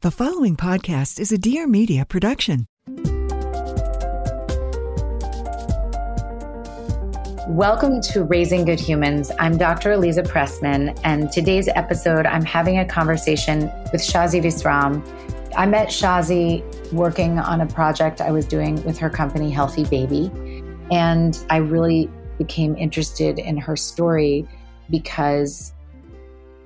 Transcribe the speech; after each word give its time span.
The 0.00 0.12
following 0.12 0.56
podcast 0.56 1.18
is 1.18 1.32
a 1.32 1.38
Dear 1.38 1.66
Media 1.66 2.06
production. 2.06 2.68
Welcome 7.48 8.00
to 8.12 8.22
Raising 8.22 8.64
Good 8.64 8.78
Humans. 8.78 9.32
I'm 9.40 9.58
Dr. 9.58 9.90
Eliza 9.90 10.22
Pressman, 10.22 10.96
and 11.02 11.32
today's 11.32 11.66
episode, 11.66 12.26
I'm 12.26 12.44
having 12.44 12.78
a 12.78 12.84
conversation 12.84 13.62
with 13.92 14.00
Shazi 14.00 14.40
Visram. 14.40 15.04
I 15.56 15.66
met 15.66 15.88
Shazi 15.88 16.62
working 16.92 17.40
on 17.40 17.60
a 17.60 17.66
project 17.66 18.20
I 18.20 18.30
was 18.30 18.46
doing 18.46 18.80
with 18.84 18.98
her 18.98 19.10
company, 19.10 19.50
Healthy 19.50 19.86
Baby, 19.86 20.30
and 20.92 21.36
I 21.50 21.56
really 21.56 22.08
became 22.38 22.76
interested 22.76 23.40
in 23.40 23.56
her 23.56 23.74
story 23.74 24.46
because 24.90 25.72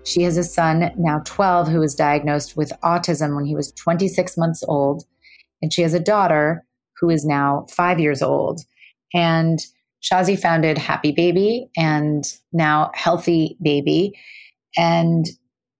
she 0.05 0.23
has 0.23 0.37
a 0.37 0.45
son, 0.45 0.93
now 0.97 1.21
12, 1.25 1.69
who 1.69 1.81
was 1.81 1.95
diagnosed 1.95 2.57
with 2.57 2.73
autism 2.83 3.37
when 3.37 3.45
he 3.45 3.55
was 3.55 3.73
26 3.73 4.37
months 4.37 4.63
old. 4.67 5.05
And 5.61 5.73
she 5.73 5.83
has 5.83 5.95
a 5.95 6.01
daughter 6.01 6.65
who 7.01 7.09
is 7.09 7.25
now 7.25 7.67
five 7.71 8.01
years 8.01 8.23
old. 8.23 8.63
And 9.15 9.61
Shazi 10.03 10.39
founded 10.39 10.79
Happy 10.79 11.13
Baby 11.13 11.69
and 11.77 12.25
now 12.53 12.91
Healthy 12.95 13.57
Baby. 13.63 14.19
And 14.77 15.27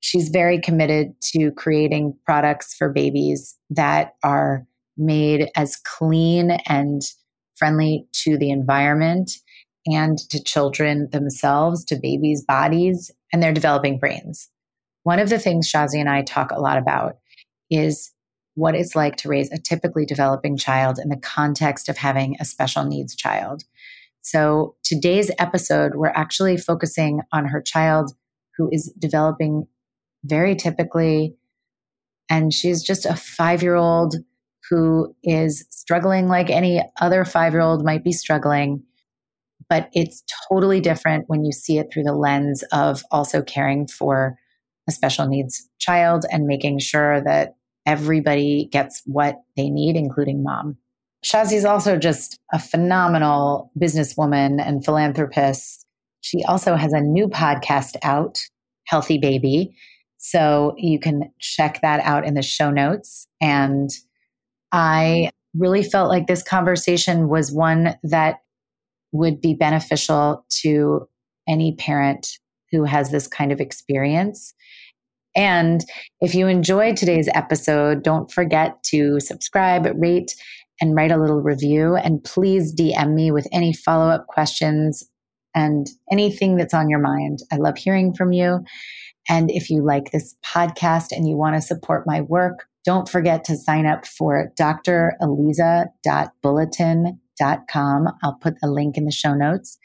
she's 0.01 0.29
very 0.29 0.61
committed 0.61 1.15
to 1.33 1.51
creating 1.53 2.17
products 2.25 2.75
for 2.75 2.89
babies 2.89 3.57
that 3.71 4.15
are 4.23 4.67
made 4.97 5.49
as 5.57 5.77
clean 5.77 6.53
and 6.67 7.03
friendly 7.57 8.07
to 8.13 8.37
the 8.37 8.51
environment 8.51 9.31
and 9.87 10.19
to 10.31 10.43
children 10.43 11.09
themselves, 11.11 11.85
to 11.87 11.97
babies' 11.97 12.45
bodies, 12.45 13.11
and 13.33 13.43
their 13.43 13.53
developing 13.53 13.99
brains. 13.99 14.49
One 15.05 15.19
of 15.19 15.29
the 15.29 15.39
things 15.39 15.71
Shazi 15.71 15.99
and 15.99 16.09
I 16.09 16.23
talk 16.23 16.51
a 16.51 16.61
lot 16.61 16.79
about 16.79 17.17
is 17.71 18.13
what 18.55 18.75
it's 18.75 18.95
like 18.95 19.17
to 19.17 19.29
raise 19.29 19.51
a 19.51 19.59
typically 19.59 20.05
developing 20.05 20.57
child 20.57 20.99
in 20.99 21.09
the 21.09 21.17
context 21.17 21.89
of 21.89 21.97
having 21.97 22.37
a 22.39 22.45
special 22.45 22.85
needs 22.85 23.17
child. 23.17 23.63
So 24.21 24.77
today's 24.85 25.31
episode, 25.39 25.95
we're 25.95 26.09
actually 26.09 26.57
focusing 26.57 27.23
on 27.33 27.47
her 27.47 27.61
child 27.61 28.13
who 28.57 28.69
is 28.71 28.93
developing 28.99 29.67
very 30.25 30.55
typically. 30.55 31.35
And 32.29 32.53
she's 32.53 32.83
just 32.83 33.07
a 33.07 33.17
five 33.17 33.63
year 33.63 33.75
old 33.75 34.15
who 34.71 35.15
is 35.25 35.67
struggling 35.71 36.29
like 36.29 36.51
any 36.51 36.83
other 37.01 37.25
five 37.25 37.53
year 37.53 37.63
old 37.63 37.85
might 37.85 38.05
be 38.05 38.13
struggling 38.13 38.85
but 39.73 39.89
it's 39.95 40.23
totally 40.51 40.83
different 40.83 41.25
when 41.29 41.47
you 41.47 41.51
see 41.51 41.79
it 41.79 41.87
through 41.91 42.03
the 42.03 42.13
lens 42.13 42.63
of 42.73 43.03
also 43.11 43.41
caring 43.41 43.87
for 43.87 44.37
a 44.87 44.93
special 44.93 45.27
needs 45.27 45.67
child 45.79 46.27
and 46.31 46.47
making 46.47 46.79
sure 46.79 47.23
that 47.23 47.55
everybody 47.87 48.69
gets 48.71 49.01
what 49.07 49.37
they 49.57 49.71
need, 49.71 49.97
including 49.97 50.43
mom. 50.43 50.77
Shazi 51.25 51.65
also 51.65 51.97
just 51.97 52.39
a 52.53 52.59
phenomenal 52.59 53.71
businesswoman 53.81 54.61
and 54.63 54.85
philanthropist. 54.85 55.87
She 56.21 56.45
also 56.45 56.75
has 56.75 56.93
a 56.93 57.01
new 57.01 57.27
podcast 57.27 57.97
out, 58.03 58.41
Healthy 58.89 59.17
Baby. 59.17 59.75
So 60.19 60.75
you 60.77 61.01
can 61.01 61.33
check 61.41 61.81
that 61.81 62.01
out 62.01 62.27
in 62.27 62.35
the 62.35 62.43
show 62.43 62.71
notes. 62.71 63.27
And 63.41 63.89
I 64.71 65.31
really 65.57 65.83
felt 65.83 66.11
like 66.11 66.27
this 66.27 66.43
conversation 66.43 67.31
was 67.31 67.51
one 67.51 67.97
that 68.03 68.41
would 69.13 69.41
be 69.41 69.55
beneficial 69.55 70.45
to 70.63 71.09
any 71.49 71.77
parent 71.77 72.39
who 72.71 72.85
has 72.85 73.11
this 73.11 73.29
kind 73.29 73.53
of 73.53 73.61
experience. 73.61 74.55
And 75.35 75.85
if 76.21 76.35
you 76.35 76.47
enjoyed 76.47 76.97
today's 76.97 77.29
episode, 77.35 78.03
don't 78.03 78.31
forget 78.31 78.83
to 78.85 79.19
subscribe, 79.21 79.87
rate, 79.97 80.35
and 80.81 80.95
write 80.95 81.13
a 81.13 81.17
little 81.17 81.43
review. 81.43 81.97
And 81.97 82.23
please 82.25 82.75
DM 82.75 83.15
me 83.15 83.31
with 83.31 83.47
any 83.53 83.73
follow 83.73 84.09
up 84.09 84.27
questions 84.27 85.05
and 85.55 85.87
anything 86.11 86.57
that's 86.57 86.75
on 86.75 86.89
your 86.89 86.99
mind. 86.99 87.41
I 87.53 87.57
love 87.57 87.79
hearing 87.79 88.15
from 88.15 88.33
you. 88.33 88.65
And 89.29 89.51
if 89.51 89.71
you 89.71 89.85
like 89.85 90.11
this 90.11 90.35
podcast 90.45 91.13
and 91.13 91.29
you 91.29 91.37
want 91.37 91.55
to 91.55 91.63
support 91.63 92.07
my 92.07 92.23
work, 92.23 92.67
don't 92.85 93.09
forget 93.09 93.45
to 93.45 93.57
sign 93.57 93.87
up 93.87 94.05
for 94.07 94.53
draliza.bulletin 94.59 97.21
com. 97.71 98.09
I'll 98.23 98.39
put 98.41 98.55
a 98.63 98.69
link 98.69 98.97
in 98.97 99.05
the 99.05 99.13
show 99.13 99.35
notes. 99.35 99.79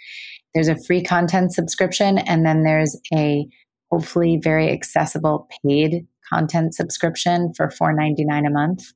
There's 0.54 0.68
a 0.68 0.82
free 0.86 1.04
content 1.04 1.54
subscription, 1.54 2.18
and 2.18 2.46
then 2.46 2.64
there's 2.64 3.00
a 3.14 3.48
hopefully 3.92 4.40
very 4.42 4.72
accessible 4.72 5.48
paid 5.64 6.06
content 6.32 6.76
subscription 6.76 7.54
for 7.56 7.68
$4.99 7.68 8.48
a 8.48 8.50
month. 8.50 8.92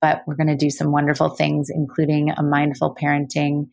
But 0.00 0.22
we're 0.26 0.36
going 0.36 0.46
to 0.46 0.56
do 0.56 0.70
some 0.70 0.92
wonderful 0.92 1.30
things, 1.30 1.68
including 1.68 2.30
a 2.30 2.42
mindful 2.42 2.94
parenting 2.94 3.68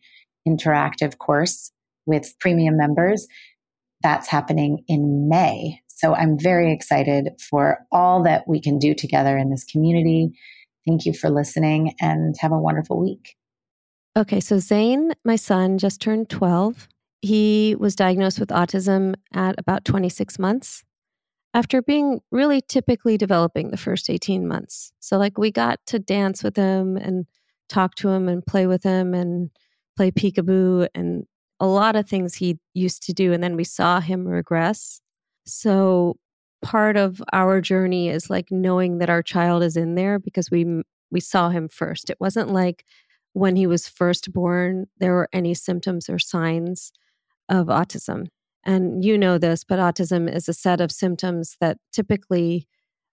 interactive 0.46 1.16
course 1.18 1.72
with 2.06 2.34
premium 2.38 2.76
members. 2.76 3.26
That's 4.02 4.28
happening 4.28 4.84
in 4.88 5.28
May. 5.28 5.80
So 5.86 6.14
I'm 6.14 6.38
very 6.38 6.72
excited 6.72 7.30
for 7.50 7.78
all 7.90 8.22
that 8.22 8.44
we 8.46 8.60
can 8.60 8.78
do 8.78 8.94
together 8.94 9.36
in 9.36 9.50
this 9.50 9.64
community. 9.64 10.30
Thank 10.86 11.06
you 11.06 11.12
for 11.12 11.28
listening 11.28 11.94
and 12.00 12.34
have 12.38 12.52
a 12.52 12.58
wonderful 12.58 13.00
week. 13.00 13.36
Okay, 14.18 14.40
so 14.40 14.58
Zane, 14.58 15.12
my 15.24 15.36
son, 15.36 15.78
just 15.78 16.00
turned 16.00 16.28
12. 16.28 16.88
He 17.22 17.76
was 17.78 17.94
diagnosed 17.94 18.40
with 18.40 18.48
autism 18.48 19.14
at 19.32 19.54
about 19.58 19.84
26 19.84 20.40
months 20.40 20.82
after 21.54 21.80
being 21.80 22.20
really 22.32 22.60
typically 22.60 23.16
developing 23.16 23.70
the 23.70 23.76
first 23.76 24.10
18 24.10 24.48
months. 24.48 24.90
So, 24.98 25.18
like, 25.18 25.38
we 25.38 25.52
got 25.52 25.78
to 25.86 26.00
dance 26.00 26.42
with 26.42 26.56
him 26.56 26.96
and 26.96 27.26
talk 27.68 27.94
to 27.96 28.08
him 28.08 28.28
and 28.28 28.44
play 28.44 28.66
with 28.66 28.82
him 28.82 29.14
and 29.14 29.50
play 29.96 30.10
peekaboo 30.10 30.88
and 30.96 31.24
a 31.60 31.68
lot 31.68 31.94
of 31.94 32.08
things 32.08 32.34
he 32.34 32.58
used 32.74 33.04
to 33.04 33.12
do. 33.12 33.32
And 33.32 33.40
then 33.40 33.54
we 33.54 33.62
saw 33.62 34.00
him 34.00 34.26
regress. 34.26 35.00
So, 35.46 36.16
part 36.60 36.96
of 36.96 37.22
our 37.32 37.60
journey 37.60 38.08
is 38.08 38.28
like 38.28 38.48
knowing 38.50 38.98
that 38.98 39.10
our 39.10 39.22
child 39.22 39.62
is 39.62 39.76
in 39.76 39.94
there 39.94 40.18
because 40.18 40.50
we 40.50 40.82
we 41.12 41.20
saw 41.20 41.50
him 41.50 41.68
first. 41.68 42.10
It 42.10 42.16
wasn't 42.18 42.52
like 42.52 42.84
when 43.32 43.56
he 43.56 43.66
was 43.66 43.88
first 43.88 44.32
born 44.32 44.86
there 44.98 45.12
were 45.12 45.28
any 45.32 45.54
symptoms 45.54 46.08
or 46.08 46.18
signs 46.18 46.92
of 47.48 47.66
autism. 47.66 48.26
And 48.64 49.04
you 49.04 49.16
know 49.16 49.38
this, 49.38 49.64
but 49.64 49.78
autism 49.78 50.32
is 50.32 50.48
a 50.48 50.52
set 50.54 50.80
of 50.80 50.92
symptoms 50.92 51.56
that 51.60 51.78
typically 51.92 52.66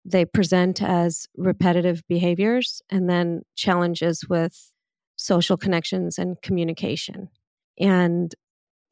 they 0.04 0.24
present 0.24 0.82
as 0.82 1.26
repetitive 1.36 2.02
behaviors 2.08 2.80
and 2.90 3.08
then 3.08 3.42
challenges 3.56 4.24
with 4.28 4.70
social 5.16 5.56
connections 5.56 6.18
and 6.18 6.40
communication. 6.42 7.28
And 7.78 8.34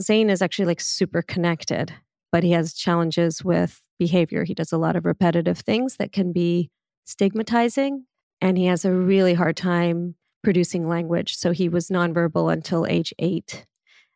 Zane 0.02 0.30
is 0.30 0.42
actually 0.42 0.66
like 0.66 0.80
super 0.80 1.22
connected, 1.22 1.94
but 2.30 2.42
he 2.42 2.52
has 2.52 2.74
challenges 2.74 3.42
with 3.42 3.80
behavior. 3.98 4.44
He 4.44 4.54
does 4.54 4.72
a 4.72 4.78
lot 4.78 4.96
of 4.96 5.04
repetitive 5.04 5.58
things 5.58 5.96
that 5.96 6.12
can 6.12 6.32
be 6.32 6.70
stigmatizing. 7.06 8.04
And 8.40 8.58
he 8.58 8.66
has 8.66 8.84
a 8.84 8.92
really 8.92 9.34
hard 9.34 9.56
time 9.56 10.14
producing 10.42 10.88
language. 10.88 11.36
So 11.36 11.52
he 11.52 11.68
was 11.68 11.88
nonverbal 11.88 12.52
until 12.52 12.86
age 12.86 13.12
eight. 13.18 13.66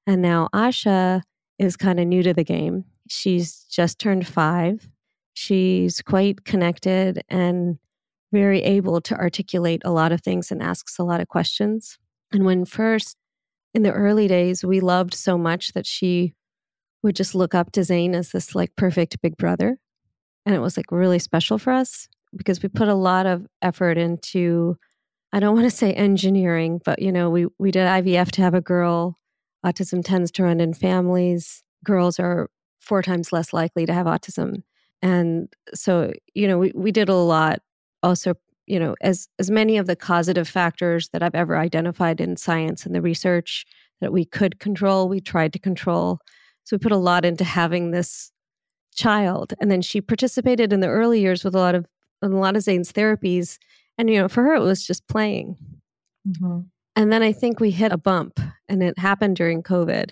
And 0.07 0.23
now 0.23 0.49
Asha 0.55 1.23
is 1.59 1.77
kind 1.77 2.01
of 2.01 2.07
new 2.07 2.23
to 2.23 2.35
the 2.35 2.45
game. 2.45 2.85
She's 3.09 3.65
just 3.71 3.99
turned 3.99 4.27
five. 4.27 4.89
She's 5.35 6.01
quite 6.01 6.45
connected 6.45 7.23
and 7.29 7.79
very 8.33 8.63
able 8.63 9.01
to 9.03 9.15
articulate 9.17 9.83
a 9.85 9.91
lot 9.91 10.13
of 10.13 10.23
things 10.23 10.51
and 10.51 10.63
asks 10.63 10.99
a 10.99 11.05
lot 11.05 11.21
of 11.21 11.29
questions. 11.29 11.99
And 12.33 12.45
when 12.45 12.65
first, 12.65 13.17
in 13.75 13.83
the 13.83 13.93
early 13.93 14.29
days, 14.29 14.65
we 14.65 14.81
loved 14.81 15.15
so 15.15 15.37
much 15.39 15.73
that 15.73 15.87
she 15.87 16.35
would 17.03 17.17
just 17.17 17.35
look 17.35 17.55
up 17.55 17.73
to 17.73 17.85
Zane 17.85 18.15
as 18.15 18.31
this 18.31 18.55
like 18.55 18.77
perfect 18.77 19.21
big 19.21 19.37
brother. 19.37 19.79
And 20.47 20.55
it 20.55 20.61
was 20.61 20.77
like 20.77 20.91
really 20.91 21.19
special 21.19 21.59
for 21.59 21.73
us 21.73 22.09
because 22.35 22.63
we 22.63 22.69
put 22.69 22.89
a 22.89 22.95
lot 22.95 23.27
of 23.27 23.47
effort 23.61 23.99
into, 23.99 24.77
I 25.33 25.41
don't 25.41 25.55
want 25.55 25.71
to 25.71 25.77
say 25.77 25.93
engineering, 25.93 26.81
but 26.85 27.01
you 27.01 27.11
know, 27.11 27.31
we, 27.31 27.47
we 27.59 27.71
did 27.71 27.87
IVF 27.87 28.31
to 28.33 28.43
have 28.43 28.55
a 28.55 28.61
girl. 28.61 29.19
Autism 29.65 30.05
tends 30.05 30.31
to 30.33 30.43
run 30.43 30.61
in 30.61 30.75
families. 30.75 31.63
Girls 31.85 32.19
are 32.19 32.51
four 32.81 33.03
times 33.03 33.33
less 33.33 33.53
likely 33.53 33.87
to 33.87 33.93
have 33.93 34.07
autism. 34.07 34.63
And 35.01 35.53
so, 35.75 36.13
you 36.35 36.47
know, 36.47 36.59
we, 36.59 36.73
we 36.75 36.93
did 36.93 37.09
a 37.09 37.15
lot 37.15 37.61
also, 38.03 38.35
you 38.67 38.79
know, 38.79 38.95
as 39.01 39.29
as 39.39 39.51
many 39.51 39.77
of 39.77 39.87
the 39.87 39.97
causative 39.97 40.49
factors 40.49 41.09
that 41.13 41.23
I've 41.23 41.35
ever 41.35 41.57
identified 41.57 42.21
in 42.21 42.37
science 42.37 42.85
and 42.85 42.95
the 42.95 43.03
research 43.03 43.65
that 44.01 44.13
we 44.13 44.25
could 44.25 44.59
control, 44.59 45.09
we 45.09 45.21
tried 45.21 45.53
to 45.55 45.59
control. 45.59 46.19
So 46.65 46.77
we 46.77 46.79
put 46.79 46.93
a 46.93 46.97
lot 46.97 47.25
into 47.25 47.45
having 47.45 47.91
this 47.91 48.31
child. 48.95 49.55
And 49.61 49.71
then 49.71 49.83
she 49.83 50.01
participated 50.01 50.73
in 50.73 50.81
the 50.81 50.89
early 50.89 51.21
years 51.21 51.45
with 51.45 51.55
a 51.55 51.59
lot 51.59 51.75
of 51.75 51.87
a 52.21 52.29
lot 52.29 52.57
of 52.57 52.63
Zane's 52.63 52.93
therapies. 52.93 53.59
And 54.03 54.11
you 54.11 54.21
know, 54.21 54.27
for 54.27 54.43
her 54.43 54.57
it 54.57 54.61
was 54.61 54.85
just 54.85 55.07
playing. 55.07 55.57
Mm-hmm. 56.27 56.63
And 56.97 57.13
then 57.13 57.23
I 57.23 57.31
think 57.31 57.61
we 57.61 57.71
hit 57.71 57.93
a 57.93 57.97
bump 57.97 58.41
and 58.69 58.83
it 58.83 58.99
happened 58.99 59.37
during 59.37 59.63
COVID 59.63 60.11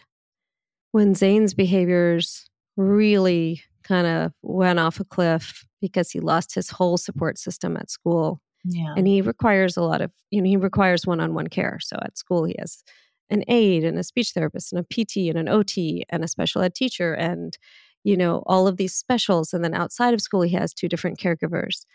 when 0.92 1.16
Zane's 1.16 1.54
behaviors 1.54 2.48
really 2.76 3.64
kind 3.82 4.06
of 4.06 4.32
went 4.42 4.78
off 4.78 5.00
a 5.00 5.04
cliff 5.04 5.64
because 5.80 6.12
he 6.12 6.20
lost 6.20 6.54
his 6.54 6.70
whole 6.70 6.98
support 6.98 7.36
system 7.36 7.76
at 7.76 7.90
school. 7.90 8.40
Yeah. 8.64 8.94
And 8.96 9.08
he 9.08 9.22
requires 9.22 9.76
a 9.76 9.82
lot 9.82 10.02
of, 10.02 10.12
you 10.30 10.40
know, 10.40 10.46
he 10.46 10.56
requires 10.56 11.04
one 11.04 11.18
on 11.18 11.34
one 11.34 11.48
care. 11.48 11.78
So 11.80 11.96
at 12.00 12.16
school, 12.16 12.44
he 12.44 12.54
has 12.60 12.84
an 13.28 13.42
aide 13.48 13.82
and 13.82 13.98
a 13.98 14.04
speech 14.04 14.30
therapist 14.30 14.72
and 14.72 14.80
a 14.80 14.84
PT 14.84 15.28
and 15.28 15.36
an 15.36 15.48
OT 15.48 16.04
and 16.10 16.22
a 16.22 16.28
special 16.28 16.62
ed 16.62 16.76
teacher 16.76 17.12
and, 17.12 17.58
you 18.04 18.16
know, 18.16 18.44
all 18.46 18.68
of 18.68 18.76
these 18.76 18.94
specials. 18.94 19.52
And 19.52 19.64
then 19.64 19.74
outside 19.74 20.14
of 20.14 20.20
school, 20.20 20.42
he 20.42 20.54
has 20.54 20.72
two 20.72 20.88
different 20.88 21.18
caregivers. 21.18 21.86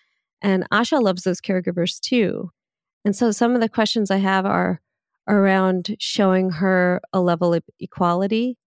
And 0.42 0.68
Asha 0.72 1.02
loves 1.02 1.24
those 1.24 1.42
caregivers 1.42 2.00
too. 2.00 2.52
And 3.04 3.16
so 3.16 3.32
some 3.32 3.56
of 3.56 3.62
the 3.62 3.70
questions 3.70 4.12
I 4.12 4.18
have 4.18 4.46
are 4.46 4.82
around 5.28 5.96
showing 6.00 6.52
her 6.52 7.02
a 7.14 7.22
level 7.22 7.54
of 7.54 7.64
equality 7.80 8.58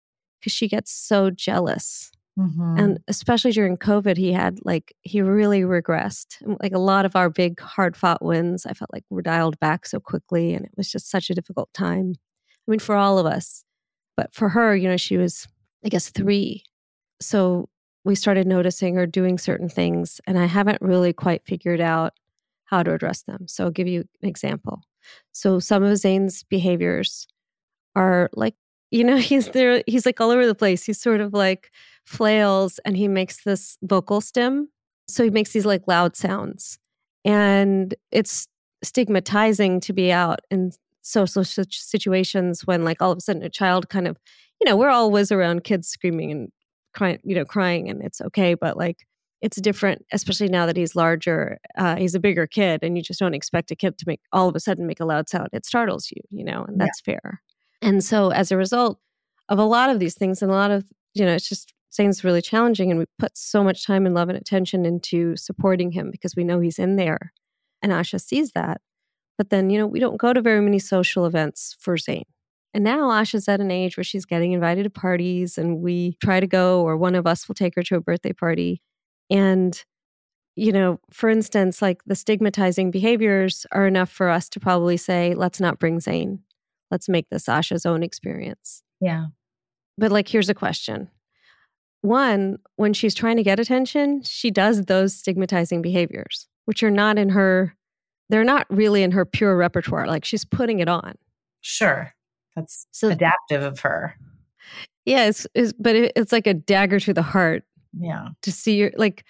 because 0.41 0.53
she 0.53 0.69
gets 0.69 0.93
so 0.93 1.31
jealous 1.31 2.11
Mm-hmm. 2.39 2.79
And 2.79 2.99
especially 3.09 3.51
during 3.51 3.77
COVID, 3.77 4.17
he 4.17 4.33
had 4.33 4.61
like, 4.63 4.95
he 5.03 5.21
really 5.21 5.63
regressed. 5.63 6.37
Like 6.63 6.73
a 6.73 6.79
lot 6.79 7.05
of 7.05 7.17
our 7.17 7.29
big, 7.31 7.59
hard 7.59 7.97
fought 7.97 8.25
wins, 8.25 8.65
I 8.65 8.75
felt 8.75 8.93
like 8.93 9.05
were 9.11 9.23
dialed 9.23 9.59
back 9.59 9.87
so 9.87 9.99
quickly. 9.99 10.55
And 10.55 10.65
it 10.65 10.71
was 10.77 10.91
just 10.91 11.11
such 11.11 11.31
a 11.31 11.35
difficult 11.35 11.69
time. 11.75 12.15
I 12.17 12.71
mean, 12.71 12.79
for 12.79 12.95
all 12.95 13.19
of 13.19 13.27
us. 13.27 13.65
But 14.17 14.33
for 14.35 14.51
her, 14.51 14.77
you 14.77 14.89
know, 14.89 14.97
she 14.97 15.17
was, 15.17 15.49
I 15.85 15.89
guess, 15.89 16.11
three. 16.11 16.63
So 17.21 17.69
we 18.05 18.15
started 18.15 18.47
noticing 18.47 18.95
her 18.97 19.07
doing 19.07 19.39
certain 19.39 19.69
things. 19.69 20.21
And 20.27 20.39
I 20.39 20.47
haven't 20.47 20.81
really 20.81 21.13
quite 21.13 21.45
figured 21.45 21.81
out 21.81 22.15
how 22.65 22.83
to 22.83 22.93
address 22.93 23.23
them. 23.23 23.49
So 23.49 23.65
I'll 23.65 23.71
give 23.71 23.89
you 23.89 24.05
an 24.23 24.29
example. 24.29 24.83
So 25.33 25.59
some 25.59 25.83
of 25.83 25.97
Zane's 25.97 26.43
behaviors 26.45 27.27
are 27.97 28.31
like, 28.35 28.55
you 28.91 29.05
know, 29.05 29.17
he's 29.19 29.49
there, 29.51 29.83
he's 29.87 30.07
like 30.07 30.21
all 30.21 30.31
over 30.31 30.47
the 30.47 30.55
place. 30.55 30.85
He's 30.85 31.01
sort 31.01 31.21
of 31.21 31.33
like, 31.33 31.71
flails 32.09 32.81
and 32.85 32.97
he 32.97 33.07
makes 33.07 33.45
this 33.45 33.77
vocal 33.83 34.21
stim. 34.21 34.69
So 35.09 35.23
he 35.23 35.31
makes 35.31 35.53
these 35.53 35.67
like 35.67 35.87
loud 35.87 36.17
sounds. 36.17 36.79
And 37.25 37.95
it's 38.11 38.49
stigmatizing 38.83 39.81
to 39.81 39.93
be 39.93 40.11
out 40.11 40.41
in 40.51 40.73
social 41.03 41.45
situations 41.45 42.67
when 42.67 42.85
like 42.85 43.03
all 43.03 43.13
of 43.13 43.19
a 43.19 43.21
sudden 43.21 43.43
a 43.43 43.51
child 43.51 43.91
kind 43.91 44.09
of, 44.09 44.17
you 44.61 44.65
know, 44.65 44.77
we're 44.77 44.89
always 44.89 45.31
around 45.31 45.65
kids 45.65 45.89
screaming 45.89 46.33
and 46.33 46.51
crying, 46.95 47.19
you 47.25 47.35
know, 47.35 47.45
crying 47.45 47.89
and 47.89 48.03
it's 48.03 48.21
okay. 48.21 48.55
But 48.55 48.77
like 48.77 49.07
it's 49.41 49.61
different, 49.61 50.05
especially 50.13 50.49
now 50.49 50.67
that 50.67 50.77
he's 50.77 50.97
larger. 50.97 51.59
Uh, 51.77 51.97
he's 51.97 52.15
a 52.15 52.21
bigger 52.21 52.47
kid, 52.47 52.83
and 52.83 52.97
you 52.97 53.03
just 53.03 53.21
don't 53.21 53.35
expect 53.35 53.71
a 53.71 53.77
kid 53.77 53.97
to 53.99 54.05
make 54.07 54.21
all 54.33 54.49
of 54.49 54.57
a 54.57 54.61
sudden 54.61 54.87
make 54.87 55.01
a 55.01 55.05
loud 55.05 55.29
sound. 55.29 55.49
It 55.53 55.65
startles 55.65 56.11
you, 56.11 56.21
you 56.31 56.45
know, 56.45 56.65
and 56.67 56.81
that's 56.81 57.01
yeah. 57.07 57.15
fair. 57.15 57.41
And 57.81 58.03
so, 58.03 58.31
as 58.31 58.51
a 58.51 58.57
result 58.57 58.99
of 59.49 59.59
a 59.59 59.65
lot 59.65 59.91
of 59.91 60.01
these 60.01 60.15
things, 60.15 60.43
and 60.43 60.51
a 60.51 60.55
lot 60.55 60.71
of 60.71 60.85
you 61.15 61.25
know, 61.25 61.35
it's 61.35 61.49
just 61.49 61.75
Zane's 61.93 62.25
really 62.25 62.43
challenging 62.43 62.91
and 62.91 63.01
we 63.01 63.07
put 63.19 63.37
so 63.37 63.65
much 63.65 63.85
time 63.87 64.07
and 64.07 64.15
love 64.15 64.29
and 64.29 64.39
attention 64.39 64.85
into 64.85 65.37
supporting 65.37 65.91
him 65.93 66.11
because 66.11 66.37
we 66.37 66.45
know 66.45 66.61
he's 66.61 66.79
in 66.79 66.97
there. 66.97 67.33
And 67.83 67.93
Asha 67.93 68.21
sees 68.21 68.53
that. 68.53 68.81
But 69.37 69.51
then, 69.51 69.71
you 69.71 69.79
know, 69.79 69.87
we 69.87 70.01
don't 70.01 70.17
go 70.17 70.33
to 70.33 70.43
very 70.43 70.61
many 70.61 70.79
social 70.79 71.25
events 71.25 71.77
for 71.79 71.97
Zane. 71.97 72.25
And 72.75 72.85
now 72.85 73.11
Asha's 73.11 73.49
at 73.49 73.61
an 73.61 73.71
age 73.71 73.97
where 73.97 74.05
she's 74.05 74.25
getting 74.25 74.53
invited 74.53 74.85
to 74.85 74.91
parties 74.91 75.59
and 75.59 75.81
we 75.81 76.17
try 76.23 76.39
to 76.41 76.47
go, 76.47 76.83
or 76.83 76.97
one 76.97 77.15
of 77.15 77.27
us 77.27 77.49
will 77.49 77.55
take 77.55 77.75
her 77.77 77.83
to 77.85 77.97
a 77.97 78.01
birthday 78.01 78.33
party. 78.33 78.83
And, 79.31 79.83
you 80.55 80.73
know, 80.73 81.01
for 81.11 81.31
instance, 81.31 81.81
like 81.81 82.03
the 82.05 82.15
stigmatizing 82.15 82.91
behaviors 82.91 83.67
are 83.73 83.87
enough 83.87 84.11
for 84.11 84.29
us 84.29 84.49
to 84.51 84.61
probably 84.61 84.97
say, 84.97 85.35
let's 85.35 85.61
not 85.61 85.79
bring 85.79 86.01
Zane. 86.01 86.41
Let's 86.91 87.09
make 87.09 87.29
this 87.31 87.49
Asha's 87.49 87.87
own 87.87 88.03
experience. 88.03 88.83
Yeah. 89.01 89.27
But 89.97 90.13
like, 90.13 90.29
here's 90.29 90.49
a 90.49 90.55
question 90.55 91.11
one, 92.01 92.59
when 92.77 92.93
she's 92.93 93.15
trying 93.15 93.37
to 93.37 93.43
get 93.43 93.59
attention, 93.59 94.23
she 94.23 94.51
does 94.51 94.85
those 94.85 95.15
stigmatizing 95.15 95.83
behaviors, 95.83 96.47
which 96.65 96.83
are 96.83 96.91
not 96.91 97.19
in 97.19 97.31
her, 97.31 97.75
they're 98.29 98.45
not 98.45 98.67
really 98.71 99.03
in 99.03 99.11
her 99.13 99.25
pure 99.25 99.57
repertoire. 99.57 100.07
Like 100.07 100.25
she's 100.25 100.45
putting 100.45 100.79
it 100.79 100.89
on. 100.89 101.15
Sure. 101.61 102.15
That's 102.59 102.87
so 102.91 103.09
adaptive 103.09 103.63
of 103.63 103.81
her. 103.81 104.15
Yeah, 105.05 105.27
it's, 105.27 105.47
it's 105.55 105.73
but 105.73 105.97
it, 105.97 106.13
it's 106.17 106.33
like 106.33 106.47
a 106.47 106.55
dagger 106.55 107.01
to 107.01 107.15
the 107.15 107.23
heart. 107.23 107.65
Yeah. 107.99 108.29
To 108.43 108.53
see 108.53 108.77
your, 108.77 108.93
like, 108.97 109.25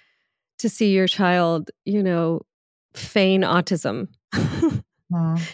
to 0.59 0.69
see 0.69 0.91
your 0.91 1.07
child, 1.07 1.71
you 1.85 2.03
know, 2.03 2.41
feign 2.93 3.41
autism 3.41 4.07
mm. 4.33 4.83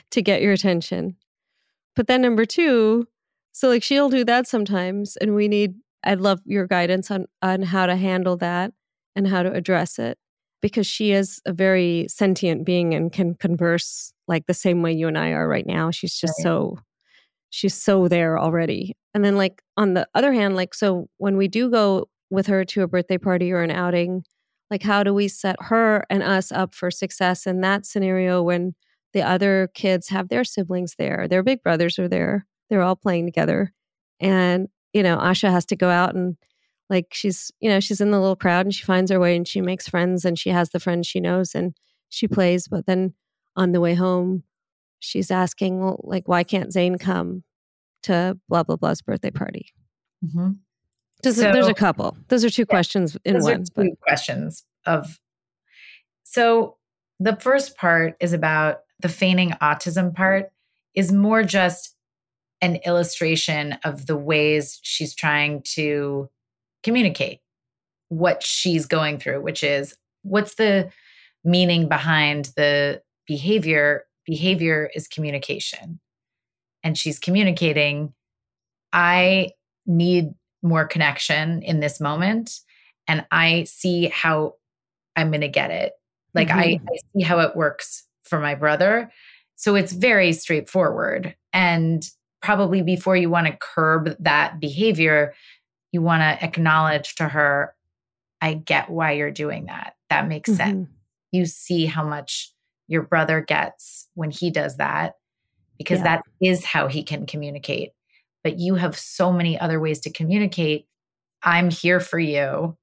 to 0.11 0.21
get 0.21 0.41
your 0.41 0.53
attention. 0.53 1.15
But 1.95 2.07
then 2.07 2.21
number 2.21 2.45
two, 2.45 3.07
so 3.51 3.69
like 3.69 3.83
she'll 3.83 4.09
do 4.09 4.25
that 4.25 4.47
sometimes, 4.47 5.15
and 5.17 5.35
we 5.35 5.47
need 5.47 5.75
I'd 6.03 6.19
love 6.19 6.41
your 6.45 6.67
guidance 6.67 7.09
on 7.09 7.25
on 7.41 7.61
how 7.61 7.85
to 7.85 7.95
handle 7.95 8.37
that 8.37 8.73
and 9.15 9.27
how 9.27 9.43
to 9.43 9.51
address 9.51 9.97
it 9.97 10.17
because 10.61 10.87
she 10.87 11.11
is 11.11 11.41
a 11.45 11.53
very 11.53 12.07
sentient 12.09 12.65
being 12.65 12.93
and 12.93 13.11
can 13.11 13.35
converse 13.35 14.11
like 14.27 14.45
the 14.47 14.53
same 14.53 14.81
way 14.81 14.91
you 14.91 15.07
and 15.07 15.17
I 15.17 15.29
are 15.29 15.47
right 15.47 15.65
now. 15.65 15.91
She's 15.91 16.15
just 16.15 16.33
right. 16.39 16.43
so 16.43 16.79
she's 17.49 17.73
so 17.73 18.07
there 18.07 18.37
already. 18.37 18.95
And 19.13 19.23
then 19.23 19.37
like 19.37 19.61
on 19.77 19.93
the 19.93 20.07
other 20.13 20.33
hand 20.33 20.55
like 20.55 20.73
so 20.73 21.07
when 21.17 21.37
we 21.37 21.47
do 21.47 21.69
go 21.69 22.09
with 22.29 22.47
her 22.47 22.65
to 22.65 22.81
a 22.81 22.87
birthday 22.87 23.17
party 23.17 23.51
or 23.51 23.61
an 23.61 23.71
outing, 23.71 24.23
like 24.71 24.83
how 24.83 25.03
do 25.03 25.13
we 25.13 25.27
set 25.27 25.55
her 25.59 26.03
and 26.09 26.23
us 26.23 26.51
up 26.51 26.73
for 26.73 26.91
success 26.91 27.45
in 27.45 27.61
that 27.61 27.85
scenario 27.85 28.41
when 28.41 28.73
the 29.13 29.21
other 29.21 29.69
kids 29.73 30.09
have 30.09 30.27
their 30.29 30.43
siblings 30.43 30.95
there, 30.97 31.27
their 31.29 31.43
big 31.43 31.63
brothers 31.63 31.97
are 31.97 32.09
there, 32.09 32.45
they're 32.69 32.81
all 32.81 32.95
playing 32.95 33.25
together. 33.25 33.71
And 34.19 34.67
you 34.93 35.03
know, 35.03 35.17
Asha 35.17 35.49
has 35.51 35.65
to 35.67 35.75
go 35.75 35.89
out 35.89 36.15
and 36.15 36.37
like 36.89 37.07
she's, 37.11 37.51
you 37.59 37.69
know, 37.69 37.79
she's 37.79 38.01
in 38.01 38.11
the 38.11 38.19
little 38.19 38.35
crowd 38.35 38.65
and 38.65 38.73
she 38.73 38.83
finds 38.83 39.11
her 39.11 39.19
way 39.19 39.35
and 39.35 39.47
she 39.47 39.61
makes 39.61 39.89
friends 39.89 40.23
and 40.25 40.37
she 40.37 40.49
has 40.49 40.69
the 40.69 40.79
friends 40.79 41.07
she 41.07 41.19
knows 41.19 41.55
and 41.55 41.75
she 42.09 42.27
plays. 42.27 42.67
But 42.67 42.85
then 42.85 43.13
on 43.55 43.71
the 43.71 43.81
way 43.81 43.93
home, 43.95 44.43
she's 44.99 45.31
asking, 45.31 45.79
well, 45.79 46.01
like, 46.03 46.27
why 46.27 46.43
can't 46.43 46.71
Zane 46.71 46.97
come 46.97 47.43
to 48.03 48.37
blah, 48.49 48.63
blah, 48.63 48.75
blah's 48.75 49.01
birthday 49.01 49.31
party? 49.31 49.73
Mm-hmm. 50.25 50.51
So, 51.23 51.31
there's 51.31 51.67
a 51.67 51.73
couple. 51.73 52.17
Those 52.27 52.45
are 52.45 52.49
two 52.49 52.63
yeah, 52.63 52.73
questions 52.73 53.17
in 53.25 53.41
one. 53.41 53.63
two 53.63 53.71
but. 53.75 53.99
questions 54.01 54.63
of. 54.85 55.19
So 56.23 56.77
the 57.19 57.35
first 57.37 57.77
part 57.77 58.15
is 58.19 58.33
about 58.33 58.79
the 58.99 59.09
feigning 59.09 59.51
autism 59.61 60.13
part 60.13 60.51
is 60.93 61.11
more 61.11 61.43
just 61.43 61.95
an 62.61 62.77
illustration 62.85 63.77
of 63.83 64.05
the 64.05 64.17
ways 64.17 64.79
she's 64.81 65.13
trying 65.13 65.61
to 65.73 66.29
communicate 66.83 67.39
what 68.09 68.43
she's 68.43 68.85
going 68.85 69.17
through, 69.17 69.41
which 69.41 69.63
is 69.63 69.95
what's 70.23 70.55
the 70.55 70.91
meaning 71.43 71.87
behind 71.87 72.51
the 72.55 73.01
behavior? 73.27 74.05
Behavior 74.25 74.89
is 74.95 75.07
communication. 75.07 75.99
And 76.83 76.97
she's 76.97 77.19
communicating, 77.19 78.13
I 78.93 79.51
need 79.85 80.29
more 80.61 80.85
connection 80.85 81.61
in 81.61 81.79
this 81.79 81.99
moment. 81.99 82.59
And 83.07 83.25
I 83.31 83.65
see 83.65 84.07
how 84.07 84.55
I'm 85.15 85.31
going 85.31 85.41
to 85.41 85.47
get 85.47 85.71
it. 85.71 85.93
Like, 86.33 86.49
mm-hmm. 86.49 86.59
I, 86.59 86.79
I 86.91 86.97
see 87.15 87.23
how 87.23 87.39
it 87.39 87.55
works 87.55 88.05
for 88.23 88.39
my 88.39 88.55
brother. 88.55 89.11
So 89.55 89.75
it's 89.75 89.93
very 89.93 90.33
straightforward. 90.33 91.35
And 91.53 92.03
probably 92.41 92.81
before 92.81 93.15
you 93.15 93.29
want 93.29 93.47
to 93.47 93.57
curb 93.59 94.15
that 94.19 94.59
behavior, 94.59 95.33
you 95.91 96.01
want 96.01 96.21
to 96.21 96.43
acknowledge 96.43 97.15
to 97.15 97.27
her, 97.27 97.73
I 98.41 98.55
get 98.55 98.89
why 98.89 99.13
you're 99.13 99.31
doing 99.31 99.67
that. 99.67 99.95
That 100.09 100.27
makes 100.27 100.49
mm-hmm. 100.49 100.57
sense. 100.57 100.89
You 101.31 101.45
see 101.45 101.85
how 101.85 102.05
much 102.07 102.51
your 102.87 103.03
brother 103.03 103.41
gets 103.41 104.07
when 104.13 104.31
he 104.31 104.51
does 104.51 104.77
that 104.77 105.13
because 105.77 105.99
yeah. 105.99 106.03
that 106.03 106.23
is 106.41 106.63
how 106.63 106.87
he 106.87 107.03
can 107.03 107.25
communicate. 107.25 107.91
But 108.43 108.59
you 108.59 108.75
have 108.75 108.97
so 108.97 109.31
many 109.31 109.59
other 109.59 109.79
ways 109.79 109.99
to 110.01 110.11
communicate. 110.11 110.85
I'm 111.43 111.69
here 111.69 111.99
for 111.99 112.19
you. 112.19 112.77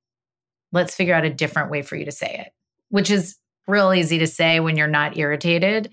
Let's 0.73 0.94
figure 0.94 1.14
out 1.14 1.25
a 1.25 1.32
different 1.32 1.71
way 1.71 1.82
for 1.82 1.97
you 1.97 2.04
to 2.04 2.12
say 2.12 2.44
it, 2.47 2.52
which 2.88 3.11
is 3.11 3.37
real 3.66 3.92
easy 3.92 4.18
to 4.18 4.26
say 4.26 4.61
when 4.61 4.76
you're 4.76 4.88
not 4.88 5.16
irritated 5.16 5.90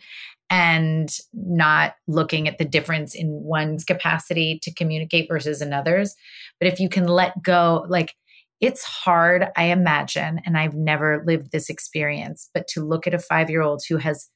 and 0.50 1.16
not 1.34 1.94
looking 2.08 2.48
at 2.48 2.58
the 2.58 2.66
difference 2.66 3.14
in 3.14 3.30
one's 3.44 3.84
capacity 3.84 4.60
to 4.64 4.74
communicate 4.74 5.30
versus 5.30 5.62
another's. 5.62 6.16
But 6.60 6.68
if 6.68 6.80
you 6.80 6.90
can 6.90 7.08
let 7.08 7.42
go, 7.44 7.86
like 7.88 8.16
it's 8.62 8.84
hard, 8.84 9.48
I 9.56 9.66
imagine, 9.66 10.42
and 10.46 10.58
I've 10.58 10.76
never 10.76 11.24
lived 11.26 11.52
this 11.52 11.70
experience, 11.70 12.50
but 12.54 12.68
to 12.70 12.84
look 12.84 13.08
at 13.08 13.14
a 13.14 13.20
five 13.20 13.50
year 13.50 13.62
old 13.62 13.84
who 13.88 13.98
has 13.98 14.30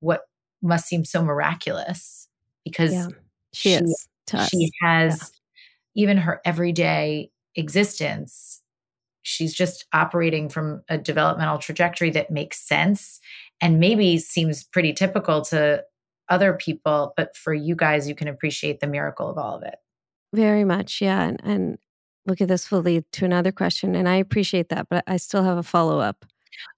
what 0.00 0.22
must 0.62 0.86
seem 0.86 1.04
so 1.04 1.22
miraculous 1.22 2.28
because 2.64 2.92
yeah, 2.92 3.08
she, 3.52 3.70
she, 3.70 3.74
is 3.74 4.08
she 4.48 4.70
has 4.82 5.32
yeah. 5.94 6.02
even 6.02 6.16
her 6.16 6.40
everyday 6.44 7.30
existence 7.54 8.62
she's 9.22 9.54
just 9.54 9.86
operating 9.92 10.48
from 10.48 10.82
a 10.88 10.98
developmental 10.98 11.58
trajectory 11.58 12.10
that 12.10 12.30
makes 12.30 12.66
sense 12.66 13.20
and 13.60 13.80
maybe 13.80 14.18
seems 14.18 14.64
pretty 14.64 14.92
typical 14.92 15.42
to 15.42 15.82
other 16.28 16.54
people 16.54 17.12
but 17.16 17.36
for 17.36 17.52
you 17.52 17.76
guys 17.76 18.08
you 18.08 18.14
can 18.14 18.28
appreciate 18.28 18.80
the 18.80 18.86
miracle 18.86 19.28
of 19.28 19.36
all 19.36 19.56
of 19.56 19.62
it. 19.62 19.76
Very 20.34 20.64
much 20.64 21.00
yeah 21.00 21.22
and, 21.22 21.40
and 21.44 21.78
look 22.26 22.40
at 22.40 22.48
this 22.48 22.70
will 22.70 22.80
lead 22.80 23.04
to 23.12 23.24
another 23.24 23.52
question 23.52 23.94
and 23.94 24.08
i 24.08 24.16
appreciate 24.16 24.68
that 24.68 24.88
but 24.88 25.04
i 25.06 25.16
still 25.16 25.42
have 25.42 25.58
a 25.58 25.62
follow-up 25.62 26.24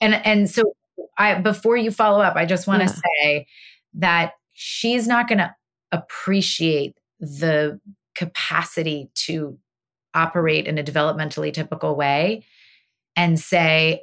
and 0.01 0.15
and 0.27 0.49
so 0.51 0.75
i 1.19 1.35
before 1.35 1.77
you 1.77 1.91
follow 1.91 2.21
up 2.21 2.37
i 2.37 2.45
just 2.45 2.67
want 2.67 2.81
to 2.81 2.89
yeah. 2.89 3.01
say 3.25 3.47
that 3.95 4.33
she's 4.53 5.07
not 5.07 5.29
going 5.29 5.39
to 5.39 5.55
appreciate 5.93 6.97
the 7.21 7.81
capacity 8.15 9.11
to 9.15 9.59
operate 10.15 10.67
in 10.67 10.79
a 10.79 10.83
developmentally 10.83 11.53
typical 11.53 11.95
way 11.95 12.45
and 13.15 13.39
say, 13.39 14.03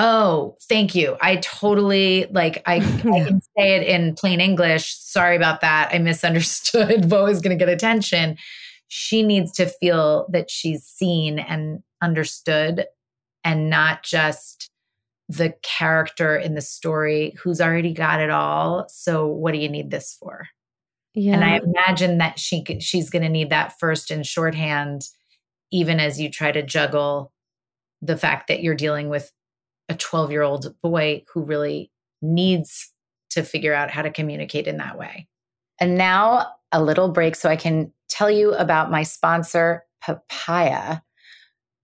Oh, 0.00 0.56
thank 0.68 0.94
you. 0.94 1.16
I 1.20 1.36
totally 1.36 2.26
like 2.30 2.62
I, 2.66 2.76
I 2.76 2.80
can 3.00 3.40
say 3.56 3.76
it 3.76 3.86
in 3.86 4.14
plain 4.14 4.40
English. 4.40 4.94
Sorry 4.96 5.34
about 5.34 5.60
that. 5.62 5.90
I 5.92 5.98
misunderstood. 5.98 7.08
Bo 7.08 7.26
is 7.26 7.40
going 7.40 7.56
to 7.56 7.64
get 7.64 7.72
attention. 7.72 8.36
She 8.88 9.22
needs 9.22 9.52
to 9.52 9.66
feel 9.66 10.26
that 10.30 10.50
she's 10.50 10.84
seen 10.84 11.38
and 11.38 11.82
understood 12.02 12.86
and 13.44 13.70
not 13.70 14.02
just 14.02 14.70
the 15.28 15.54
character 15.62 16.36
in 16.36 16.54
the 16.54 16.60
story 16.60 17.36
who's 17.42 17.60
already 17.60 17.92
got 17.92 18.20
it 18.20 18.30
all. 18.30 18.86
So 18.88 19.26
what 19.26 19.52
do 19.52 19.58
you 19.58 19.68
need 19.68 19.90
this 19.90 20.16
for? 20.18 20.48
Yeah. 21.14 21.34
And 21.34 21.44
I 21.44 21.58
imagine 21.58 22.18
that 22.18 22.38
she 22.38 22.64
she's 22.80 23.10
going 23.10 23.22
to 23.22 23.28
need 23.28 23.50
that 23.50 23.78
first 23.78 24.10
in 24.10 24.22
shorthand 24.22 25.02
even 25.70 26.00
as 26.00 26.20
you 26.20 26.30
try 26.30 26.52
to 26.52 26.62
juggle 26.62 27.32
the 28.00 28.16
fact 28.16 28.48
that 28.48 28.62
you're 28.62 28.74
dealing 28.74 29.08
with 29.08 29.32
a 29.88 29.94
12 29.94 30.30
year 30.30 30.42
old 30.42 30.74
boy 30.82 31.24
who 31.32 31.42
really 31.42 31.90
needs 32.22 32.92
to 33.30 33.42
figure 33.42 33.74
out 33.74 33.90
how 33.90 34.02
to 34.02 34.10
communicate 34.10 34.66
in 34.66 34.78
that 34.78 34.98
way. 34.98 35.28
And 35.80 35.96
now 35.96 36.46
a 36.72 36.82
little 36.82 37.08
break 37.08 37.36
so 37.36 37.48
I 37.48 37.56
can 37.56 37.92
tell 38.08 38.30
you 38.30 38.52
about 38.54 38.90
my 38.90 39.02
sponsor, 39.02 39.84
Papaya. 40.02 40.98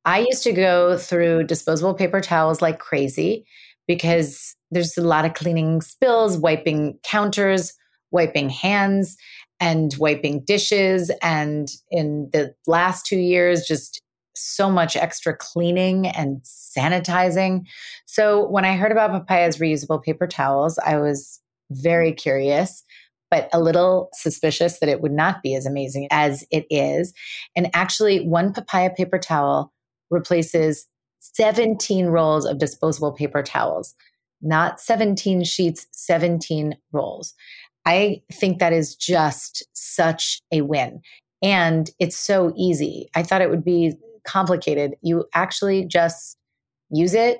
I 0.05 0.21
used 0.21 0.43
to 0.45 0.53
go 0.53 0.99
through 0.99 1.45
disposable 1.45 1.95
paper 1.95 2.21
towels 2.21 2.61
like 2.61 2.79
crazy 2.79 3.47
because 3.87 4.55
there's 4.71 4.97
a 4.99 5.03
lot 5.03 5.25
of 5.25 5.35
cleaning 5.35 5.81
spills, 5.81 6.37
wiping 6.37 6.99
counters, 7.03 7.73
wiping 8.11 8.51
hands 8.51 9.17
and 9.61 9.95
wiping 9.99 10.45
dishes. 10.45 11.11
And 11.23 11.69
in 11.91 12.29
the 12.33 12.55
last 12.67 13.07
two 13.07 13.19
years, 13.19 13.67
just 13.67 14.01
so 14.37 14.71
much 14.71 14.97
extra 14.97 15.37
cleaning 15.37 16.09
and 16.09 16.43
sanitizing. 16.43 17.67
So 18.07 18.49
when 18.49 18.65
I 18.65 18.77
heard 18.77 18.93
about 18.93 19.13
Papaya's 19.13 19.59
reusable 19.59 20.03
paper 20.03 20.27
towels, 20.27 20.79
I 20.79 20.97
was 20.97 21.41
very 21.71 22.13
curious, 22.13 22.84
but 23.35 23.49
a 23.53 23.61
little 23.61 24.11
suspicious 24.13 24.79
that 24.79 24.89
it 24.89 25.01
would 25.01 25.11
not 25.11 25.43
be 25.43 25.57
as 25.57 25.67
amazing 25.67 26.07
as 26.13 26.47
it 26.53 26.67
is. 26.71 27.13
And 27.57 27.69
actually, 27.75 28.25
one 28.25 28.53
Papaya 28.53 28.91
paper 28.91 29.19
towel 29.19 29.73
replaces 30.09 30.87
17 31.19 32.07
rolls 32.07 32.47
of 32.47 32.59
disposable 32.59 33.11
paper 33.11 33.43
towels, 33.43 33.97
not 34.41 34.81
17 34.81 35.43
sheets, 35.43 35.89
17 35.91 36.77
rolls. 36.93 37.35
I 37.85 38.23
think 38.33 38.61
that 38.61 38.73
is 38.73 38.95
just 38.95 39.65
such 39.73 40.41
a 40.53 40.61
win. 40.61 41.01
And 41.43 41.91
it's 41.99 42.17
so 42.17 42.53
easy. 42.57 43.09
I 43.17 43.25
thought 43.25 43.43
it 43.43 43.51
would 43.51 43.65
be 43.65 43.95
complicated. 44.25 44.95
You 45.03 45.25
actually 45.35 45.87
just 45.87 46.39
use 46.89 47.15
it, 47.15 47.39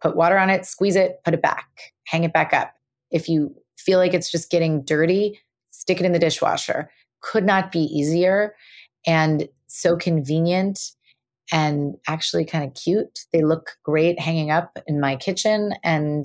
put 0.00 0.14
water 0.14 0.38
on 0.38 0.48
it, 0.48 0.64
squeeze 0.64 0.94
it, 0.94 1.18
put 1.24 1.34
it 1.34 1.42
back, 1.42 1.66
hang 2.06 2.22
it 2.22 2.32
back 2.32 2.52
up. 2.54 2.72
If 3.10 3.28
you 3.28 3.56
feel 3.78 3.98
like 3.98 4.14
it's 4.14 4.30
just 4.30 4.50
getting 4.50 4.84
dirty, 4.84 5.40
stick 5.70 6.00
it 6.00 6.06
in 6.06 6.12
the 6.12 6.18
dishwasher. 6.18 6.90
Could 7.20 7.44
not 7.44 7.72
be 7.72 7.80
easier 7.80 8.54
and 9.06 9.48
so 9.66 9.96
convenient 9.96 10.80
and 11.52 11.96
actually 12.06 12.44
kind 12.44 12.64
of 12.64 12.74
cute. 12.74 13.20
They 13.32 13.42
look 13.42 13.76
great 13.82 14.18
hanging 14.18 14.50
up 14.50 14.78
in 14.86 15.00
my 15.00 15.16
kitchen 15.16 15.74
and 15.82 16.24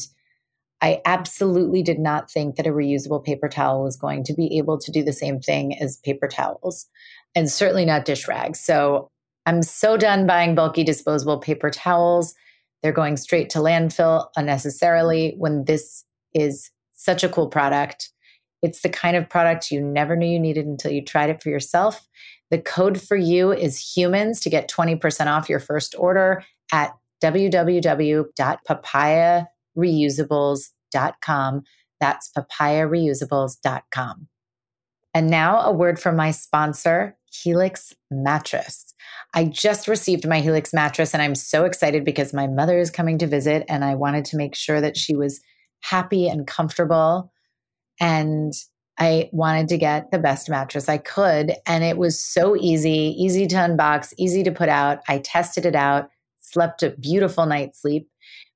I 0.82 1.02
absolutely 1.06 1.84
did 1.84 2.00
not 2.00 2.32
think 2.32 2.56
that 2.56 2.68
a 2.68 2.72
reusable 2.72 3.24
paper 3.24 3.50
towel 3.50 3.84
was 3.84 3.98
going 3.98 4.24
to 4.26 4.34
be 4.34 4.58
able 4.58 4.78
to 4.80 4.92
do 4.92 5.04
the 5.04 5.14
same 5.14 5.40
thing 5.42 5.78
as 5.78 5.98
paper 5.98 6.28
towels, 6.28 6.88
and 7.36 7.50
certainly 7.50 7.86
not 7.86 8.06
dish 8.06 8.28
rags. 8.28 8.60
So 8.62 9.10
I'm 9.46 9.62
so 9.62 9.98
done 9.98 10.26
buying 10.26 10.56
bulky 10.56 10.84
disposable 10.84 11.40
paper 11.40 11.70
towels. 11.70 12.34
They're 12.82 12.94
going 12.94 13.18
straight 13.18 13.50
to 13.52 13.60
landfill 13.60 14.28
unnecessarily 14.38 15.36
when 15.38 15.66
this 15.66 16.06
is 16.34 16.72
such 17.00 17.24
a 17.24 17.30
cool 17.30 17.48
product. 17.48 18.12
It's 18.62 18.82
the 18.82 18.90
kind 18.90 19.16
of 19.16 19.30
product 19.30 19.72
you 19.72 19.82
never 19.82 20.16
knew 20.16 20.28
you 20.28 20.40
needed 20.40 20.66
until 20.66 20.92
you 20.92 21.04
tried 21.04 21.30
it 21.30 21.42
for 21.42 21.50
yourself. 21.50 22.06
The 22.52 22.60
code 22.60 23.02
for 23.02 23.16
you 23.16 23.52
is 23.52 23.96
humans 23.96 24.40
to 24.42 24.50
get 24.50 24.70
20% 24.70 25.28
off 25.28 25.50
your 25.50 25.60
first 25.60 25.96
order 25.98 26.44
at 26.72 26.92
www.papaya 27.24 28.26
papayareusables.com. 29.80 31.64
That's 32.00 32.32
papayareusables.com. 32.38 34.28
And 35.14 35.30
now 35.30 35.62
a 35.62 35.72
word 35.72 36.00
from 36.00 36.16
my 36.16 36.32
sponsor, 36.32 37.18
Helix 37.32 37.94
Mattress. 38.12 38.94
I 39.34 39.46
just 39.46 39.88
received 39.88 40.28
my 40.28 40.40
Helix 40.40 40.74
mattress 40.74 41.14
and 41.14 41.22
I'm 41.22 41.36
so 41.36 41.66
excited 41.66 42.04
because 42.04 42.34
my 42.34 42.48
mother 42.48 42.80
is 42.80 42.90
coming 42.90 43.18
to 43.20 43.28
visit 43.28 43.64
and 43.68 43.84
I 43.84 43.96
wanted 43.96 44.26
to 44.26 44.38
make 44.38 44.56
sure 44.56 44.82
that 44.82 44.98
she 44.98 45.16
was 45.16 45.40
happy 45.82 46.28
and 46.28 46.46
comfortable. 46.48 47.32
And 48.00 48.54
I 48.98 49.30
wanted 49.32 49.70
to 49.70 49.78
get 49.78 50.12
the 50.12 50.20
best 50.20 50.50
mattress 50.50 50.90
I 50.90 50.98
could. 50.98 51.54
And 51.66 51.84
it 51.84 51.98
was 51.98 52.22
so 52.22 52.56
easy, 52.58 53.16
easy 53.18 53.48
to 53.48 53.56
unbox, 53.56 54.14
easy 54.18 54.44
to 54.44 54.52
put 54.52 54.70
out. 54.70 55.00
I 55.08 55.20
tested 55.20 55.66
it 55.66 55.76
out, 55.76 56.10
slept 56.40 56.84
a 56.84 56.92
beautiful 56.92 57.46
night's 57.46 57.82
sleep 57.82 58.10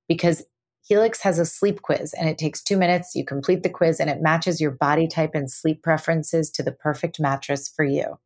because 0.08 0.44
Helix 0.86 1.22
has 1.22 1.40
a 1.40 1.46
sleep 1.46 1.82
quiz 1.82 2.14
and 2.14 2.28
it 2.28 2.38
takes 2.38 2.62
two 2.62 2.76
minutes. 2.76 3.16
You 3.16 3.24
complete 3.24 3.64
the 3.64 3.70
quiz 3.70 4.02
and 4.02 4.10
it 4.10 4.22
matches 4.22 4.60
your 4.60 4.72
body 4.72 5.08
type 5.08 5.32
and 5.34 5.50
sleep 5.50 5.82
preferences 5.82 6.52
to 6.52 6.64
the 6.64 6.74
perfect 6.74 7.22
mattress 7.22 7.70
for 7.74 7.86
you. 7.86 8.20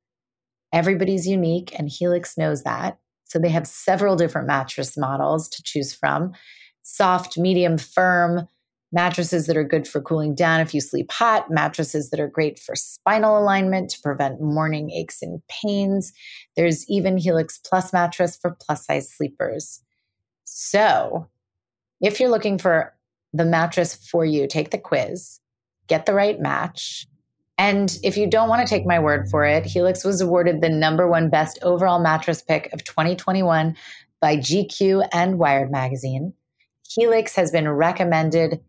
Everybody's 0.74 1.28
unique 1.28 1.78
and 1.78 1.88
Helix 1.88 2.36
knows 2.36 2.64
that. 2.64 2.98
So 3.26 3.38
they 3.38 3.50
have 3.50 3.68
several 3.68 4.16
different 4.16 4.48
mattress 4.48 4.98
models 4.98 5.50
to 5.50 5.62
choose 5.62 5.94
from 5.94 6.34
soft, 6.82 7.38
medium, 7.38 7.78
firm, 7.78 8.48
mattresses 8.92 9.48
that 9.48 9.58
are 9.58 9.64
good 9.64 9.88
for 9.88 10.02
cooling 10.02 10.34
down 10.34 10.62
if 10.62 10.74
you 10.74 10.82
sleep 10.82 11.12
hot, 11.12 11.50
mattresses 11.52 12.10
that 12.10 12.20
are 12.20 12.28
great 12.28 12.58
for 12.58 12.76
spinal 12.76 13.38
alignment 13.38 13.90
to 13.90 14.02
prevent 14.02 14.42
morning 14.42 14.92
aches 14.92 15.22
and 15.22 15.42
pains. 15.50 16.14
There's 16.56 16.90
even 16.90 17.18
Helix 17.18 17.58
Plus 17.58 17.92
mattress 17.92 18.38
for 18.38 18.56
plus 18.60 18.86
size 18.86 19.12
sleepers. 19.12 19.82
So, 20.46 21.28
if 22.00 22.20
you're 22.20 22.30
looking 22.30 22.58
for 22.58 22.96
the 23.34 23.46
mattress 23.46 23.96
for 23.96 24.24
you, 24.26 24.48
take 24.48 24.72
the 24.72 24.78
quiz, 24.78 25.40
get 25.88 26.06
the 26.06 26.14
right 26.14 26.40
match. 26.40 27.08
And 27.58 27.98
if 28.04 28.18
you 28.18 28.30
don't 28.30 28.50
want 28.50 28.66
to 28.66 28.70
take 28.70 28.86
my 28.86 29.00
word 29.00 29.30
for 29.30 29.46
it, 29.46 29.66
Helix 29.66 30.04
was 30.04 30.22
awarded 30.22 30.62
the 30.62 30.70
number 30.70 31.08
one 31.08 31.30
best 31.30 31.58
overall 31.64 32.00
mattress 32.00 32.42
pick 32.42 32.72
of 32.72 32.84
2021 32.84 33.76
by 34.22 34.38
GQ 34.38 35.08
and 35.12 35.40
Wired 35.40 35.72
Magazine. 35.72 36.34
Helix 36.88 37.36
has 37.36 37.52
been 37.52 37.68
recommended 37.68 38.62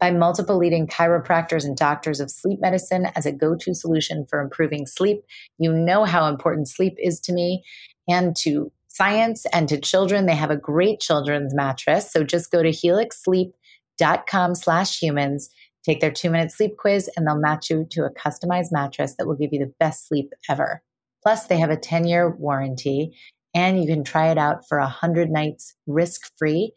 by 0.00 0.10
multiple 0.10 0.56
leading 0.56 0.86
chiropractors 0.86 1.64
and 1.64 1.76
doctors 1.76 2.20
of 2.20 2.30
sleep 2.30 2.60
medicine 2.60 3.08
as 3.16 3.26
a 3.26 3.32
go 3.32 3.56
to 3.56 3.74
solution 3.74 4.26
for 4.28 4.40
improving 4.40 4.86
sleep. 4.86 5.22
You 5.58 5.72
know 5.72 6.04
how 6.04 6.28
important 6.28 6.68
sleep 6.68 6.94
is 6.98 7.20
to 7.20 7.32
me 7.32 7.64
and 8.08 8.36
to 8.36 8.70
science 8.88 9.46
and 9.52 9.68
to 9.68 9.80
children. 9.80 10.26
They 10.26 10.34
have 10.34 10.50
a 10.50 10.56
great 10.56 11.00
children's 11.00 11.54
mattress. 11.54 12.12
So 12.12 12.24
just 12.24 12.50
go 12.50 12.62
to 12.62 12.70
helixsleep.com 12.70 14.54
slash 14.54 14.98
humans, 15.00 15.50
take 15.84 16.00
their 16.00 16.10
two 16.10 16.30
minute 16.30 16.52
sleep 16.52 16.76
quiz, 16.78 17.10
and 17.16 17.26
they'll 17.26 17.38
match 17.38 17.70
you 17.70 17.86
to 17.90 18.04
a 18.04 18.12
customized 18.12 18.72
mattress 18.72 19.14
that 19.16 19.26
will 19.26 19.36
give 19.36 19.52
you 19.52 19.58
the 19.58 19.72
best 19.78 20.08
sleep 20.08 20.32
ever. 20.48 20.82
Plus, 21.22 21.46
they 21.46 21.58
have 21.58 21.70
a 21.70 21.76
10 21.76 22.06
year 22.06 22.30
warranty 22.30 23.16
and 23.54 23.80
you 23.80 23.86
can 23.86 24.04
try 24.04 24.30
it 24.30 24.38
out 24.38 24.68
for 24.68 24.78
100 24.78 25.30
nights 25.30 25.74
risk 25.86 26.30
free. 26.38 26.72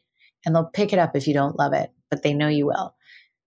And 0.45 0.55
they'll 0.55 0.71
pick 0.73 0.93
it 0.93 0.99
up 0.99 1.15
if 1.15 1.27
you 1.27 1.33
don't 1.33 1.59
love 1.59 1.73
it, 1.73 1.91
but 2.09 2.23
they 2.23 2.33
know 2.33 2.47
you 2.47 2.65
will. 2.65 2.95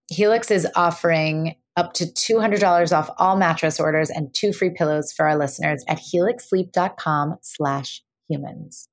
Helix 0.09 0.51
is 0.51 0.67
offering 0.75 1.57
up 1.77 1.93
to 1.95 2.07
$200 2.07 2.97
off 2.97 3.11
all 3.19 3.37
mattress 3.37 3.81
orders 3.81 4.11
and 4.11 4.33
two 4.33 4.53
free 4.53 4.71
pillows 4.71 5.13
for 5.13 5.27
our 5.27 5.37
listeners 5.37 5.85
at 5.89 5.99
helixsleep.com 5.99 7.37
slash 7.43 8.03
humans. 8.29 8.89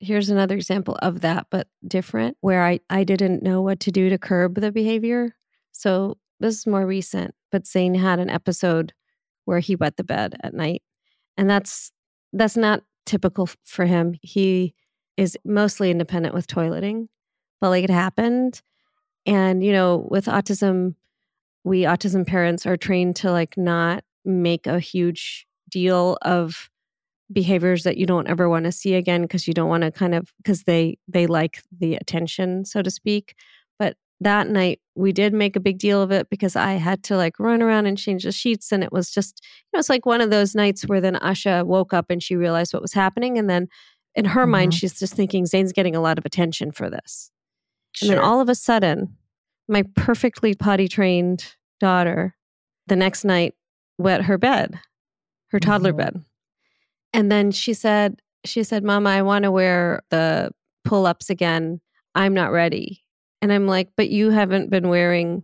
Here's 0.00 0.30
another 0.30 0.56
example 0.56 0.98
of 1.02 1.20
that, 1.20 1.46
but 1.50 1.68
different, 1.86 2.36
where 2.40 2.64
I, 2.64 2.80
I 2.88 3.04
didn't 3.04 3.42
know 3.42 3.60
what 3.60 3.80
to 3.80 3.90
do 3.90 4.08
to 4.08 4.18
curb 4.18 4.54
the 4.54 4.72
behavior. 4.72 5.34
So 5.72 6.16
this 6.40 6.58
is 6.58 6.66
more 6.66 6.86
recent, 6.86 7.34
but 7.52 7.66
Zane 7.66 7.94
had 7.94 8.18
an 8.18 8.30
episode 8.30 8.94
where 9.44 9.60
he 9.60 9.76
wet 9.76 9.96
the 9.96 10.04
bed 10.04 10.36
at 10.42 10.54
night. 10.54 10.82
And 11.36 11.48
that's 11.48 11.92
that's 12.32 12.56
not 12.56 12.82
typical 13.06 13.48
for 13.64 13.84
him. 13.84 14.14
He 14.22 14.74
is 15.16 15.36
mostly 15.44 15.90
independent 15.90 16.34
with 16.34 16.46
toileting, 16.46 17.08
but 17.60 17.70
like 17.70 17.84
it 17.84 17.90
happened. 17.90 18.62
And, 19.26 19.62
you 19.62 19.72
know, 19.72 20.06
with 20.10 20.26
autism, 20.26 20.94
we 21.64 21.82
autism 21.82 22.26
parents 22.26 22.66
are 22.66 22.76
trained 22.76 23.16
to 23.16 23.30
like 23.30 23.56
not 23.56 24.04
make 24.24 24.66
a 24.66 24.80
huge 24.80 25.46
deal 25.68 26.18
of 26.22 26.70
behaviors 27.32 27.84
that 27.84 27.96
you 27.96 28.06
don't 28.06 28.28
ever 28.28 28.48
want 28.48 28.64
to 28.64 28.72
see 28.72 28.94
again 28.94 29.22
because 29.22 29.46
you 29.46 29.54
don't 29.54 29.68
want 29.68 29.82
to 29.82 29.90
kind 29.90 30.14
of 30.14 30.32
because 30.38 30.64
they 30.64 30.98
they 31.06 31.26
like 31.26 31.62
the 31.78 31.94
attention 31.94 32.64
so 32.64 32.82
to 32.82 32.90
speak 32.90 33.36
but 33.78 33.96
that 34.20 34.48
night 34.48 34.80
we 34.96 35.12
did 35.12 35.32
make 35.32 35.54
a 35.54 35.60
big 35.60 35.78
deal 35.78 36.02
of 36.02 36.10
it 36.10 36.28
because 36.28 36.56
i 36.56 36.72
had 36.72 37.04
to 37.04 37.16
like 37.16 37.38
run 37.38 37.62
around 37.62 37.86
and 37.86 37.98
change 37.98 38.24
the 38.24 38.32
sheets 38.32 38.72
and 38.72 38.82
it 38.82 38.92
was 38.92 39.10
just 39.10 39.40
you 39.44 39.76
know 39.76 39.78
it's 39.78 39.88
like 39.88 40.06
one 40.06 40.20
of 40.20 40.30
those 40.30 40.56
nights 40.56 40.82
where 40.88 41.00
then 41.00 41.14
asha 41.16 41.64
woke 41.64 41.92
up 41.92 42.06
and 42.10 42.22
she 42.22 42.34
realized 42.34 42.72
what 42.72 42.82
was 42.82 42.92
happening 42.92 43.38
and 43.38 43.48
then 43.48 43.68
in 44.16 44.24
her 44.24 44.42
mm-hmm. 44.42 44.50
mind 44.50 44.74
she's 44.74 44.98
just 44.98 45.14
thinking 45.14 45.46
zane's 45.46 45.72
getting 45.72 45.94
a 45.94 46.00
lot 46.00 46.18
of 46.18 46.26
attention 46.26 46.72
for 46.72 46.90
this 46.90 47.30
sure. 47.92 48.10
and 48.10 48.18
then 48.18 48.24
all 48.24 48.40
of 48.40 48.48
a 48.48 48.54
sudden 48.54 49.16
my 49.68 49.82
perfectly 49.94 50.54
potty 50.54 50.88
trained 50.88 51.54
daughter 51.78 52.34
the 52.86 52.96
next 52.96 53.24
night 53.24 53.54
wet 53.98 54.22
her 54.22 54.38
bed 54.38 54.78
her 55.48 55.60
toddler 55.60 55.90
mm-hmm. 55.90 56.18
bed 56.18 56.24
and 57.12 57.30
then 57.30 57.50
she 57.50 57.74
said, 57.74 58.20
she 58.44 58.62
said, 58.62 58.84
Mama, 58.84 59.10
I 59.10 59.22
want 59.22 59.44
to 59.44 59.50
wear 59.50 60.02
the 60.10 60.50
pull 60.84 61.06
ups 61.06 61.30
again. 61.30 61.80
I'm 62.14 62.34
not 62.34 62.52
ready. 62.52 63.04
And 63.42 63.52
I'm 63.52 63.66
like, 63.66 63.90
but 63.96 64.10
you 64.10 64.30
haven't 64.30 64.70
been 64.70 64.88
wearing, 64.88 65.42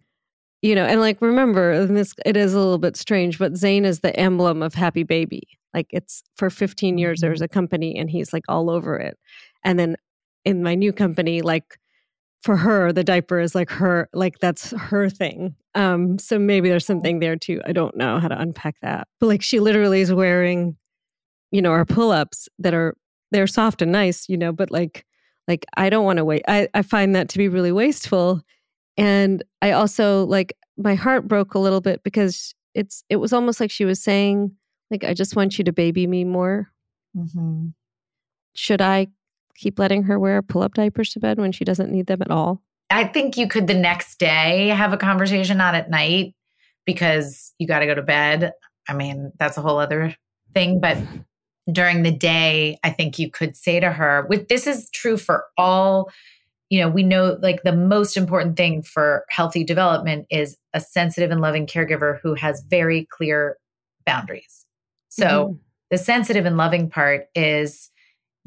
you 0.62 0.74
know, 0.74 0.84
and 0.84 1.00
like, 1.00 1.20
remember, 1.20 1.72
and 1.72 1.96
this, 1.96 2.14
it 2.24 2.36
is 2.36 2.54
a 2.54 2.58
little 2.58 2.78
bit 2.78 2.96
strange, 2.96 3.38
but 3.38 3.56
Zane 3.56 3.84
is 3.84 4.00
the 4.00 4.18
emblem 4.18 4.62
of 4.62 4.74
happy 4.74 5.02
baby. 5.02 5.42
Like 5.74 5.86
it's 5.90 6.22
for 6.36 6.50
15 6.50 6.98
years, 6.98 7.20
there's 7.20 7.38
mm-hmm. 7.38 7.44
a 7.44 7.48
company 7.48 7.98
and 7.98 8.10
he's 8.10 8.32
like 8.32 8.44
all 8.48 8.70
over 8.70 8.96
it. 8.96 9.18
And 9.64 9.78
then 9.78 9.96
in 10.44 10.62
my 10.62 10.74
new 10.74 10.92
company, 10.92 11.42
like 11.42 11.78
for 12.46 12.56
her, 12.56 12.92
the 12.92 13.04
diaper 13.04 13.38
is 13.38 13.54
like 13.54 13.70
her, 13.70 14.08
like 14.14 14.38
that's 14.38 14.70
her 14.70 15.10
thing. 15.10 15.54
Um, 15.74 16.18
so 16.18 16.38
maybe 16.38 16.70
there's 16.70 16.86
something 16.86 17.18
there 17.18 17.36
too. 17.36 17.60
I 17.66 17.72
don't 17.72 17.96
know 17.96 18.18
how 18.18 18.28
to 18.28 18.40
unpack 18.40 18.76
that. 18.80 19.06
But 19.20 19.26
like 19.26 19.42
she 19.42 19.60
literally 19.60 20.00
is 20.00 20.12
wearing 20.12 20.76
you 21.50 21.62
know, 21.62 21.70
our 21.70 21.84
pull-ups 21.84 22.48
that 22.58 22.74
are 22.74 22.96
they're 23.30 23.46
soft 23.46 23.82
and 23.82 23.92
nice, 23.92 24.28
you 24.28 24.36
know, 24.36 24.52
but 24.52 24.70
like 24.70 25.04
like 25.48 25.64
I 25.76 25.90
don't 25.90 26.04
want 26.04 26.18
to 26.18 26.24
wait. 26.24 26.42
I, 26.48 26.68
I 26.74 26.82
find 26.82 27.14
that 27.14 27.28
to 27.30 27.38
be 27.38 27.48
really 27.48 27.72
wasteful. 27.72 28.42
And 28.96 29.42
I 29.62 29.72
also 29.72 30.24
like 30.26 30.56
my 30.76 30.94
heart 30.94 31.28
broke 31.28 31.54
a 31.54 31.58
little 31.58 31.80
bit 31.80 32.02
because 32.02 32.54
it's 32.74 33.04
it 33.08 33.16
was 33.16 33.32
almost 33.32 33.60
like 33.60 33.70
she 33.70 33.84
was 33.84 34.02
saying, 34.02 34.52
like, 34.90 35.04
I 35.04 35.14
just 35.14 35.36
want 35.36 35.58
you 35.58 35.64
to 35.64 35.72
baby 35.72 36.06
me 36.06 36.24
more. 36.24 36.70
Mm-hmm. 37.16 37.68
Should 38.54 38.80
I 38.80 39.08
keep 39.56 39.78
letting 39.78 40.04
her 40.04 40.18
wear 40.18 40.42
pull 40.42 40.62
up 40.62 40.74
diapers 40.74 41.10
to 41.10 41.20
bed 41.20 41.38
when 41.38 41.52
she 41.52 41.64
doesn't 41.64 41.90
need 41.90 42.06
them 42.06 42.22
at 42.22 42.30
all? 42.30 42.62
I 42.90 43.04
think 43.04 43.36
you 43.36 43.48
could 43.48 43.66
the 43.66 43.74
next 43.74 44.18
day 44.18 44.68
have 44.68 44.92
a 44.92 44.96
conversation, 44.96 45.58
not 45.58 45.74
at 45.74 45.90
night, 45.90 46.34
because 46.84 47.52
you 47.58 47.66
got 47.66 47.80
to 47.80 47.86
go 47.86 47.94
to 47.94 48.02
bed. 48.02 48.52
I 48.88 48.94
mean, 48.94 49.32
that's 49.38 49.56
a 49.56 49.62
whole 49.62 49.78
other 49.78 50.14
thing. 50.54 50.80
But 50.80 50.98
during 51.70 52.02
the 52.02 52.12
day, 52.12 52.78
I 52.84 52.90
think 52.90 53.18
you 53.18 53.30
could 53.30 53.56
say 53.56 53.80
to 53.80 53.90
her, 53.90 54.26
with 54.28 54.48
this 54.48 54.66
is 54.66 54.88
true 54.90 55.16
for 55.16 55.44
all, 55.58 56.10
you 56.70 56.80
know, 56.80 56.88
we 56.88 57.02
know 57.02 57.38
like 57.42 57.62
the 57.64 57.74
most 57.74 58.16
important 58.16 58.56
thing 58.56 58.82
for 58.82 59.24
healthy 59.30 59.64
development 59.64 60.26
is 60.30 60.56
a 60.72 60.80
sensitive 60.80 61.30
and 61.30 61.40
loving 61.40 61.66
caregiver 61.66 62.20
who 62.22 62.34
has 62.34 62.62
very 62.68 63.06
clear 63.10 63.56
boundaries. 64.04 64.64
So 65.08 65.26
mm-hmm. 65.26 65.56
the 65.90 65.98
sensitive 65.98 66.46
and 66.46 66.56
loving 66.56 66.88
part 66.88 67.26
is 67.34 67.90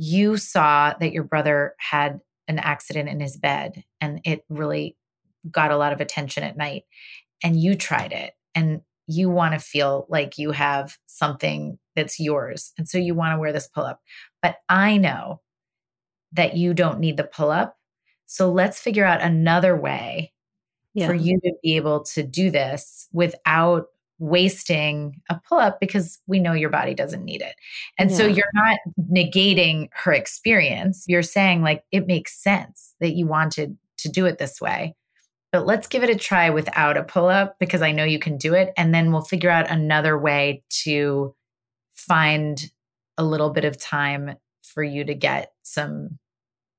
you 0.01 0.37
saw 0.37 0.93
that 0.97 1.11
your 1.11 1.25
brother 1.25 1.75
had 1.77 2.21
an 2.47 2.57
accident 2.57 3.09
in 3.09 3.19
his 3.19 3.35
bed 3.35 3.83
and 3.99 4.21
it 4.23 4.45
really 4.47 4.95
got 5.51 5.71
a 5.71 5.77
lot 5.77 5.91
of 5.91 5.99
attention 5.99 6.41
at 6.41 6.55
night 6.55 6.83
and 7.43 7.59
you 7.59 7.75
tried 7.75 8.13
it 8.13 8.33
and 8.55 8.79
you 9.07 9.29
want 9.29 9.53
to 9.53 9.59
feel 9.59 10.05
like 10.07 10.37
you 10.37 10.51
have 10.51 10.97
something 11.05 11.77
that's 11.97 12.17
yours. 12.17 12.71
And 12.77 12.87
so 12.87 12.97
you 12.97 13.13
want 13.13 13.35
to 13.35 13.39
wear 13.39 13.51
this 13.51 13.67
pull 13.67 13.83
up. 13.83 13.99
But 14.41 14.55
I 14.69 14.95
know 14.95 15.41
that 16.31 16.55
you 16.55 16.73
don't 16.73 17.01
need 17.01 17.17
the 17.17 17.25
pull 17.25 17.51
up. 17.51 17.75
So 18.25 18.49
let's 18.49 18.79
figure 18.79 19.03
out 19.03 19.21
another 19.21 19.75
way 19.75 20.31
yeah. 20.93 21.07
for 21.07 21.13
you 21.13 21.41
to 21.41 21.51
be 21.61 21.75
able 21.75 22.05
to 22.05 22.23
do 22.23 22.51
this 22.51 23.09
without 23.11 23.87
wasting 24.19 25.21
a 25.29 25.39
pull 25.47 25.57
up 25.57 25.79
because 25.79 26.19
we 26.27 26.39
know 26.39 26.53
your 26.53 26.69
body 26.69 26.93
doesn't 26.93 27.23
need 27.23 27.41
it. 27.41 27.55
And 27.97 28.11
yeah. 28.11 28.17
so 28.17 28.27
you're 28.27 28.45
not 28.53 28.79
negating 29.11 29.89
her 29.93 30.13
experience. 30.13 31.05
You're 31.07 31.23
saying, 31.23 31.61
like, 31.61 31.83
it 31.91 32.05
makes 32.05 32.41
sense 32.41 32.95
that 32.99 33.15
you 33.15 33.25
wanted 33.25 33.77
to 33.99 34.09
do 34.09 34.25
it 34.25 34.37
this 34.37 34.61
way. 34.61 34.95
But 35.51 35.65
let's 35.65 35.87
give 35.87 36.03
it 36.03 36.09
a 36.09 36.15
try 36.15 36.49
without 36.51 36.97
a 36.97 37.03
pull 37.03 37.27
up 37.27 37.57
because 37.59 37.81
I 37.81 37.91
know 37.91 38.03
you 38.03 38.19
can 38.19 38.37
do 38.37 38.53
it. 38.53 38.71
And 38.77 38.93
then 38.93 39.11
we'll 39.11 39.21
figure 39.21 39.49
out 39.49 39.71
another 39.71 40.17
way 40.17 40.63
to 40.83 41.33
find 41.93 42.71
a 43.17 43.23
little 43.23 43.49
bit 43.49 43.65
of 43.65 43.79
time 43.79 44.35
for 44.61 44.83
you 44.83 45.03
to 45.05 45.15
get 45.15 45.51
some, 45.63 46.19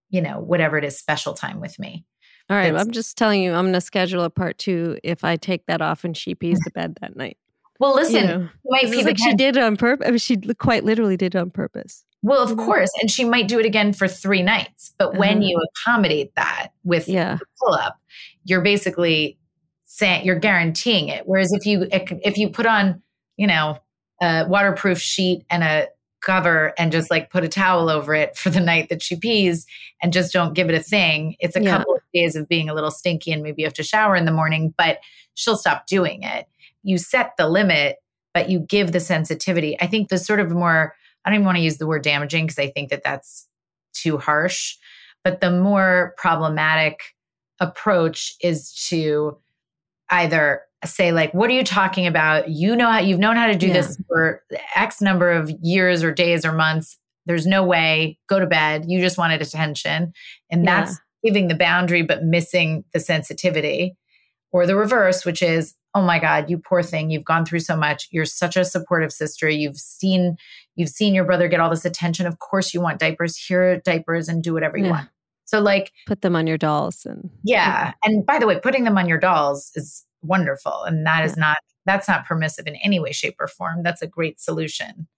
you 0.08 0.22
know, 0.22 0.38
whatever 0.38 0.78
it 0.78 0.84
is, 0.84 0.96
special 0.96 1.34
time 1.34 1.60
with 1.60 1.78
me. 1.78 2.04
All 2.50 2.56
right. 2.56 2.74
I'm 2.74 2.90
just 2.90 3.16
telling 3.16 3.42
you, 3.42 3.52
I'm 3.52 3.64
going 3.64 3.74
to 3.74 3.80
schedule 3.80 4.24
a 4.24 4.30
part 4.30 4.58
two 4.58 4.98
if 5.04 5.22
I 5.22 5.36
take 5.36 5.66
that 5.66 5.80
off 5.80 6.02
and 6.04 6.16
she 6.16 6.34
pees 6.34 6.58
the 6.64 6.72
bed 6.72 6.98
that 7.00 7.16
night. 7.16 7.38
Well, 7.78 7.94
listen, 7.94 8.14
you 8.14 8.26
know, 8.26 8.48
like 8.64 9.16
she 9.16 9.34
did 9.34 9.56
it 9.56 9.62
on 9.62 9.76
purpose. 9.76 10.06
I 10.06 10.10
mean, 10.10 10.18
she 10.18 10.36
quite 10.58 10.84
literally 10.84 11.16
did 11.16 11.34
it 11.34 11.38
on 11.38 11.50
purpose. 11.50 12.04
Well, 12.22 12.42
of 12.42 12.54
course, 12.58 12.90
and 13.00 13.10
she 13.10 13.24
might 13.24 13.48
do 13.48 13.58
it 13.58 13.64
again 13.64 13.94
for 13.94 14.06
three 14.06 14.42
nights. 14.42 14.92
But 14.98 15.16
when 15.16 15.38
uh-huh. 15.38 15.46
you 15.46 15.62
accommodate 15.70 16.34
that 16.34 16.72
with 16.84 17.08
yeah. 17.08 17.36
the 17.36 17.46
pull 17.58 17.72
up, 17.72 17.98
you're 18.44 18.60
basically 18.60 19.38
saying 19.84 20.26
you're 20.26 20.38
guaranteeing 20.38 21.08
it. 21.08 21.26
Whereas 21.26 21.52
if 21.54 21.64
you 21.64 21.86
if 21.90 22.36
you 22.36 22.50
put 22.50 22.66
on, 22.66 23.00
you 23.38 23.46
know, 23.46 23.78
a 24.20 24.44
waterproof 24.46 25.00
sheet 25.00 25.46
and 25.48 25.64
a 25.64 25.88
cover 26.20 26.72
and 26.78 26.92
just 26.92 27.10
like 27.10 27.30
put 27.30 27.44
a 27.44 27.48
towel 27.48 27.88
over 27.88 28.14
it 28.14 28.36
for 28.36 28.50
the 28.50 28.60
night 28.60 28.88
that 28.88 29.02
she 29.02 29.16
pees 29.16 29.66
and 30.02 30.12
just 30.12 30.32
don't 30.32 30.54
give 30.54 30.68
it 30.68 30.74
a 30.74 30.82
thing. 30.82 31.36
It's 31.40 31.56
a 31.56 31.62
yeah. 31.62 31.78
couple 31.78 31.94
of 31.94 32.02
days 32.14 32.36
of 32.36 32.48
being 32.48 32.68
a 32.68 32.74
little 32.74 32.90
stinky 32.90 33.32
and 33.32 33.42
maybe 33.42 33.62
you 33.62 33.66
have 33.66 33.74
to 33.74 33.82
shower 33.82 34.16
in 34.16 34.24
the 34.24 34.32
morning, 34.32 34.74
but 34.76 34.98
she'll 35.34 35.56
stop 35.56 35.86
doing 35.86 36.22
it. 36.22 36.46
You 36.82 36.98
set 36.98 37.32
the 37.36 37.48
limit, 37.48 37.96
but 38.34 38.48
you 38.50 38.60
give 38.60 38.92
the 38.92 39.00
sensitivity. 39.00 39.80
I 39.80 39.86
think 39.86 40.08
the 40.08 40.18
sort 40.18 40.40
of 40.40 40.50
more, 40.50 40.94
I 41.24 41.30
don't 41.30 41.36
even 41.36 41.46
want 41.46 41.58
to 41.58 41.64
use 41.64 41.78
the 41.78 41.86
word 41.86 42.02
damaging 42.02 42.46
because 42.46 42.58
I 42.58 42.70
think 42.70 42.90
that 42.90 43.02
that's 43.04 43.46
too 43.92 44.18
harsh, 44.18 44.76
but 45.24 45.40
the 45.40 45.50
more 45.50 46.14
problematic 46.16 47.00
approach 47.58 48.34
is 48.40 48.72
to 48.88 49.36
either 50.10 50.62
say 50.84 51.12
like 51.12 51.32
what 51.34 51.50
are 51.50 51.54
you 51.54 51.64
talking 51.64 52.06
about? 52.06 52.48
You 52.48 52.74
know 52.74 52.90
how 52.90 52.98
you've 52.98 53.18
known 53.18 53.36
how 53.36 53.46
to 53.46 53.56
do 53.56 53.68
yeah. 53.68 53.74
this 53.74 54.00
for 54.08 54.42
x 54.74 55.00
number 55.00 55.30
of 55.30 55.50
years 55.62 56.02
or 56.02 56.12
days 56.12 56.44
or 56.44 56.52
months. 56.52 56.98
There's 57.26 57.46
no 57.46 57.64
way. 57.64 58.18
Go 58.28 58.38
to 58.38 58.46
bed. 58.46 58.86
You 58.88 59.00
just 59.00 59.18
wanted 59.18 59.42
attention. 59.42 60.12
And 60.50 60.64
yeah. 60.64 60.80
that's 60.80 60.98
giving 61.22 61.48
the 61.48 61.54
boundary 61.54 62.02
but 62.02 62.24
missing 62.24 62.84
the 62.94 63.00
sensitivity 63.00 63.94
or 64.52 64.66
the 64.66 64.74
reverse 64.74 65.26
which 65.26 65.42
is 65.42 65.74
oh 65.94 66.00
my 66.00 66.18
god 66.18 66.48
you 66.48 66.56
poor 66.56 66.82
thing. 66.82 67.10
You've 67.10 67.24
gone 67.24 67.44
through 67.44 67.60
so 67.60 67.76
much. 67.76 68.08
You're 68.10 68.24
such 68.24 68.56
a 68.56 68.64
supportive 68.64 69.12
sister. 69.12 69.48
You've 69.48 69.76
seen 69.76 70.36
you've 70.76 70.88
seen 70.88 71.14
your 71.14 71.24
brother 71.24 71.46
get 71.46 71.60
all 71.60 71.70
this 71.70 71.84
attention. 71.84 72.26
Of 72.26 72.38
course 72.38 72.72
you 72.72 72.80
want 72.80 73.00
diapers. 73.00 73.36
Here 73.36 73.72
are 73.72 73.76
diapers 73.76 74.28
and 74.28 74.42
do 74.42 74.54
whatever 74.54 74.78
you 74.78 74.86
yeah. 74.86 74.90
want 74.90 75.08
So, 75.50 75.60
like, 75.60 75.92
put 76.06 76.22
them 76.22 76.36
on 76.36 76.46
your 76.46 76.58
dolls. 76.58 77.04
And 77.04 77.28
yeah. 77.42 77.92
And 78.04 78.24
by 78.24 78.38
the 78.38 78.46
way, 78.46 78.60
putting 78.60 78.84
them 78.84 78.96
on 78.96 79.08
your 79.08 79.18
dolls 79.18 79.72
is 79.74 80.06
wonderful. 80.22 80.84
And 80.84 81.04
that 81.06 81.24
is 81.24 81.36
not, 81.36 81.58
that's 81.86 82.06
not 82.06 82.24
permissive 82.24 82.66
in 82.68 82.76
any 82.76 83.00
way, 83.00 83.10
shape, 83.10 83.34
or 83.40 83.48
form. 83.48 83.82
That's 83.82 84.00
a 84.02 84.06
great 84.06 84.40
solution. 84.40 85.08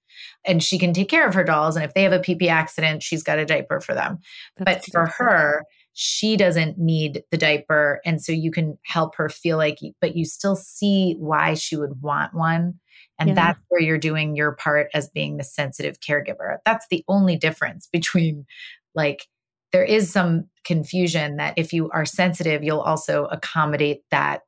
And 0.47 0.62
she 0.62 0.79
can 0.79 0.95
take 0.95 1.09
care 1.11 1.27
of 1.29 1.35
her 1.35 1.45
dolls. 1.45 1.77
And 1.77 1.85
if 1.85 1.92
they 1.92 2.03
have 2.03 2.12
a 2.12 2.18
PP 2.18 2.49
accident, 2.49 3.03
she's 3.03 3.23
got 3.23 3.38
a 3.38 3.45
diaper 3.45 3.81
for 3.81 3.95
them. 3.95 4.21
That's 4.57 4.88
but 4.88 4.92
for 4.92 5.07
her, 5.07 5.64
she 5.92 6.37
doesn't 6.38 6.79
need 6.79 7.23
the 7.31 7.37
diaper. 7.37 8.01
And 8.07 8.23
so 8.23 8.33
you 8.33 8.51
can 8.51 8.79
help 8.87 9.14
her 9.16 9.29
feel 9.29 9.59
like, 9.59 9.81
but 10.01 10.16
you 10.16 10.25
still 10.25 10.57
see 10.57 11.16
why 11.18 11.55
she 11.55 11.77
would 11.77 12.01
want 12.01 12.33
one. 12.33 12.81
And 13.18 13.31
Yeah. 13.31 13.35
that's 13.35 13.61
where 13.68 13.83
you're 13.83 13.99
doing 13.99 14.35
your 14.35 14.53
part 14.53 14.88
as 14.95 15.11
being 15.11 15.37
the 15.37 15.45
sensitive 15.45 16.01
caregiver. 16.01 16.59
That's 16.64 16.87
the 16.90 17.05
only 17.09 17.37
difference 17.37 17.87
between 17.92 18.47
like, 18.95 19.27
there 19.72 19.85
is 19.85 20.12
some 20.12 20.48
confusion 20.64 21.37
that 21.37 21.54
if 21.56 21.72
you 21.72 21.90
are 21.90 22.04
sensitive, 22.04 22.62
you'll 22.62 22.80
also 22.80 23.24
accommodate 23.26 24.02
that 24.11 24.42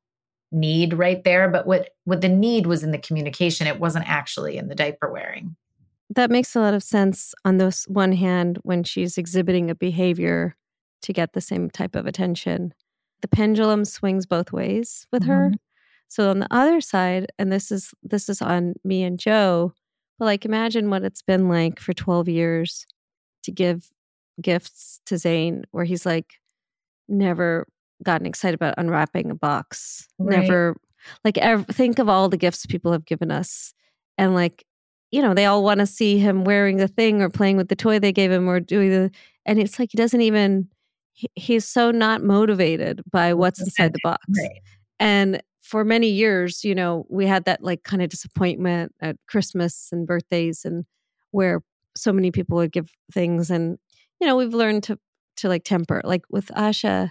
need 0.53 0.95
right 0.95 1.25
there. 1.25 1.49
But 1.49 1.67
what, 1.67 1.91
what 2.05 2.21
the 2.21 2.29
need 2.29 2.67
was 2.67 2.83
in 2.83 2.93
the 2.93 2.99
communication, 2.99 3.67
it 3.67 3.81
wasn't 3.81 4.09
actually 4.09 4.57
in 4.57 4.69
the 4.69 4.75
diaper 4.75 5.11
wearing. 5.11 5.57
that 6.11 6.31
makes 6.31 6.55
a 6.55 6.61
lot 6.61 6.75
of 6.75 6.83
sense 6.83 7.35
on 7.45 7.57
this 7.57 7.85
one 7.89 8.13
hand 8.13 8.59
when 8.63 8.85
she's 8.85 9.19
exhibiting 9.19 9.71
a 9.71 9.75
behavior 9.75 10.55
to 11.03 11.13
get 11.13 11.33
the 11.33 11.41
same 11.41 11.71
type 11.71 11.97
of 11.97 12.07
attention. 12.07 12.73
The 13.23 13.29
pendulum 13.29 13.85
swings 13.85 14.27
both 14.27 14.53
ways 14.53 15.07
with 15.11 15.25
her. 15.25 15.49
Mm-hmm. 15.49 15.55
So 16.09 16.31
on 16.31 16.39
the 16.39 16.49
other 16.51 16.81
side, 16.81 17.33
and 17.39 17.51
this 17.51 17.73
is 17.73 17.93
this 18.03 18.29
is 18.29 18.41
on 18.41 18.75
me 18.85 19.03
and 19.03 19.19
Joe, 19.19 19.73
but 20.19 20.27
like 20.27 20.45
imagine 20.45 20.91
what 20.91 21.03
it's 21.03 21.23
been 21.23 21.49
like 21.49 21.81
for 21.81 21.93
12 21.93 22.29
years 22.29 22.87
to 23.43 23.51
give 23.51 23.91
gifts 24.41 25.01
to 25.07 25.19
Zane 25.19 25.65
where 25.71 25.85
he's 25.85 26.05
like 26.07 26.35
never 27.09 27.67
gotten 28.03 28.27
excited 28.27 28.55
about 28.55 28.75
unwrapping 28.79 29.31
a 29.31 29.35
box. 29.35 30.09
Right. 30.19 30.41
Never 30.41 30.77
like 31.25 31.39
ev- 31.39 31.67
think 31.67 31.99
of 31.99 32.09
all 32.09 32.29
the 32.29 32.37
gifts 32.37 32.67
people 32.67 32.93
have 32.93 33.05
given 33.05 33.31
us 33.31 33.75
and 34.19 34.35
like 34.35 34.65
you 35.11 35.21
know 35.23 35.35
they 35.35 35.45
all 35.47 35.63
want 35.63 35.81
to 35.81 35.87
see 35.87 36.19
him 36.19 36.45
wearing 36.45 36.79
the 36.79 36.89
thing 36.89 37.21
or 37.23 37.29
playing 37.29 37.57
with 37.57 37.69
the 37.69 37.77
toy 37.77 37.99
they 37.99 38.13
gave 38.13 38.31
him 38.33 38.49
or 38.49 38.59
doing 38.59 38.91
the 38.91 39.11
and 39.45 39.59
it's 39.59 39.79
like 39.79 39.91
he 39.93 39.97
doesn't 39.99 40.23
even 40.23 40.67
he, 41.13 41.29
he's 41.35 41.67
so 41.67 41.91
not 41.91 42.23
motivated 42.25 43.03
by 43.13 43.35
what's 43.35 43.61
inside 43.61 43.93
the 43.93 44.01
box 44.03 44.25
Right. 44.35 44.61
and 44.99 45.43
for 45.63 45.85
many 45.85 46.09
years 46.09 46.65
you 46.65 46.75
know 46.75 47.05
we 47.11 47.27
had 47.27 47.45
that 47.45 47.63
like 47.63 47.83
kind 47.85 48.01
of 48.03 48.09
disappointment 48.09 48.93
at 49.03 49.17
christmas 49.29 49.91
and 49.93 50.07
birthdays 50.07 50.65
and 50.65 50.85
where 51.33 51.61
so 51.95 52.13
many 52.15 52.31
people 52.31 52.57
would 52.57 52.73
give 52.73 52.91
things 53.13 53.51
and 53.51 53.79
you 54.21 54.27
know 54.27 54.37
we've 54.37 54.55
learned 54.55 54.83
to 54.85 54.99
to 55.37 55.49
like 55.49 55.65
temper 55.65 56.01
like 56.05 56.23
with 56.31 56.47
asha 56.49 57.11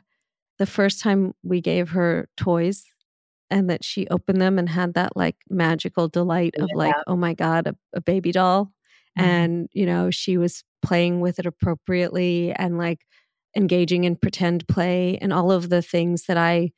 the 0.60 0.66
first 0.66 1.02
time 1.02 1.34
we 1.44 1.62
gave 1.62 1.90
her 1.90 2.28
toys 2.38 2.86
and 3.50 3.70
that 3.70 3.84
she 3.84 4.08
opened 4.08 4.42
them 4.42 4.58
and 4.58 4.70
had 4.70 4.94
that 4.94 5.16
like 5.16 5.36
magical 5.50 6.08
delight 6.08 6.56
of 6.60 6.70
like 6.74 6.96
oh 7.08 7.16
my 7.16 7.34
god 7.34 7.68
a, 7.68 7.76
a 7.94 8.02
baby 8.02 8.32
doll. 8.32 8.72
Mhm. 9.20 9.24
and 9.24 9.70
you 9.74 9.86
know 9.86 10.10
she 10.12 10.38
was 10.38 10.64
playing 10.82 11.22
with 11.22 11.40
it 11.40 11.46
appropriately 11.46 12.52
and 12.54 12.78
like 12.78 13.00
engaging 13.56 14.04
in 14.06 14.16
pretend 14.16 14.68
play 14.68 15.18
and 15.22 15.32
all 15.32 15.52
of 15.52 15.70
the 15.70 15.82
things 15.82 16.26
that 16.26 16.38
i 16.38 16.72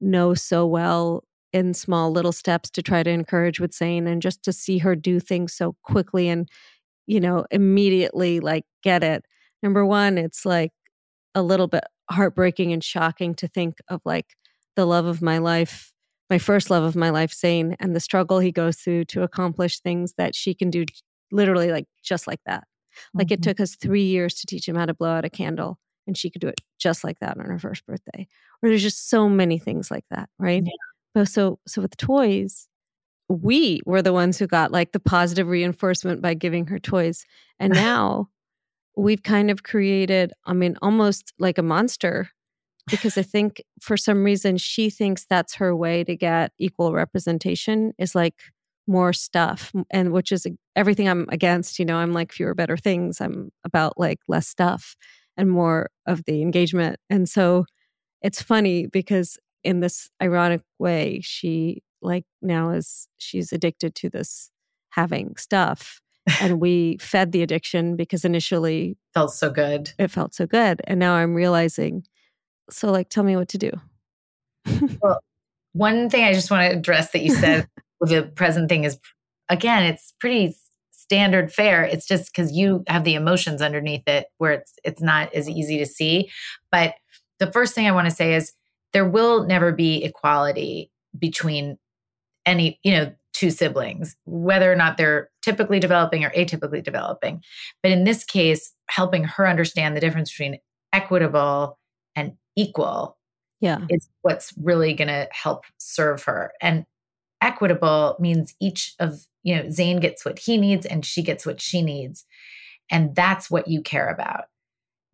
know 0.00 0.34
so 0.34 0.66
well 0.66 1.24
in 1.52 1.74
small 1.74 2.10
little 2.10 2.32
steps 2.32 2.70
to 2.70 2.82
try 2.82 3.02
to 3.02 3.10
encourage 3.10 3.60
with 3.60 3.74
Zane 3.74 4.06
and 4.06 4.22
just 4.22 4.42
to 4.44 4.52
see 4.52 4.78
her 4.78 4.96
do 4.96 5.20
things 5.20 5.52
so 5.52 5.76
quickly 5.82 6.28
and 6.28 6.48
you 7.06 7.20
know 7.20 7.44
immediately 7.50 8.40
like 8.40 8.64
get 8.82 9.02
it 9.04 9.24
number 9.62 9.84
one 9.86 10.18
it's 10.18 10.44
like 10.44 10.72
a 11.34 11.42
little 11.42 11.66
bit 11.68 11.84
heartbreaking 12.10 12.72
and 12.72 12.84
shocking 12.84 13.34
to 13.34 13.48
think 13.48 13.76
of 13.88 14.00
like 14.04 14.34
the 14.76 14.84
love 14.86 15.06
of 15.06 15.22
my 15.22 15.38
life 15.38 15.92
my 16.30 16.38
first 16.38 16.70
love 16.70 16.82
of 16.82 16.96
my 16.96 17.10
life 17.10 17.32
Zane 17.34 17.76
and 17.80 17.94
the 17.94 18.00
struggle 18.00 18.38
he 18.38 18.52
goes 18.52 18.76
through 18.78 19.04
to 19.06 19.22
accomplish 19.22 19.80
things 19.80 20.14
that 20.18 20.34
she 20.34 20.54
can 20.54 20.70
do 20.70 20.84
literally 21.30 21.70
like 21.72 21.86
just 22.02 22.26
like 22.26 22.40
that 22.46 22.64
like 23.14 23.30
it 23.30 23.40
Mhm. 23.40 23.44
took 23.44 23.60
us 23.60 23.76
three 23.76 24.04
years 24.04 24.34
to 24.34 24.46
teach 24.46 24.68
him 24.68 24.76
how 24.76 24.86
to 24.86 24.94
blow 24.94 25.10
out 25.10 25.24
a 25.24 25.30
candle 25.30 25.78
and 26.06 26.16
she 26.16 26.30
could 26.30 26.40
do 26.42 26.48
it 26.48 26.60
just 26.78 27.04
like 27.04 27.18
that 27.20 27.38
on 27.38 27.46
her 27.46 27.58
first 27.58 27.86
birthday 27.86 28.26
or 28.62 28.68
there's 28.68 28.82
just 28.82 29.08
so 29.08 29.28
many 29.28 29.58
things 29.58 29.90
like 29.90 30.04
that 30.10 30.28
right 30.38 30.62
Yeah. 30.64 30.72
but 31.14 31.28
so 31.28 31.58
so 31.66 31.80
with 31.82 31.96
toys 31.96 32.68
we 33.28 33.80
were 33.86 34.02
the 34.02 34.12
ones 34.12 34.38
who 34.38 34.46
got 34.46 34.72
like 34.72 34.92
the 34.92 35.00
positive 35.00 35.48
reinforcement 35.48 36.20
by 36.20 36.34
giving 36.34 36.66
her 36.66 36.78
toys 36.78 37.24
and 37.58 37.72
now 37.74 38.28
we've 38.96 39.22
kind 39.22 39.50
of 39.50 39.62
created 39.62 40.32
i 40.44 40.52
mean 40.52 40.76
almost 40.82 41.32
like 41.38 41.58
a 41.58 41.62
monster 41.62 42.28
because 42.90 43.16
i 43.16 43.22
think 43.34 43.62
for 43.80 43.96
some 43.96 44.24
reason 44.24 44.56
she 44.56 44.90
thinks 44.90 45.26
that's 45.28 45.54
her 45.54 45.74
way 45.74 46.04
to 46.04 46.16
get 46.16 46.52
equal 46.58 46.92
representation 46.92 47.92
is 47.98 48.14
like 48.14 48.34
more 48.86 49.12
stuff 49.12 49.72
and 49.90 50.12
which 50.12 50.32
is 50.32 50.46
everything 50.74 51.08
i'm 51.08 51.26
against 51.30 51.78
you 51.78 51.84
know 51.84 51.96
i'm 51.96 52.12
like 52.12 52.32
fewer 52.32 52.54
better 52.54 52.76
things 52.76 53.20
i'm 53.20 53.50
about 53.64 53.94
like 53.96 54.18
less 54.28 54.48
stuff 54.48 54.96
and 55.36 55.50
more 55.50 55.88
of 56.06 56.24
the 56.26 56.42
engagement 56.42 56.96
and 57.08 57.28
so 57.28 57.64
it's 58.22 58.42
funny 58.42 58.86
because 58.86 59.38
in 59.64 59.80
this 59.80 60.10
ironic 60.20 60.62
way 60.78 61.20
she 61.22 61.82
like 62.02 62.24
now 62.42 62.70
is 62.70 63.06
she's 63.18 63.52
addicted 63.52 63.94
to 63.94 64.10
this 64.10 64.50
having 64.90 65.36
stuff 65.36 66.00
and 66.40 66.60
we 66.60 66.96
fed 67.00 67.32
the 67.32 67.42
addiction 67.42 67.96
because 67.96 68.24
initially 68.24 68.96
Felt 69.14 69.32
so 69.32 69.50
good. 69.50 69.90
it 69.98 70.08
felt 70.08 70.34
so 70.34 70.46
good 70.46 70.80
and 70.84 70.98
now 71.00 71.14
i'm 71.14 71.34
realizing 71.34 72.04
so 72.70 72.90
like 72.92 73.08
tell 73.08 73.24
me 73.24 73.36
what 73.36 73.48
to 73.48 73.58
do 73.58 73.70
well, 75.02 75.20
One 75.72 76.08
thing 76.10 76.24
I 76.24 76.32
just 76.32 76.50
want 76.50 76.70
to 76.70 76.78
address 76.78 77.10
that 77.12 77.22
you 77.22 77.34
said 77.34 77.66
with 78.00 78.10
the 78.10 78.22
present 78.22 78.68
thing 78.68 78.84
is 78.84 78.98
again, 79.48 79.84
it's 79.84 80.12
pretty 80.20 80.54
standard 80.92 81.52
fare. 81.52 81.82
It's 81.84 82.06
just 82.06 82.32
because 82.32 82.52
you 82.52 82.84
have 82.86 83.04
the 83.04 83.14
emotions 83.14 83.60
underneath 83.60 84.06
it 84.06 84.26
where 84.38 84.52
it's 84.52 84.74
it's 84.84 85.02
not 85.02 85.32
as 85.34 85.48
easy 85.48 85.78
to 85.78 85.86
see. 85.86 86.30
But 86.70 86.94
the 87.38 87.50
first 87.50 87.74
thing 87.74 87.86
I 87.88 87.92
want 87.92 88.06
to 88.08 88.14
say 88.14 88.34
is 88.34 88.52
there 88.92 89.08
will 89.08 89.44
never 89.46 89.72
be 89.72 90.04
equality 90.04 90.90
between 91.18 91.78
any, 92.46 92.78
you 92.82 92.92
know, 92.92 93.12
two 93.42 93.50
siblings, 93.50 94.14
whether 94.24 94.70
or 94.70 94.76
not 94.76 94.96
they're 94.96 95.28
typically 95.42 95.80
developing 95.80 96.24
or 96.24 96.30
atypically 96.30 96.80
developing. 96.80 97.42
But 97.82 97.90
in 97.90 98.04
this 98.04 98.22
case, 98.22 98.72
helping 98.88 99.24
her 99.24 99.48
understand 99.48 99.96
the 99.96 100.00
difference 100.00 100.30
between 100.30 100.58
equitable 100.92 101.76
and 102.14 102.34
equal 102.54 103.16
yeah 103.60 103.80
is 103.88 104.08
what's 104.20 104.52
really 104.62 104.92
going 104.94 105.08
to 105.08 105.26
help 105.32 105.64
serve 105.78 106.22
her. 106.22 106.52
And 106.60 106.86
equitable 107.40 108.14
means 108.20 108.54
each 108.60 108.94
of, 109.00 109.26
you 109.42 109.56
know, 109.56 109.68
Zane 109.70 109.98
gets 109.98 110.24
what 110.24 110.38
he 110.38 110.56
needs 110.56 110.86
and 110.86 111.04
she 111.04 111.20
gets 111.22 111.44
what 111.44 111.60
she 111.60 111.82
needs. 111.82 112.24
And 112.92 113.16
that's 113.16 113.50
what 113.50 113.66
you 113.66 113.82
care 113.82 114.08
about. 114.08 114.44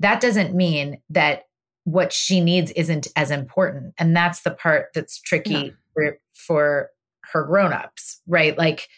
That 0.01 0.21
doesn't 0.21 0.55
mean 0.55 1.01
that 1.09 1.45
what 1.85 2.13
she 2.13 2.43
needs 2.43 2.73
isn't 2.73 3.09
as 3.17 3.31
important. 3.31 3.95
And 3.97 4.15
that's 4.15 4.43
the 4.43 4.51
part 4.51 4.89
that's 4.95 5.19
tricky 5.19 5.51
Yeah. 5.53 5.71
for, 5.95 6.19
for 6.35 6.91
her 7.33 7.45
grown-ups, 7.45 8.21
right? 8.27 8.57
Like 8.57 8.89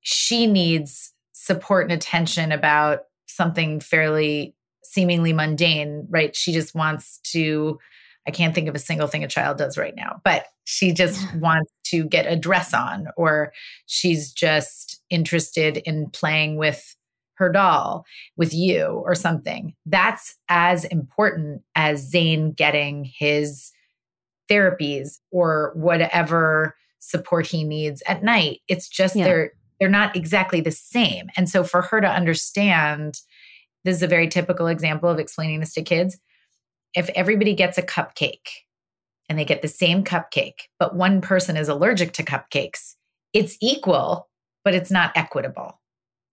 she 0.00 0.46
needs 0.46 1.12
support 1.32 1.84
and 1.84 1.92
attention 1.92 2.52
about 2.52 3.00
something 3.26 3.80
fairly 3.80 4.54
seemingly 4.82 5.32
mundane, 5.32 6.06
right? 6.08 6.36
She 6.36 6.52
just 6.52 6.74
wants 6.74 7.18
to 7.32 7.78
I 8.26 8.30
can't 8.30 8.54
think 8.54 8.68
of 8.68 8.74
a 8.74 8.78
single 8.78 9.06
thing 9.06 9.22
a 9.22 9.28
child 9.28 9.58
does 9.58 9.76
right 9.76 9.94
now, 9.94 10.20
but 10.24 10.46
she 10.64 10.92
just 10.92 11.22
wants 11.36 11.70
to 11.88 12.04
get 12.04 12.26
a 12.26 12.36
dress 12.36 12.72
on, 12.72 13.08
or 13.16 13.52
she's 13.86 14.32
just 14.32 15.02
interested 15.10 15.78
in 15.78 16.08
playing 16.10 16.56
with 16.56 16.96
her 17.34 17.50
doll 17.50 18.06
with 18.36 18.54
you 18.54 19.02
or 19.04 19.14
something. 19.14 19.74
That's 19.84 20.36
as 20.48 20.84
important 20.86 21.62
as 21.74 22.08
Zane 22.08 22.52
getting 22.52 23.04
his 23.04 23.72
therapies 24.50 25.18
or 25.30 25.72
whatever 25.74 26.76
support 27.08 27.46
he 27.46 27.64
needs 27.64 28.02
at 28.06 28.22
night. 28.22 28.60
It's 28.68 28.88
just 28.88 29.16
Yeah. 29.16 29.24
they're 29.24 29.52
they're 29.80 29.88
not 29.88 30.14
exactly 30.14 30.60
the 30.60 30.70
same. 30.70 31.26
And 31.36 31.48
so 31.48 31.64
for 31.64 31.82
her 31.82 32.00
to 32.00 32.08
understand, 32.08 33.18
this 33.84 33.96
is 33.96 34.02
a 34.02 34.08
very 34.08 34.28
typical 34.28 34.68
example 34.68 35.08
of 35.10 35.18
explaining 35.18 35.60
this 35.60 35.74
to 35.74 35.82
kids 35.82 36.18
if 36.94 37.08
everybody 37.10 37.54
gets 37.54 37.76
a 37.76 37.82
cupcake 37.82 38.48
and 39.28 39.36
they 39.38 39.44
get 39.44 39.62
the 39.62 39.68
same 39.68 40.04
cupcake, 40.04 40.68
but 40.78 40.94
one 40.94 41.20
person 41.20 41.56
is 41.56 41.68
allergic 41.68 42.12
to 42.12 42.22
cupcakes, 42.22 42.94
it's 43.32 43.56
equal, 43.60 44.28
but 44.64 44.74
it's 44.74 44.90
not 44.90 45.12
equitable 45.16 45.80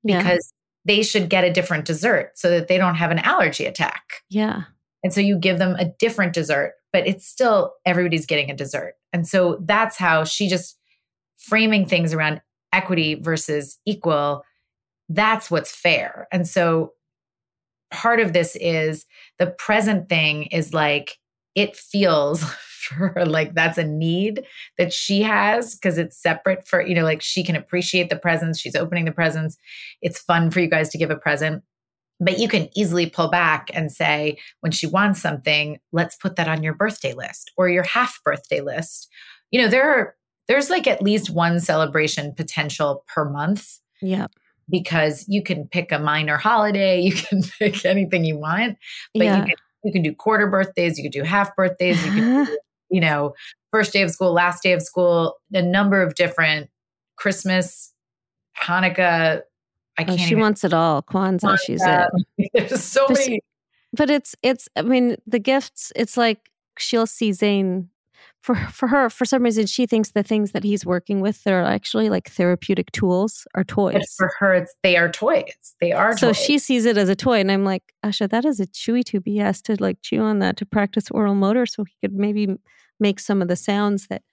yeah 0.04 0.20
because 0.20 0.54
they 0.86 1.02
should 1.04 1.30
get 1.30 1.44
a 1.44 1.52
different 1.54 1.86
dessert 1.86 2.32
so 2.36 2.50
that 2.50 2.68
they 2.68 2.78
don't 2.78 2.96
have 2.96 3.12
an 3.12 3.20
allergy 3.20 3.66
attack. 3.66 4.04
yeah 4.30 4.64
And 5.04 5.12
so 5.14 5.20
you 5.20 5.38
give 5.38 5.58
them 5.58 5.76
a 5.78 5.86
different 6.00 6.34
dessert, 6.34 6.74
but 6.94 7.08
it's 7.08 7.26
still 7.26 7.74
everybody's 7.86 8.26
getting 8.26 8.50
a 8.50 8.56
dessert. 8.56 8.96
And 9.14 9.28
so 9.28 9.60
that's 9.62 9.98
how 9.98 10.24
she 10.24 10.48
just 10.48 10.78
framing 11.38 11.86
things 11.86 12.14
around 12.14 12.42
equity 12.74 13.16
versus 13.16 13.80
equal. 13.86 14.44
That's 15.10 15.52
what's 15.52 15.76
fair. 15.76 16.28
And 16.32 16.48
so 16.48 16.94
part 17.92 18.20
of 18.20 18.34
this 18.34 18.56
is 18.56 19.06
the 19.38 19.48
present 19.48 20.10
thing 20.10 20.44
is 20.44 20.74
like 20.74 21.18
it 21.56 21.76
feels 21.76 22.44
for 22.82 23.10
her 23.10 23.26
like 23.26 23.54
that's 23.54 23.78
a 23.78 23.84
need 23.84 24.44
that 24.78 24.92
she 24.92 25.22
has 25.22 25.76
because 25.76 25.98
it's 25.98 26.18
separate 26.18 26.68
for 26.68 26.82
you 26.82 26.96
know 26.96 27.04
like 27.04 27.22
she 27.22 27.44
can 27.44 27.56
appreciate 27.56 28.10
the 28.10 28.16
presents 28.16 28.60
she's 28.60 28.76
opening 28.76 29.06
the 29.06 29.12
presents 29.12 29.56
it's 30.02 30.20
fun 30.20 30.50
for 30.50 30.62
you 30.62 30.68
guys 30.68 30.90
to 30.90 30.98
give 30.98 31.12
a 31.12 31.16
present 31.16 31.64
but 32.22 32.40
you 32.40 32.48
can 32.48 32.70
easily 32.78 33.10
pull 33.10 33.30
back 33.30 33.70
and 33.74 33.92
say 33.92 34.38
when 34.62 34.72
she 34.72 34.88
wants 34.88 35.22
something 35.22 35.80
let's 35.92 36.16
put 36.16 36.38
that 36.38 36.48
on 36.48 36.64
your 36.64 36.74
birthday 36.74 37.14
list 37.14 37.52
or 37.58 37.68
your 37.68 37.84
half 37.84 38.22
birthday 38.24 38.62
list. 38.62 39.10
You 39.52 39.62
know 39.62 39.68
there 39.68 39.90
are 39.90 40.16
there's 40.48 40.70
like 40.70 40.88
at 40.88 41.02
least 41.02 41.30
one 41.30 41.60
celebration 41.60 42.34
potential 42.34 43.04
per 43.14 43.30
month. 43.30 43.80
Yeah 44.02 44.28
because 44.70 45.26
you 45.28 45.44
can 45.44 45.68
pick 45.68 45.92
a 45.92 46.00
minor 46.00 46.38
holiday 46.38 47.02
you 47.02 47.12
can 47.30 47.44
pick 47.60 47.84
anything 47.86 48.24
you 48.24 48.38
want 48.38 48.78
but 49.14 49.26
Yeah. 49.26 49.38
you 49.40 49.44
can 49.46 49.56
you 49.84 49.92
can 49.92 50.02
do 50.04 50.14
quarter 50.16 50.48
birthdays 50.48 50.98
you 50.98 51.04
can 51.04 51.12
do 51.12 51.24
half 51.24 51.56
birthdays 51.56 52.04
you 52.06 52.12
can 52.12 52.46
do, 52.46 52.58
you 52.90 53.02
know 53.02 53.34
first 53.72 53.92
day 53.94 54.02
of 54.02 54.12
school 54.12 54.32
last 54.34 54.64
day 54.64 54.72
of 54.74 54.82
school 54.82 55.36
a 55.54 55.62
number 55.62 56.02
of 56.02 56.16
different 56.16 56.70
christmas 57.18 57.92
hanukkah 58.58 59.42
i 60.02 60.14
Oh, 60.14 60.16
can't 60.16 60.20
she 60.22 60.32
even 60.32 60.42
wants 60.42 60.64
it 60.64 60.74
all. 60.74 61.02
Kwanzaa, 61.04 61.58
she's 61.60 61.82
it. 61.86 62.52
there's 62.70 62.84
so 62.84 63.06
But 63.08 63.18
many 63.20 63.42
But 63.94 64.10
it's 64.10 64.36
it's 64.42 64.68
I 64.76 64.82
mean, 64.84 65.16
the 65.28 65.40
gifts, 65.40 65.92
it's 65.96 66.18
like 66.18 66.50
she'll 66.78 67.08
see 67.08 67.32
Zane 67.34 67.90
for 68.42 68.56
for 68.56 68.88
her, 68.88 69.10
for 69.10 69.26
some 69.26 69.44
reason, 69.44 69.68
she 69.68 69.86
thinks 69.86 70.12
the 70.12 70.24
things 70.24 70.52
that 70.54 70.64
he's 70.64 70.84
working 70.86 71.22
with 71.22 71.46
are 71.46 71.62
actually 71.64 72.10
like 72.10 72.30
therapeutic 72.30 72.92
tools 72.92 73.46
or 73.56 73.64
but 73.64 73.68
toys. 73.68 74.16
for 74.18 74.32
her 74.40 74.54
it's 74.56 74.74
they 74.82 74.96
are 74.98 75.12
toys 75.12 75.76
they 75.80 75.92
are 75.92 76.18
So 76.18 76.28
toys. 76.30 76.38
she 76.38 76.58
sees 76.58 76.86
it 76.86 76.98
as 76.98 77.10
a 77.10 77.16
toy, 77.16 77.40
and 77.40 77.52
I'm 77.52 77.64
like, 77.66 77.84
Asha, 78.04 78.28
that 78.30 78.46
is 78.46 78.60
a 78.60 78.66
chewy 78.66 79.04
tube. 79.04 79.24
He 79.26 79.38
has 79.38 79.62
to 79.64 79.76
like 79.80 79.98
chew 80.02 80.22
on 80.22 80.40
that 80.40 80.58
to 80.58 80.66
practice 80.66 81.12
oral 81.12 81.36
motor, 81.36 81.66
so 81.68 81.84
he 81.84 81.94
could 82.02 82.14
maybe 82.16 82.48
make 83.00 83.20
some 83.20 83.42
of 83.44 83.48
the 83.48 83.56
sounds 83.56 84.08
that 84.08 84.24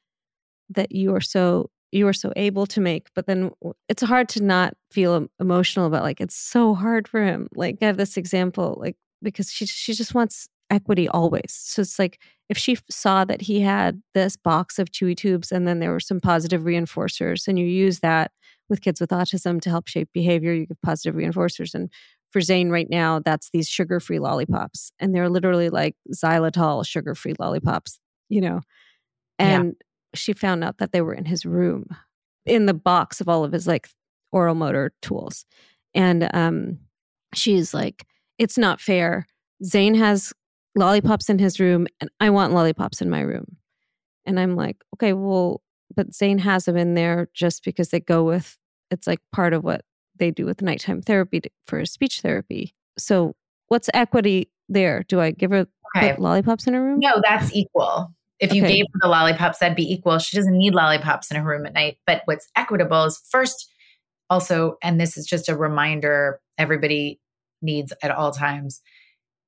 that 0.70 0.92
you 0.92 1.14
are 1.14 1.20
so 1.20 1.70
you 1.92 2.06
are 2.06 2.12
so 2.12 2.32
able 2.36 2.66
to 2.66 2.80
make. 2.80 3.08
But 3.14 3.26
then 3.26 3.50
it's 3.88 4.02
hard 4.02 4.28
to 4.30 4.42
not 4.42 4.74
feel 4.90 5.28
emotional 5.40 5.86
about 5.86 6.02
like 6.02 6.20
it's 6.20 6.36
so 6.36 6.74
hard 6.74 7.08
for 7.08 7.24
him. 7.24 7.48
Like 7.54 7.78
I 7.82 7.86
have 7.86 7.96
this 7.96 8.16
example, 8.16 8.76
like 8.80 8.96
because 9.22 9.50
she 9.50 9.66
she 9.66 9.94
just 9.94 10.14
wants 10.14 10.48
equity 10.70 11.08
always. 11.08 11.52
So 11.52 11.82
it's 11.82 11.98
like 11.98 12.20
if 12.48 12.58
she 12.58 12.72
f- 12.72 12.82
saw 12.90 13.24
that 13.24 13.42
he 13.42 13.60
had 13.60 14.02
this 14.14 14.36
box 14.36 14.78
of 14.78 14.90
chewy 14.90 15.16
tubes, 15.16 15.50
and 15.52 15.66
then 15.66 15.80
there 15.80 15.92
were 15.92 16.00
some 16.00 16.20
positive 16.20 16.62
reinforcers, 16.62 17.48
and 17.48 17.58
you 17.58 17.66
use 17.66 18.00
that 18.00 18.32
with 18.68 18.82
kids 18.82 19.00
with 19.00 19.10
autism 19.10 19.60
to 19.62 19.70
help 19.70 19.88
shape 19.88 20.10
behavior. 20.12 20.52
You 20.52 20.66
give 20.66 20.80
positive 20.82 21.14
reinforcers. 21.14 21.74
And 21.74 21.90
for 22.30 22.40
Zane 22.40 22.70
right 22.70 22.88
now, 22.90 23.20
that's 23.20 23.50
these 23.50 23.68
sugar 23.68 24.00
free 24.00 24.18
lollipops. 24.18 24.92
And 24.98 25.14
they're 25.14 25.30
literally 25.30 25.70
like 25.70 25.96
xylitol 26.14 26.86
sugar 26.86 27.14
free 27.14 27.34
lollipops, 27.38 27.98
you 28.28 28.40
know. 28.40 28.60
And 29.38 29.74
she 30.18 30.32
found 30.32 30.64
out 30.64 30.78
that 30.78 30.92
they 30.92 31.00
were 31.00 31.14
in 31.14 31.24
his 31.24 31.46
room 31.46 31.86
in 32.44 32.66
the 32.66 32.74
box 32.74 33.20
of 33.20 33.28
all 33.28 33.44
of 33.44 33.52
his 33.52 33.66
like 33.66 33.88
oral 34.32 34.54
motor 34.54 34.92
tools. 35.02 35.44
And 35.94 36.28
um, 36.34 36.78
she's 37.34 37.74
like, 37.74 38.06
it's 38.38 38.58
not 38.58 38.80
fair. 38.80 39.26
Zane 39.64 39.94
has 39.94 40.32
lollipops 40.74 41.28
in 41.28 41.38
his 41.38 41.58
room 41.58 41.86
and 42.00 42.10
I 42.20 42.30
want 42.30 42.52
lollipops 42.52 43.00
in 43.00 43.10
my 43.10 43.20
room. 43.20 43.56
And 44.24 44.38
I'm 44.38 44.56
like, 44.56 44.76
okay, 44.94 45.12
well, 45.12 45.62
but 45.94 46.14
Zane 46.14 46.38
has 46.38 46.66
them 46.66 46.76
in 46.76 46.94
there 46.94 47.28
just 47.34 47.64
because 47.64 47.88
they 47.88 48.00
go 48.00 48.22
with 48.24 48.56
it's 48.90 49.06
like 49.06 49.20
part 49.32 49.52
of 49.52 49.64
what 49.64 49.82
they 50.18 50.30
do 50.30 50.46
with 50.46 50.62
nighttime 50.62 51.02
therapy 51.02 51.40
to, 51.40 51.50
for 51.66 51.84
speech 51.84 52.20
therapy. 52.20 52.74
So 52.98 53.34
what's 53.68 53.90
equity 53.94 54.50
there? 54.68 55.04
Do 55.08 55.20
I 55.20 55.30
give 55.30 55.50
her 55.50 55.66
okay 55.96 56.14
lollipops 56.16 56.66
in 56.66 56.74
her 56.74 56.82
room? 56.82 57.00
no 57.00 57.20
that's 57.22 57.54
equal 57.54 58.12
if 58.40 58.52
you 58.52 58.62
Okay. 58.64 58.76
gave 58.76 58.84
her 58.92 58.98
the 59.02 59.08
lollipops 59.08 59.58
that'd 59.58 59.76
be 59.76 59.90
equal 59.92 60.18
she 60.18 60.36
doesn't 60.36 60.56
need 60.56 60.74
lollipops 60.74 61.30
in 61.30 61.36
her 61.36 61.42
room 61.48 61.66
at 61.66 61.72
night 61.72 61.98
but 62.06 62.22
what's 62.26 62.48
equitable 62.56 63.04
is 63.04 63.20
first 63.30 63.70
also 64.30 64.76
and 64.82 65.00
this 65.00 65.16
is 65.16 65.26
just 65.26 65.48
a 65.48 65.56
reminder 65.56 66.40
everybody 66.58 67.18
needs 67.62 67.92
at 68.02 68.10
all 68.10 68.30
times 68.30 68.80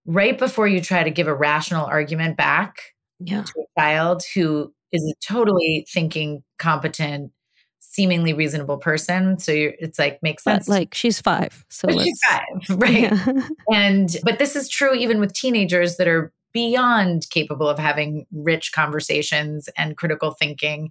right 0.07 0.39
before 0.39 0.67
you 0.67 0.81
try 0.81 1.03
to 1.05 1.11
give 1.11 1.27
a 1.29 1.35
rational 1.35 1.87
argument 1.87 2.37
back 2.37 2.77
Yeah. 3.21 3.43
to 3.43 3.53
a 3.61 3.81
child 3.81 4.23
who 4.35 4.73
is 4.93 5.03
a 5.05 5.15
totally 5.25 5.87
thinking 5.93 6.43
competent 6.59 7.31
seemingly 7.79 8.33
reasonable 8.33 8.79
person 8.79 9.39
so 9.39 9.51
you're, 9.53 9.73
it's 9.81 9.99
like 9.99 10.21
makes 10.23 10.45
sense 10.45 10.67
But 10.67 10.73
like 10.73 10.95
she's 10.95 11.21
five. 11.21 11.65
So 11.71 11.89
she's 11.91 12.21
five 12.29 12.45
right 12.81 12.93
Yeah. 13.03 13.49
and 13.73 14.17
but 14.25 14.39
this 14.39 14.55
is 14.57 14.69
true 14.69 14.95
even 14.95 15.19
with 15.21 15.33
teenagers 15.33 15.97
that 15.97 16.07
are 16.09 16.33
beyond 16.53 17.27
capable 17.31 17.69
of 17.69 17.79
having 17.79 18.27
rich 18.33 18.73
conversations 18.73 19.69
and 19.77 19.97
critical 19.97 20.33
thinking. 20.33 20.91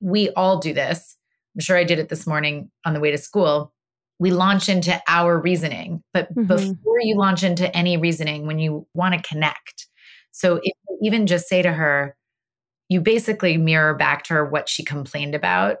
We 0.00 0.30
all 0.30 0.58
do 0.58 0.72
this. 0.72 1.16
I'm 1.54 1.60
sure 1.60 1.76
i 1.76 1.84
did 1.84 1.98
it 1.98 2.08
this 2.08 2.26
morning 2.26 2.70
on 2.84 2.94
the 2.94 3.00
way 3.00 3.10
to 3.10 3.18
school. 3.18 3.72
We 4.18 4.30
launch 4.30 4.68
into 4.68 5.00
our 5.08 5.38
reasoning 5.40 6.02
but 6.12 6.32
Mhm. 6.34 6.46
before 6.46 7.00
you 7.00 7.16
launch 7.16 7.42
into 7.42 7.74
any 7.76 7.96
reasoning 7.96 8.46
when 8.46 8.58
you 8.58 8.86
want 8.94 9.14
to 9.14 9.28
connect. 9.28 9.86
So 10.30 10.56
if 10.62 10.72
you 10.88 10.98
even 11.02 11.26
just 11.26 11.48
say 11.48 11.62
to 11.62 11.72
her 11.72 12.16
you 12.90 13.00
basically 13.00 13.56
mirror 13.56 13.94
back 13.94 14.24
to 14.24 14.34
her 14.34 14.44
what 14.44 14.68
she 14.68 14.84
complained 14.84 15.34
about 15.34 15.78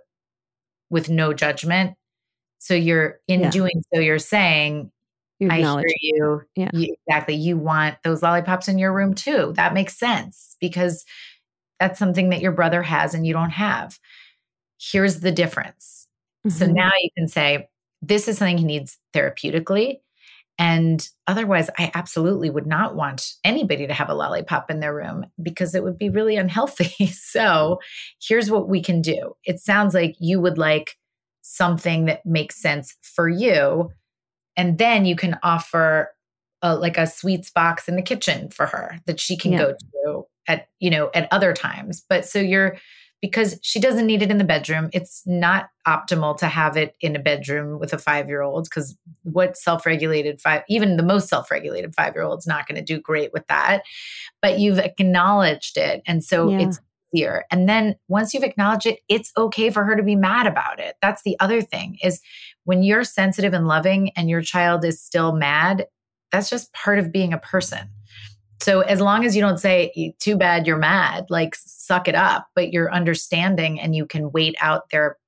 with 0.90 1.10
no 1.10 1.34
judgment. 1.34 1.94
So 2.58 2.72
you're 2.74 3.20
in 3.28 3.40
Yeah. 3.42 3.50
doing 3.50 3.82
so 3.92 4.00
you're 4.00 4.18
saying 4.18 4.90
You 5.40 5.48
I 5.50 5.56
acknowledge. 5.58 5.86
hear 5.98 6.16
you. 6.16 6.42
Yeah. 6.56 6.70
You- 6.72 6.96
Exactly. 7.06 7.34
You 7.34 7.56
want 7.58 7.96
those 8.04 8.22
lollipops 8.22 8.68
in 8.68 8.78
your 8.78 8.92
room 8.92 9.14
too. 9.14 9.52
That 9.56 9.74
makes 9.74 9.96
sense 9.98 10.56
because 10.60 11.04
that's 11.80 11.98
something 11.98 12.30
that 12.30 12.40
your 12.40 12.52
brother 12.52 12.82
has 12.82 13.14
and 13.14 13.26
you 13.26 13.32
don't 13.32 13.50
have. 13.50 13.98
Here's 14.80 15.20
the 15.20 15.32
difference. 15.32 16.06
So 16.48 16.66
Mhm. 16.66 16.74
now 16.74 16.90
you 17.02 17.10
can 17.16 17.26
say, 17.28 17.68
this 18.02 18.28
is 18.28 18.38
something 18.38 18.58
he 18.58 18.64
needs 18.64 18.98
therapeutically. 19.14 20.00
And 20.58 21.06
otherwise, 21.26 21.68
I 21.78 21.90
absolutely 21.94 22.48
would 22.50 22.66
not 22.66 22.94
want 22.94 23.32
anybody 23.42 23.86
to 23.88 23.94
have 23.94 24.08
a 24.08 24.14
lollipop 24.14 24.70
in 24.70 24.78
their 24.80 24.94
room 24.94 25.26
because 25.42 25.74
it 25.74 25.82
would 25.82 25.98
be 25.98 26.10
really 26.10 26.36
unhealthy. 26.36 27.06
so 27.12 27.80
here's 28.22 28.50
what 28.50 28.68
we 28.68 28.80
can 28.82 29.00
do. 29.02 29.34
It 29.44 29.58
sounds 29.58 29.94
like 29.94 30.14
you 30.20 30.40
would 30.40 30.58
like 30.58 30.96
something 31.42 32.04
that 32.04 32.24
makes 32.24 32.60
sense 32.60 32.94
for 33.02 33.28
you. 33.28 33.90
And 34.56 34.78
then 34.78 35.04
you 35.04 35.16
can 35.16 35.38
offer 35.42 36.10
a, 36.62 36.74
like 36.76 36.96
a 36.98 37.06
sweets 37.06 37.50
box 37.50 37.88
in 37.88 37.96
the 37.96 38.02
kitchen 38.02 38.50
for 38.50 38.66
her 38.66 38.98
that 39.06 39.20
she 39.20 39.36
can 39.36 39.52
Yeah. 39.52 39.58
go 39.58 39.72
to 40.04 40.26
at, 40.46 40.68
you 40.78 40.90
know, 40.90 41.10
at 41.14 41.28
other 41.32 41.52
times. 41.52 42.04
But 42.08 42.26
so 42.26 42.38
you're, 42.38 42.76
because 43.22 43.58
she 43.62 43.80
doesn't 43.80 44.04
need 44.06 44.20
it 44.20 44.30
in 44.30 44.36
the 44.36 44.44
bedroom. 44.44 44.90
It's 44.92 45.22
not 45.24 45.70
optimal 45.88 46.36
to 46.38 46.46
have 46.46 46.76
it 46.76 46.94
in 47.00 47.16
a 47.16 47.18
bedroom 47.18 47.78
with 47.80 47.94
a 47.94 47.98
five 47.98 48.28
year 48.28 48.42
old 48.42 48.64
because 48.64 48.98
what 49.22 49.56
self 49.56 49.86
regulated 49.86 50.42
five, 50.42 50.62
even 50.68 50.98
the 50.98 51.02
most 51.02 51.28
self 51.28 51.50
regulated 51.50 51.94
five 51.94 52.14
year 52.14 52.24
old 52.24 52.40
is 52.40 52.46
not 52.46 52.66
going 52.68 52.76
to 52.76 52.84
do 52.84 53.00
great 53.00 53.32
with 53.32 53.46
that. 53.46 53.82
But 54.42 54.58
you've 54.58 54.78
acknowledged 54.78 55.78
it. 55.78 56.02
And 56.06 56.22
so 56.22 56.50
Yeah. 56.50 56.66
it's 56.66 56.80
easier. 57.14 57.44
And 57.50 57.66
then 57.66 57.94
once 58.08 58.34
you've 58.34 58.42
acknowledged 58.42 58.86
it, 58.86 58.98
it's 59.08 59.32
okay 59.38 59.70
for 59.70 59.84
her 59.84 59.96
to 59.96 60.02
be 60.02 60.16
mad 60.16 60.46
about 60.46 60.78
it. 60.78 60.96
That's 61.00 61.22
the 61.22 61.36
other 61.40 61.62
thing 61.62 61.96
is 62.02 62.20
when 62.64 62.82
you're 62.82 63.04
sensitive 63.04 63.52
and 63.52 63.66
loving 63.68 64.10
and 64.16 64.28
your 64.28 64.42
child 64.42 64.84
is 64.84 65.00
still 65.00 65.32
mad, 65.32 65.86
that's 66.32 66.50
just 66.50 66.72
part 66.72 66.98
of 66.98 67.12
being 67.12 67.32
a 67.32 67.38
person. 67.38 67.88
So 68.62 68.80
as 68.80 69.00
long 69.00 69.24
as 69.24 69.36
you 69.36 69.42
don't 69.42 69.58
say, 69.58 70.14
too 70.20 70.36
bad 70.36 70.66
you're 70.66 70.78
mad, 70.78 71.26
like 71.28 71.54
suck 71.54 72.08
it 72.08 72.14
up, 72.14 72.48
but 72.54 72.72
you're 72.72 72.92
understanding 72.92 73.78
and 73.80 73.94
you 73.94 74.06
can 74.06 74.32
wait 74.32 74.54
out 74.60 74.90
their 74.90 75.18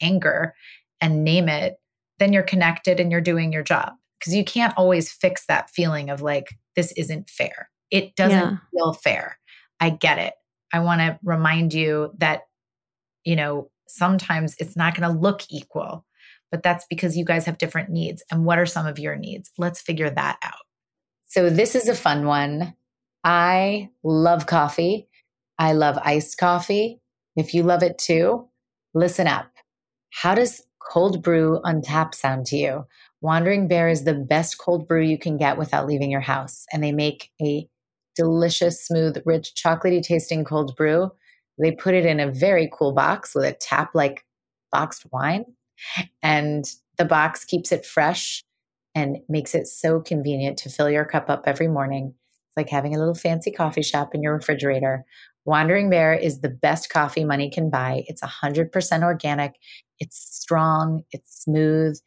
anger 0.00 0.54
and 1.00 1.24
name 1.24 1.48
it, 1.48 1.76
then 2.18 2.32
you're 2.32 2.42
connected 2.42 3.00
and 3.00 3.10
you're 3.10 3.20
doing 3.20 3.52
your 3.52 3.62
job. 3.62 3.92
Because 4.20 4.34
you 4.34 4.44
can't 4.44 4.74
always 4.76 5.10
fix 5.10 5.46
that 5.46 5.70
feeling 5.70 6.08
of 6.08 6.22
like, 6.22 6.56
this 6.76 6.92
isn't 6.92 7.28
fair. 7.28 7.68
It 7.90 8.14
doesn't 8.16 8.38
Yeah. 8.38 8.56
feel 8.72 8.92
fair. 8.92 9.38
I 9.80 9.90
get 9.90 10.18
it. 10.18 10.34
I 10.72 10.78
want 10.78 11.00
to 11.00 11.18
remind 11.22 11.74
you 11.74 12.12
that, 12.18 12.42
you 13.24 13.36
know, 13.36 13.70
sometimes 13.88 14.54
it's 14.58 14.76
not 14.76 14.94
going 14.94 15.12
to 15.12 15.20
look 15.20 15.42
equal, 15.50 16.04
but 16.54 16.62
that's 16.62 16.86
because 16.88 17.16
you 17.16 17.24
guys 17.24 17.44
have 17.46 17.58
different 17.58 17.90
needs. 17.90 18.22
And 18.30 18.44
what 18.44 18.60
are 18.60 18.66
some 18.66 18.86
of 18.86 18.96
your 18.96 19.16
needs? 19.16 19.50
Let's 19.58 19.80
figure 19.80 20.08
that 20.08 20.38
out. 20.40 20.62
So, 21.26 21.50
this 21.50 21.74
is 21.74 21.88
a 21.88 21.96
fun 21.96 22.26
one. 22.26 22.76
I 23.24 23.90
love 24.04 24.46
coffee. 24.46 25.08
I 25.58 25.72
love 25.72 25.98
iced 26.04 26.38
coffee. 26.38 27.00
If 27.34 27.54
you 27.54 27.64
love 27.64 27.82
it 27.82 27.98
too, 27.98 28.48
listen 28.94 29.26
up. 29.26 29.50
How 30.10 30.36
does 30.36 30.62
cold 30.78 31.24
brew 31.24 31.60
on 31.64 31.82
tap 31.82 32.14
sound 32.14 32.46
to 32.46 32.56
you? 32.56 32.84
Wandering 33.20 33.66
Bear 33.66 33.88
is 33.88 34.04
the 34.04 34.14
best 34.14 34.58
cold 34.58 34.86
brew 34.86 35.02
you 35.02 35.18
can 35.18 35.36
get 35.36 35.58
without 35.58 35.88
leaving 35.88 36.12
your 36.12 36.20
house. 36.20 36.66
And 36.72 36.84
they 36.84 36.92
make 36.92 37.32
a 37.42 37.68
delicious, 38.14 38.86
smooth, 38.86 39.20
rich, 39.26 39.54
chocolatey 39.56 40.04
tasting 40.04 40.44
cold 40.44 40.76
brew. 40.76 41.10
They 41.60 41.72
put 41.72 41.94
it 41.94 42.06
in 42.06 42.20
a 42.20 42.30
very 42.30 42.70
cool 42.72 42.92
box 42.92 43.34
with 43.34 43.44
a 43.44 43.54
tap 43.54 43.90
like 43.92 44.24
boxed 44.70 45.06
wine. 45.10 45.46
And 46.22 46.64
the 46.98 47.04
box 47.04 47.44
keeps 47.44 47.72
it 47.72 47.84
fresh 47.84 48.42
and 48.94 49.18
makes 49.28 49.54
it 49.54 49.66
so 49.66 50.00
convenient 50.00 50.58
to 50.58 50.70
fill 50.70 50.90
your 50.90 51.04
cup 51.04 51.28
up 51.28 51.44
every 51.46 51.68
morning. 51.68 52.14
It's 52.48 52.56
like 52.56 52.70
having 52.70 52.94
a 52.94 52.98
little 52.98 53.14
fancy 53.14 53.50
coffee 53.50 53.82
shop 53.82 54.14
in 54.14 54.22
your 54.22 54.34
refrigerator. 54.34 55.04
Wandering 55.44 55.90
Bear 55.90 56.14
is 56.14 56.40
the 56.40 56.48
best 56.48 56.88
coffee 56.88 57.24
money 57.24 57.50
can 57.50 57.68
buy. 57.68 58.04
It's 58.06 58.22
100% 58.22 59.02
organic, 59.02 59.54
it's 59.98 60.16
strong, 60.16 61.02
it's 61.10 61.42
smooth, 61.42 61.98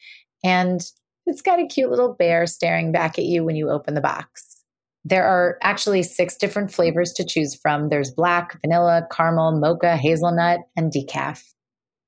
and 0.43 0.81
it's 1.25 1.41
got 1.41 1.59
a 1.59 1.67
cute 1.67 1.89
little 1.89 2.13
bear 2.13 2.47
staring 2.47 2.91
back 2.91 3.19
at 3.19 3.25
you 3.25 3.43
when 3.43 3.55
you 3.55 3.69
open 3.69 3.93
the 3.93 4.01
box. 4.01 4.63
There 5.03 5.25
are 5.25 5.57
actually 5.61 6.03
six 6.03 6.35
different 6.35 6.71
flavors 6.71 7.13
to 7.13 7.25
choose 7.25 7.55
from 7.55 7.89
there's 7.89 8.11
black, 8.11 8.59
vanilla, 8.61 9.07
caramel, 9.11 9.59
mocha, 9.59 9.95
hazelnut, 9.95 10.61
and 10.75 10.91
decaf. 10.91 11.43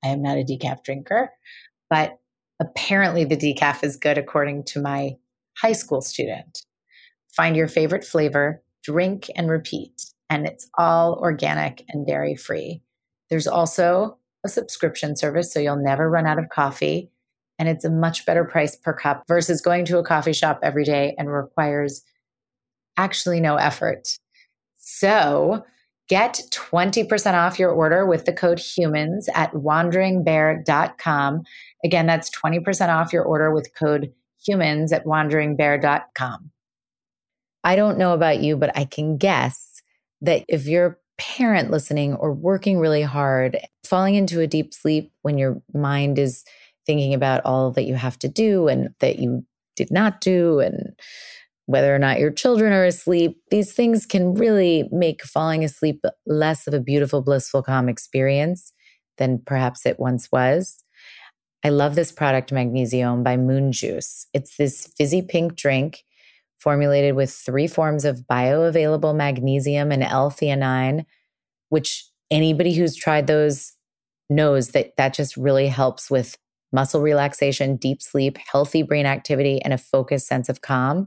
I 0.04 0.10
am 0.10 0.22
not 0.22 0.38
a 0.38 0.44
decaf 0.44 0.84
drinker, 0.84 1.32
but 1.90 2.18
apparently 2.60 3.26
the 3.26 3.38
decaf 3.38 3.84
is 3.84 3.98
good 3.98 4.18
according 4.18 4.64
to 4.66 4.82
my 4.82 5.16
high 5.62 5.74
school 5.74 6.02
student. 6.02 6.64
Find 7.36 7.56
your 7.56 7.68
favorite 7.68 8.04
flavor, 8.04 8.64
drink 8.84 9.30
and 9.36 9.50
repeat, 9.50 10.02
and 10.30 10.46
it's 10.46 10.70
all 10.78 11.16
organic 11.16 11.84
and 11.90 12.06
dairy 12.06 12.36
free. 12.36 12.82
There's 13.30 13.48
also 13.48 14.18
a 14.46 14.50
subscription 14.50 15.16
service, 15.16 15.54
so 15.54 15.60
you'll 15.60 15.84
never 15.84 16.10
run 16.10 16.26
out 16.26 16.40
of 16.40 16.50
coffee. 16.50 17.12
And 17.58 17.68
it's 17.68 17.84
a 17.84 17.90
much 17.90 18.26
better 18.26 18.46
price 18.46 18.76
per 18.76 18.94
cup 18.94 19.24
versus 19.28 19.62
going 19.62 19.84
to 19.86 20.00
a 20.00 20.04
coffee 20.04 20.34
shop 20.34 20.60
every 20.64 20.86
day 20.86 21.14
and 21.18 21.32
requires 21.32 22.02
actually 22.98 23.42
no 23.42 23.58
effort. 23.58 24.18
So 24.78 25.66
get 26.10 26.42
20% 26.52 27.34
off 27.34 27.60
your 27.60 27.72
order 27.72 28.06
with 28.06 28.26
the 28.26 28.34
code 28.34 28.58
HUMANS 28.58 29.30
at 29.36 29.54
wanderingbear.com. 29.54 31.44
Again, 31.86 32.08
that's 32.08 32.30
20% 32.32 32.90
off 32.90 33.14
your 33.14 33.24
order 33.24 33.54
with 33.54 33.74
code 33.76 34.12
HUMANS 34.48 34.92
at 34.92 35.06
wanderingbear.com. 35.06 36.52
I 37.64 37.76
don't 37.76 37.98
know 37.98 38.14
about 38.14 38.40
you, 38.40 38.58
but 38.58 38.76
I 38.76 38.86
can 38.86 39.18
guess 39.18 39.82
that 40.22 40.44
if 40.48 40.66
you're 40.66 40.86
a 40.86 40.96
parent 41.18 41.70
listening 41.70 42.16
or 42.16 42.34
working 42.34 42.80
really 42.80 43.04
hard, 43.04 43.60
falling 43.86 44.16
into 44.16 44.40
a 44.40 44.48
deep 44.48 44.74
sleep 44.74 45.12
when 45.22 45.38
your 45.38 45.62
mind 45.74 46.18
is 46.18 46.44
thinking 46.86 47.14
about 47.14 47.42
all 47.46 47.72
that 47.72 47.84
you 47.84 47.96
have 47.96 48.18
to 48.20 48.28
do 48.28 48.68
and 48.68 48.90
that 49.00 49.20
you 49.20 49.46
did 49.76 49.92
not 49.92 50.22
do 50.22 50.60
and 50.60 50.94
whether 51.70 51.94
or 51.94 52.00
not 52.00 52.18
your 52.18 52.32
children 52.32 52.74
are 52.74 52.84
asleep, 52.84 53.38
these 53.52 53.74
things 53.74 54.08
can 54.08 54.34
really 54.34 54.90
make 54.92 55.22
falling 55.22 55.64
asleep 55.64 56.04
less 56.26 56.66
of 56.66 56.74
a 56.74 56.80
beautiful, 56.80 57.22
blissful, 57.22 57.62
calm 57.62 57.88
experience 57.88 58.74
than 59.20 59.40
perhaps 59.46 59.86
it 59.86 60.00
once 60.00 60.32
was. 60.32 60.84
I 61.64 61.70
love 61.70 61.94
this 61.94 62.12
product, 62.12 62.52
Magnesium 62.52 63.22
by 63.22 63.38
Moon 63.38 63.72
Juice. 63.72 64.26
It's 64.34 64.58
this 64.58 64.92
fizzy 64.98 65.22
pink 65.22 65.56
drink 65.56 66.00
formulated 66.58 67.16
with 67.16 67.32
three 67.32 67.68
forms 67.68 68.04
of 68.04 68.26
bioavailable 68.28 69.16
magnesium 69.16 69.92
and 69.92 70.02
L-theanine, 70.02 71.06
which 71.70 72.04
anybody 72.32 72.74
who's 72.74 72.96
tried 72.96 73.28
those 73.28 73.74
knows 74.28 74.70
that 74.70 74.94
that 74.98 75.14
just 75.14 75.38
really 75.38 75.68
helps 75.68 76.10
with 76.10 76.36
muscle 76.72 77.02
relaxation, 77.02 77.76
deep 77.76 78.02
sleep, 78.02 78.40
healthy 78.52 78.82
brain 78.82 79.06
activity, 79.06 79.62
and 79.62 79.72
a 79.72 79.78
focused 79.78 80.26
sense 80.26 80.50
of 80.50 80.62
calm. 80.62 81.06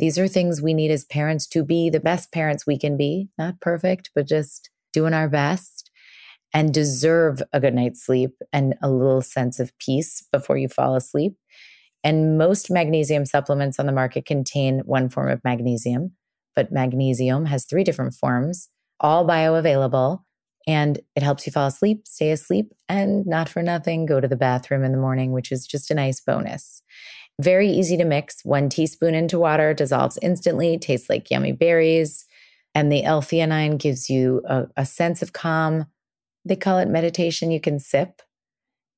These 0.00 0.18
are 0.18 0.28
things 0.28 0.62
we 0.62 0.72
need 0.72 0.90
as 0.90 1.04
parents 1.04 1.46
to 1.48 1.62
be 1.62 1.90
the 1.90 2.00
best 2.00 2.32
parents 2.32 2.66
we 2.66 2.78
can 2.78 2.96
be, 2.96 3.28
not 3.36 3.60
perfect, 3.60 4.10
but 4.14 4.26
just 4.26 4.70
doing 4.94 5.12
our 5.12 5.28
best 5.28 5.90
and 6.54 6.72
deserve 6.72 7.42
a 7.52 7.60
good 7.60 7.74
night's 7.74 8.04
sleep 8.04 8.30
and 8.50 8.74
a 8.82 8.90
little 8.90 9.20
sense 9.20 9.60
of 9.60 9.76
peace 9.78 10.26
before 10.32 10.56
you 10.56 10.68
fall 10.68 10.96
asleep. 10.96 11.34
And 12.02 12.38
most 12.38 12.70
magnesium 12.70 13.26
supplements 13.26 13.78
on 13.78 13.84
the 13.84 13.92
market 13.92 14.24
contain 14.24 14.80
one 14.86 15.10
form 15.10 15.28
of 15.28 15.44
magnesium, 15.44 16.12
but 16.56 16.72
magnesium 16.72 17.44
has 17.44 17.66
three 17.66 17.84
different 17.84 18.14
forms, 18.14 18.70
all 19.00 19.26
bioavailable 19.26 20.22
and 20.66 21.00
it 21.16 21.22
helps 21.22 21.46
you 21.46 21.52
fall 21.52 21.66
asleep, 21.66 22.06
stay 22.06 22.30
asleep, 22.30 22.72
and 22.88 23.26
not 23.26 23.48
for 23.48 23.62
nothing, 23.62 24.06
go 24.06 24.20
to 24.20 24.28
the 24.28 24.36
bathroom 24.36 24.84
in 24.84 24.92
the 24.92 24.98
morning, 24.98 25.32
which 25.32 25.50
is 25.50 25.66
just 25.66 25.90
a 25.90 25.94
nice 25.94 26.20
bonus. 26.20 26.82
Very 27.40 27.70
easy 27.70 27.96
to 27.96 28.04
mix. 28.04 28.44
One 28.44 28.68
teaspoon 28.68 29.14
into 29.14 29.38
water 29.38 29.72
dissolves 29.72 30.18
instantly, 30.20 30.76
tastes 30.76 31.08
like 31.08 31.30
yummy 31.30 31.52
berries. 31.52 32.26
And 32.74 32.92
the 32.92 33.02
L 33.02 33.22
theanine 33.22 33.78
gives 33.78 34.10
you 34.10 34.42
a, 34.46 34.66
a 34.76 34.84
sense 34.84 35.22
of 35.22 35.32
calm. 35.32 35.86
They 36.44 36.56
call 36.56 36.76
it 36.78 36.88
meditation. 36.88 37.50
You 37.50 37.60
can 37.60 37.78
sip. 37.78 38.20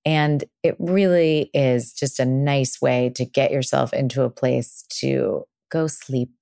And 0.05 0.43
it 0.65 0.75
really 0.81 1.53
is 1.55 1.93
just 1.93 2.19
a 2.19 2.25
nice 2.25 2.83
way 2.83 3.13
to 3.15 3.25
get 3.25 3.53
yourself 3.53 3.93
into 3.93 4.25
a 4.25 4.31
place 4.31 4.85
to 5.01 5.45
go 5.71 5.87
sleep, 5.87 6.33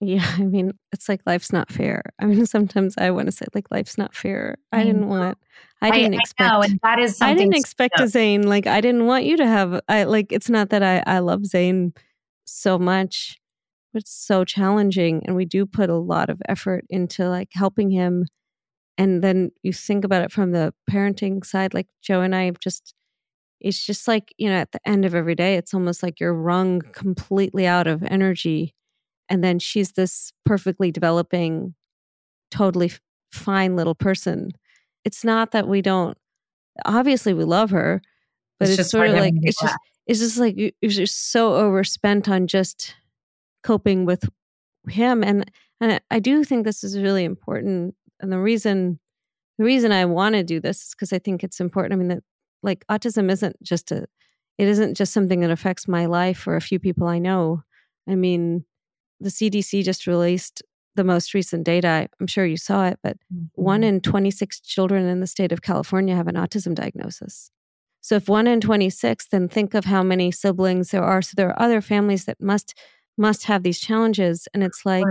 Yeah, 0.00 0.24
I 0.38 0.44
mean, 0.44 0.72
it's 0.90 1.06
like 1.06 1.20
life's 1.26 1.52
not 1.52 1.70
fair. 1.70 2.02
I 2.18 2.24
mean, 2.24 2.46
sometimes 2.46 2.94
I 2.96 3.10
want 3.10 3.26
to 3.26 3.32
say 3.32 3.44
like 3.54 3.70
life's 3.70 3.98
not 3.98 4.14
fair. 4.14 4.56
I, 4.72 4.76
mm-hmm. 4.76 4.80
I 4.80 4.84
didn't 4.84 5.08
want. 5.08 5.36
I 5.82 5.90
didn't 5.90 6.14
I, 6.14 6.18
expect. 6.18 6.40
I 6.40 6.48
know, 6.48 6.62
and 6.62 6.80
that 6.82 6.98
is. 7.00 7.20
I 7.20 7.34
didn't 7.34 7.56
expect 7.56 8.00
a 8.00 8.08
Zane. 8.08 8.48
Like 8.48 8.66
I 8.66 8.80
didn't 8.80 9.04
want 9.04 9.26
you 9.26 9.36
to 9.36 9.46
have. 9.46 9.82
I 9.88 10.04
like. 10.04 10.32
It's 10.32 10.48
not 10.48 10.70
that 10.70 10.82
I 10.82 11.02
I 11.06 11.18
love 11.18 11.44
Zane 11.44 11.92
so 12.46 12.78
much, 12.78 13.38
but 13.92 14.00
it's 14.02 14.14
so 14.14 14.44
challenging, 14.44 15.22
and 15.26 15.36
we 15.36 15.44
do 15.44 15.66
put 15.66 15.90
a 15.90 15.96
lot 15.96 16.30
of 16.30 16.40
effort 16.48 16.86
into 16.88 17.28
like 17.28 17.50
helping 17.52 17.90
him. 17.90 18.24
And 18.98 19.22
then 19.22 19.52
you 19.62 19.72
think 19.72 20.04
about 20.04 20.22
it 20.24 20.32
from 20.32 20.52
the 20.52 20.74
parenting 20.90 21.46
side, 21.46 21.72
like 21.72 21.86
Joe 22.02 22.20
and 22.20 22.34
I 22.34 22.50
just. 22.60 22.94
It's 23.60 23.84
just 23.84 24.06
like 24.06 24.32
you 24.38 24.48
know, 24.48 24.54
at 24.54 24.70
the 24.70 24.78
end 24.86 25.04
of 25.04 25.16
every 25.16 25.34
day, 25.34 25.56
it's 25.56 25.74
almost 25.74 26.00
like 26.00 26.20
you're 26.20 26.32
wrung 26.34 26.80
completely 26.92 27.66
out 27.66 27.88
of 27.88 28.04
energy 28.04 28.72
and 29.28 29.44
then 29.44 29.58
she's 29.58 29.92
this 29.92 30.32
perfectly 30.44 30.90
developing 30.90 31.74
totally 32.50 32.92
fine 33.30 33.76
little 33.76 33.94
person 33.94 34.50
it's 35.04 35.24
not 35.24 35.50
that 35.50 35.68
we 35.68 35.82
don't 35.82 36.16
obviously 36.84 37.34
we 37.34 37.44
love 37.44 37.70
her 37.70 38.00
but 38.58 38.68
it's, 38.68 38.78
it's 38.78 38.90
sort 38.90 39.08
of 39.08 39.14
like 39.14 39.34
it's 39.42 39.60
just 39.60 39.76
it's 40.06 40.18
just 40.20 40.38
like 40.38 40.56
you're 40.56 40.90
just 40.90 41.30
so 41.30 41.54
overspent 41.54 42.28
on 42.28 42.46
just 42.46 42.94
coping 43.62 44.06
with 44.06 44.24
him 44.88 45.22
and 45.22 45.50
and 45.80 46.00
I 46.10 46.18
do 46.18 46.42
think 46.42 46.64
this 46.64 46.82
is 46.82 46.98
really 46.98 47.24
important 47.24 47.94
and 48.20 48.32
the 48.32 48.38
reason 48.38 48.98
the 49.58 49.64
reason 49.64 49.92
I 49.92 50.04
want 50.04 50.34
to 50.34 50.42
do 50.42 50.60
this 50.60 50.82
is 50.82 50.94
because 50.94 51.12
I 51.12 51.18
think 51.18 51.42
it's 51.42 51.60
important 51.60 51.94
I 51.94 51.96
mean 51.96 52.08
that 52.08 52.22
like 52.62 52.84
autism 52.90 53.30
isn't 53.30 53.62
just 53.62 53.92
a 53.92 54.06
it 54.58 54.68
isn't 54.68 54.94
just 54.96 55.12
something 55.12 55.40
that 55.40 55.50
affects 55.50 55.86
my 55.86 56.06
life 56.06 56.46
or 56.46 56.56
a 56.56 56.60
few 56.60 56.78
people 56.78 57.06
I 57.06 57.18
know 57.18 57.62
I 58.08 58.14
mean 58.14 58.64
the 59.20 59.30
CDC 59.30 59.84
just 59.84 60.06
released 60.06 60.62
the 60.98 61.04
most 61.04 61.32
recent 61.32 61.64
data. 61.64 62.08
I'm 62.20 62.26
sure 62.26 62.44
you 62.44 62.56
saw 62.56 62.86
it, 62.86 62.98
but 63.02 63.16
mm-hmm. 63.32 63.46
one 63.54 63.84
in 63.84 64.00
26 64.00 64.60
children 64.60 65.06
in 65.06 65.20
the 65.20 65.26
state 65.26 65.52
of 65.52 65.62
California 65.62 66.14
have 66.14 66.28
an 66.28 66.34
autism 66.34 66.74
diagnosis. 66.74 67.50
So 68.00 68.16
if 68.16 68.28
one 68.28 68.46
in 68.46 68.60
26, 68.60 69.28
then 69.28 69.48
think 69.48 69.74
of 69.74 69.84
how 69.84 70.02
many 70.02 70.30
siblings 70.30 70.90
there 70.90 71.02
are. 71.02 71.22
So 71.22 71.34
there 71.36 71.48
are 71.48 71.62
other 71.62 71.80
families 71.80 72.24
that 72.26 72.40
must 72.40 72.74
must 73.16 73.44
have 73.44 73.64
these 73.64 73.80
challenges, 73.80 74.46
and 74.54 74.62
it's 74.62 74.86
like 74.86 75.04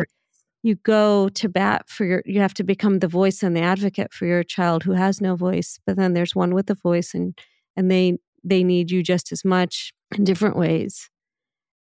you 0.64 0.76
go 0.76 1.30
to 1.30 1.50
bat 1.50 1.90
for 1.90 2.06
your. 2.06 2.24
You 2.26 2.40
have 2.42 2.54
to 2.56 2.64
become 2.64 3.00
the 3.00 3.08
voice 3.08 3.44
and 3.44 3.56
the 3.56 3.62
advocate 3.62 4.14
for 4.14 4.26
your 4.26 4.44
child 4.44 4.84
who 4.84 4.94
has 4.94 5.22
no 5.22 5.36
voice. 5.36 5.80
But 5.86 5.98
then 5.98 6.14
there's 6.14 6.36
one 6.36 6.54
with 6.54 6.70
a 6.70 6.76
voice, 6.76 7.14
and 7.14 7.38
and 7.76 7.90
they 7.92 8.18
they 8.44 8.64
need 8.64 8.92
you 8.92 9.04
just 9.04 9.32
as 9.32 9.44
much 9.46 9.94
in 10.16 10.24
different 10.24 10.58
ways 10.58 11.10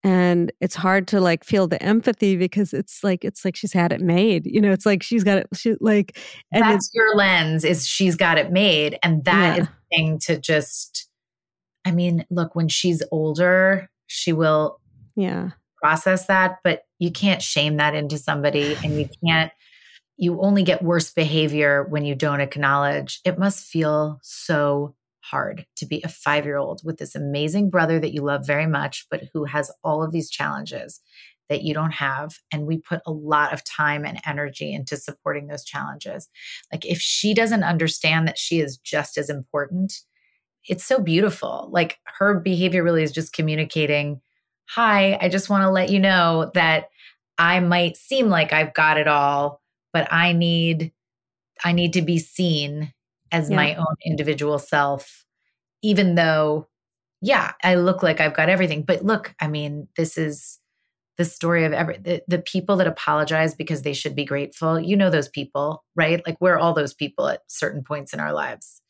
and 0.06 0.52
it's 0.60 0.76
hard 0.76 1.08
to 1.08 1.20
like 1.20 1.42
feel 1.42 1.66
the 1.66 1.82
empathy 1.82 2.36
because 2.36 2.72
it's 2.72 3.02
like 3.02 3.24
it's 3.24 3.44
like 3.44 3.56
she's 3.56 3.72
had 3.72 3.92
it 3.92 4.00
made 4.00 4.46
you 4.46 4.60
know 4.60 4.70
it's 4.70 4.86
like 4.86 5.02
she's 5.02 5.24
got 5.24 5.38
it 5.38 5.48
she 5.52 5.74
like 5.80 6.16
and 6.52 6.62
that's 6.62 6.90
your 6.94 7.16
lens 7.16 7.64
is 7.64 7.88
she's 7.88 8.14
got 8.14 8.38
it 8.38 8.52
made 8.52 8.96
and 9.02 9.24
that 9.24 9.56
yeah. 9.56 9.62
is 9.62 9.68
the 9.68 9.96
thing 9.96 10.18
to 10.20 10.38
just 10.38 11.08
i 11.84 11.90
mean 11.90 12.24
look 12.30 12.54
when 12.54 12.68
she's 12.68 13.02
older 13.10 13.90
she 14.06 14.32
will 14.32 14.80
yeah 15.16 15.50
process 15.82 16.26
that 16.26 16.58
but 16.62 16.82
you 16.98 17.10
can't 17.10 17.42
shame 17.42 17.76
that 17.76 17.94
into 17.94 18.18
somebody 18.18 18.76
and 18.84 18.98
you 18.98 19.08
can't 19.24 19.52
you 20.18 20.40
only 20.40 20.62
get 20.62 20.82
worse 20.82 21.12
behavior 21.12 21.84
when 21.90 22.04
you 22.04 22.14
don't 22.14 22.40
acknowledge 22.40 23.20
it 23.24 23.38
must 23.38 23.64
feel 23.64 24.18
so 24.22 24.94
hard 25.20 25.66
to 25.74 25.86
be 25.86 26.00
a 26.04 26.08
five 26.08 26.44
year 26.44 26.56
old 26.56 26.80
with 26.84 26.98
this 26.98 27.14
amazing 27.16 27.68
brother 27.68 27.98
that 27.98 28.12
you 28.12 28.22
love 28.22 28.46
very 28.46 28.66
much, 28.66 29.06
but 29.10 29.24
who 29.34 29.44
has 29.44 29.72
all 29.82 30.02
of 30.02 30.12
these 30.12 30.30
challenges. 30.30 31.00
that 31.48 31.62
you 31.62 31.74
don't 31.74 31.92
have. 31.92 32.38
And 32.52 32.66
we 32.66 32.78
put 32.78 33.00
a 33.06 33.12
lot 33.12 33.52
of 33.52 33.64
time 33.64 34.04
and 34.04 34.20
energy 34.26 34.72
into 34.72 34.96
supporting 34.96 35.46
those 35.46 35.64
challenges. 35.64 36.28
Like, 36.72 36.84
if 36.84 36.98
she 36.98 37.34
doesn't 37.34 37.62
understand 37.62 38.26
that 38.26 38.38
she 38.38 38.60
is 38.60 38.78
just 38.78 39.16
as 39.16 39.30
important, 39.30 39.92
it's 40.64 40.84
so 40.84 40.98
beautiful. 40.98 41.68
Like, 41.72 41.98
her 42.18 42.40
behavior 42.40 42.82
really 42.82 43.02
is 43.02 43.12
just 43.12 43.32
communicating, 43.32 44.20
Hi, 44.70 45.16
I 45.20 45.28
just 45.28 45.48
want 45.48 45.62
to 45.62 45.70
let 45.70 45.90
you 45.90 46.00
know 46.00 46.50
that 46.54 46.88
I 47.38 47.60
might 47.60 47.96
seem 47.96 48.28
like 48.28 48.52
I've 48.52 48.74
got 48.74 48.98
it 48.98 49.08
all, 49.08 49.60
but 49.92 50.12
I 50.12 50.32
need. 50.32 50.92
I 51.64 51.72
need 51.72 51.94
to 51.94 52.02
be 52.02 52.18
seen 52.18 52.92
as 53.32 53.48
yeah. 53.48 53.56
my 53.56 53.74
own 53.76 53.96
individual 54.04 54.58
self, 54.58 55.24
even 55.82 56.14
though, 56.14 56.68
yeah, 57.22 57.52
I 57.64 57.76
look 57.76 58.02
like 58.02 58.20
I've 58.20 58.36
got 58.36 58.50
everything. 58.50 58.82
But 58.82 59.06
look, 59.06 59.34
I 59.40 59.48
mean, 59.48 59.88
this 59.96 60.18
is 60.18 60.60
the 61.16 61.24
story 61.24 61.64
of 61.64 61.72
every 61.72 61.98
the, 61.98 62.22
the 62.28 62.38
people 62.38 62.76
that 62.76 62.86
apologize 62.86 63.54
because 63.54 63.82
they 63.82 63.92
should 63.92 64.14
be 64.14 64.24
grateful 64.24 64.78
you 64.78 64.96
know 64.96 65.10
those 65.10 65.28
people 65.28 65.84
right 65.94 66.22
like 66.26 66.36
we're 66.40 66.58
all 66.58 66.74
those 66.74 66.94
people 66.94 67.28
at 67.28 67.40
certain 67.48 67.82
points 67.82 68.12
in 68.12 68.20
our 68.20 68.32
lives 68.32 68.82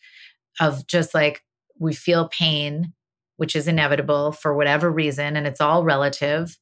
of 0.60 0.86
just 0.86 1.14
like 1.14 1.42
we 1.78 1.94
feel 1.94 2.28
pain 2.28 2.92
which 3.36 3.56
is 3.56 3.68
inevitable 3.68 4.32
for 4.32 4.54
whatever 4.54 4.90
reason 4.90 5.36
and 5.36 5.46
it's 5.46 5.60
all 5.60 5.84
relative 5.84 6.56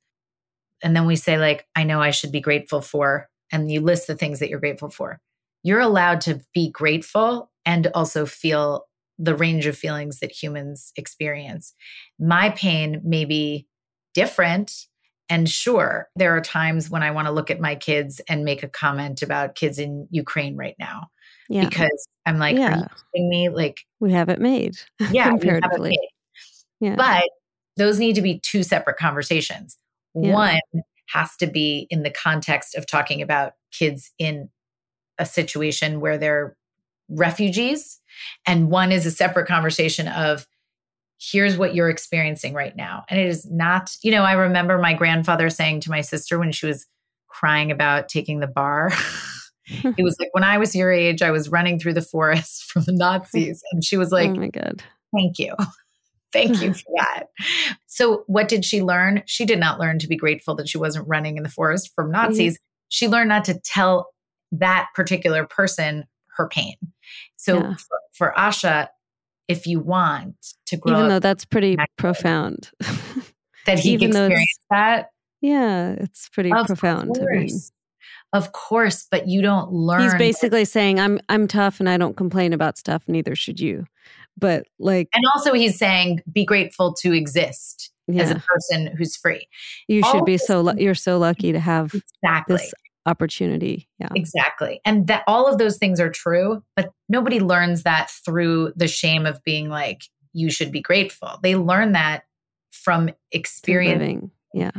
and 0.83 0.95
then 0.97 1.07
we 1.07 1.17
say 1.17 1.39
like 1.39 1.67
i 1.75 1.85
know 1.85 2.01
i 2.01 2.11
should 2.11 2.33
be 2.33 2.41
grateful 2.41 2.81
for 2.81 3.29
and 3.53 3.71
you 3.71 3.81
list 3.81 4.07
the 4.07 4.17
things 4.17 4.39
that 4.39 4.49
you're 4.49 4.61
grateful 4.61 4.91
for 4.91 5.21
you're 5.63 5.81
allowed 5.81 6.21
to 6.21 6.41
be 6.53 6.71
grateful 6.71 7.51
and 7.65 7.87
also 7.95 8.27
feel 8.27 8.87
the 9.19 9.37
range 9.37 9.67
of 9.67 9.77
feelings 9.77 10.21
that 10.21 10.33
humans 10.33 10.93
experience 10.97 11.75
my 12.19 12.51
pain 12.51 13.01
may 13.05 13.25
be 13.25 13.67
different 14.15 14.87
and 15.31 15.49
sure, 15.49 16.09
there 16.17 16.37
are 16.37 16.41
times 16.41 16.91
when 16.91 17.03
I 17.03 17.11
want 17.11 17.27
to 17.29 17.33
look 17.33 17.51
at 17.51 17.61
my 17.61 17.75
kids 17.75 18.21
and 18.29 18.45
make 18.45 18.63
a 18.63 18.69
comment 18.69 19.23
about 19.23 19.55
kids 19.55 19.79
in 19.79 20.07
Ukraine 20.11 20.57
right 20.57 20.77
now. 20.79 21.09
Yeah. 21.49 21.69
Because 21.69 22.09
I'm 22.27 22.39
like, 22.39 22.57
yeah. 22.57 22.75
are 22.75 22.79
you 22.79 22.87
kidding 23.15 23.29
me? 23.29 23.49
Like 23.49 23.81
we 24.01 24.13
have 24.13 24.29
it 24.29 24.41
made. 24.41 24.77
Yeah, 25.11 25.31
comparatively. 25.31 25.91
Made. 25.91 26.09
Yeah. 26.81 26.97
But 26.97 27.25
those 27.77 27.99
need 27.99 28.15
to 28.15 28.23
be 28.23 28.41
two 28.41 28.63
separate 28.63 28.97
conversations. 28.97 29.77
Yeah. 30.15 30.33
One 30.33 30.61
has 31.09 31.37
to 31.37 31.47
be 31.47 31.87
in 31.91 32.03
the 32.03 32.11
context 32.11 32.75
of 32.75 32.87
talking 32.87 33.21
about 33.23 33.53
kids 33.73 34.13
in 34.19 34.49
a 35.19 35.27
situation 35.27 36.01
where 36.01 36.19
they're 36.19 36.57
refugees. 37.09 38.01
And 38.47 38.71
one 38.71 38.93
is 38.93 39.07
a 39.07 39.11
separate 39.11 39.47
conversation 39.47 40.09
of 40.09 40.47
here's 41.21 41.57
what 41.57 41.75
you're 41.75 41.91
experiencing 41.91 42.55
right 42.55 42.75
now. 42.77 43.05
And 43.09 43.21
it 43.21 43.27
is 43.27 43.49
not, 43.51 43.97
you 44.03 44.11
know, 44.11 44.23
I 44.23 44.33
remember 44.33 44.79
my 44.79 44.95
grandfather 44.95 45.51
saying 45.51 45.81
to 45.81 45.91
my 45.91 46.01
sister 46.01 46.39
when 46.39 46.53
she 46.53 46.67
was 46.67 46.87
crying 47.29 47.71
about 47.71 48.09
taking 48.09 48.41
the 48.41 48.47
bar. 48.47 48.93
it 49.67 50.03
was 50.03 50.17
like 50.19 50.29
when 50.33 50.45
I 50.45 50.59
was 50.59 50.75
your 50.75 50.93
age, 50.93 51.23
I 51.23 51.31
was 51.31 51.49
running 51.49 51.79
through 51.79 51.95
the 51.95 52.03
forest 52.03 52.65
from 52.73 52.85
the 52.85 52.93
Nazis. 52.93 53.63
And 53.73 53.85
she 53.85 53.97
was 53.97 54.11
like, 54.11 54.31
Oh 54.31 54.35
my 54.35 54.49
God. 54.49 54.83
Thank 55.15 55.39
you. 55.39 55.55
Thank 56.35 56.61
you 56.61 56.75
for 56.75 56.93
that. 56.97 57.29
So, 57.87 58.25
what 58.27 58.49
did 58.49 58.67
she 58.67 58.83
learn? 58.83 59.23
She 59.25 59.47
did 59.47 59.59
not 59.59 59.81
learn 59.81 59.99
to 60.01 60.09
be 60.09 60.17
grateful 60.17 60.55
that 60.57 60.69
she 60.69 60.77
wasn't 60.77 61.09
running 61.09 61.39
in 61.39 61.43
the 61.43 61.49
forest 61.49 61.93
from 61.95 62.07
mm-hmm. 62.07 62.27
Nazis. 62.27 62.55
Mm-hmm. 62.55 62.65
She 62.91 63.09
learned 63.09 63.31
not 63.31 63.47
to 63.47 63.59
tell 63.59 64.09
that 64.53 64.89
particular 64.95 65.47
person 65.47 66.05
her 66.37 66.49
pain. 66.49 66.75
So, 67.37 67.55
yeah. 67.55 67.75
for, 67.77 67.99
for 68.13 68.35
Asha, 68.37 68.89
if 69.49 69.67
you 69.67 69.81
want 69.81 70.37
to 70.67 70.77
grow 70.77 70.95
even 70.95 71.09
though 71.09 71.19
that's 71.19 71.45
pretty 71.45 71.77
profound 71.97 72.71
that 73.67 73.79
he 73.79 73.93
even 73.93 74.11
experienced 74.11 74.61
that 74.71 75.09
yeah 75.41 75.95
it's 75.99 76.29
pretty 76.31 76.53
of 76.53 76.67
profound 76.67 77.09
course. 77.15 77.29
I 77.31 77.39
mean, 77.39 77.61
of 78.33 78.53
course 78.53 79.07
but 79.11 79.29
you 79.29 79.43
don't 79.43 79.71
learn 79.71 80.03
he's 80.03 80.15
basically 80.15 80.63
that- 80.63 80.71
saying 80.71 80.99
i'm 80.99 81.21
i'm 81.29 81.47
tough 81.47 81.81
and 81.81 81.89
i 81.89 81.97
don't 81.97 82.17
complain 82.17 82.53
about 82.53 82.79
stuff 82.79 83.05
neither 83.07 83.35
should 83.35 83.61
you 83.61 83.85
but 84.39 84.67
like 84.79 85.09
and 85.15 85.25
also 85.35 85.53
he's 85.53 85.79
saying 85.79 86.21
be 86.33 86.45
grateful 86.45 86.93
to 86.93 87.13
exist 87.13 87.93
yeah. 88.07 88.23
as 88.23 88.31
a 88.31 88.43
person 88.47 88.95
who's 88.97 89.17
free 89.17 89.47
you 89.89 90.03
All 90.05 90.13
should 90.13 90.25
be 90.25 90.39
so 90.39 90.75
you're 90.77 90.95
so 90.95 91.19
lucky 91.19 91.53
to 91.53 91.61
have 91.61 91.95
exactly. 91.95 92.57
this 92.57 92.75
opportunity. 93.07 93.89
Yeah. 93.99 94.09
Exactly. 94.15 94.81
And 94.85 95.07
that 95.09 95.25
all 95.27 95.47
of 95.47 95.59
those 95.59 95.79
things 95.79 96.01
are 96.01 96.11
true, 96.11 96.63
but 96.77 96.93
nobody 97.09 97.41
learns 97.41 97.83
that 97.83 98.11
through 98.25 98.73
the 98.77 98.89
shame 98.89 99.27
of 99.27 99.43
being 99.45 99.69
like, 99.69 100.05
you 100.33 100.51
should 100.51 100.73
be 100.73 100.81
grateful. 100.81 101.39
They 101.43 101.57
learn 101.57 101.93
that 101.93 102.25
from 102.71 103.11
experience. 103.31 104.31
Yeah. 104.53 104.73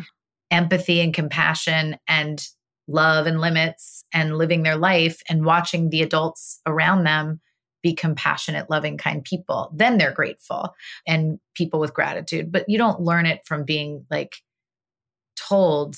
Empathy 0.52 1.02
and 1.02 1.14
compassion 1.14 1.98
and 2.08 2.46
love 2.88 3.26
and 3.26 3.42
limits 3.42 4.06
and 4.14 4.38
living 4.38 4.64
their 4.64 4.76
life 4.76 5.22
and 5.30 5.46
watching 5.46 5.90
the 5.90 6.02
adults 6.02 6.62
around 6.66 7.04
them 7.04 7.42
be 7.86 7.94
compassionate, 7.94 8.68
loving, 8.68 8.98
kind 8.98 9.24
people. 9.24 9.72
Then 9.72 10.00
they're 10.00 10.12
grateful 10.12 10.74
and 11.06 11.40
people 11.54 11.80
with 11.80 11.94
gratitude. 11.94 12.52
But 12.52 12.68
you 12.68 12.80
don't 12.80 13.00
learn 13.00 13.28
it 13.28 13.42
from 13.46 13.64
being 13.64 14.08
like 14.10 14.38
told 15.36 15.96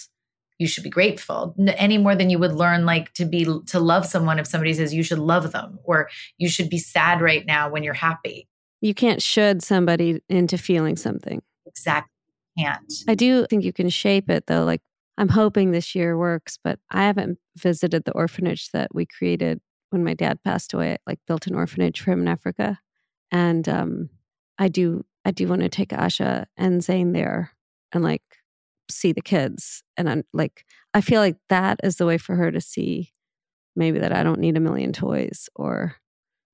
you 0.59 0.67
should 0.67 0.83
be 0.83 0.89
grateful 0.89 1.55
any 1.77 1.97
more 1.97 2.13
than 2.13 2.29
you 2.29 2.39
would 2.39 2.51
learn 2.51 2.85
like 2.85 3.13
to 3.13 3.23
be 3.23 3.45
to 3.67 3.79
love 3.79 4.05
someone 4.05 4.37
if 4.37 4.47
somebody 4.47 4.73
says 4.73 4.93
you 4.93 5.03
should 5.03 5.19
love 5.19 5.53
them 5.53 5.79
or 5.85 6.09
you 6.37 6.49
should 6.49 6.69
be 6.69 6.77
sad 6.77 7.21
right 7.21 7.45
now 7.45 7.69
when 7.69 7.83
you're 7.83 7.93
happy 7.93 8.49
you 8.81 8.93
can't 8.93 9.21
should 9.21 9.61
somebody 9.61 10.19
into 10.27 10.57
feeling 10.57 10.97
something 10.97 11.43
exactly 11.67 12.09
can't 12.57 12.91
i 13.07 13.13
do 13.13 13.45
think 13.45 13.63
you 13.63 13.71
can 13.71 13.87
shape 13.87 14.31
it 14.31 14.47
though 14.47 14.65
like 14.65 14.81
i'm 15.19 15.29
hoping 15.29 15.69
this 15.69 15.93
year 15.93 16.17
works 16.17 16.57
but 16.63 16.79
i 16.89 17.03
haven't 17.03 17.37
visited 17.55 18.03
the 18.05 18.13
orphanage 18.13 18.71
that 18.71 18.89
we 18.95 19.05
created 19.05 19.61
when 19.89 20.03
my 20.03 20.13
dad 20.13 20.43
passed 20.43 20.73
away 20.73 20.93
I, 20.93 20.97
like 21.05 21.19
built 21.27 21.47
an 21.47 21.55
orphanage 21.55 22.01
for 22.01 22.11
him 22.11 22.21
in 22.21 22.27
africa. 22.27 22.79
And 23.31 23.67
um 23.67 24.09
i 24.57 24.67
do 24.67 25.05
i 25.25 25.31
do 25.31 25.47
want 25.47 25.61
to 25.61 25.69
take 25.69 25.89
asha 25.89 26.45
and 26.55 26.83
zane 26.83 27.13
there 27.13 27.51
and 27.91 28.03
like 28.03 28.23
see 28.89 29.11
the 29.11 29.21
kids. 29.21 29.83
And 29.97 30.09
i'm 30.09 30.23
like 30.33 30.65
i 30.93 31.01
feel 31.01 31.21
like 31.21 31.37
that 31.49 31.79
is 31.83 31.97
the 31.97 32.05
way 32.05 32.17
for 32.17 32.35
her 32.35 32.51
to 32.51 32.61
see 32.61 33.13
maybe 33.75 33.99
that 33.99 34.13
i 34.13 34.23
don't 34.23 34.39
need 34.39 34.57
a 34.57 34.61
million 34.61 34.93
toys 34.93 35.49
or 35.55 35.95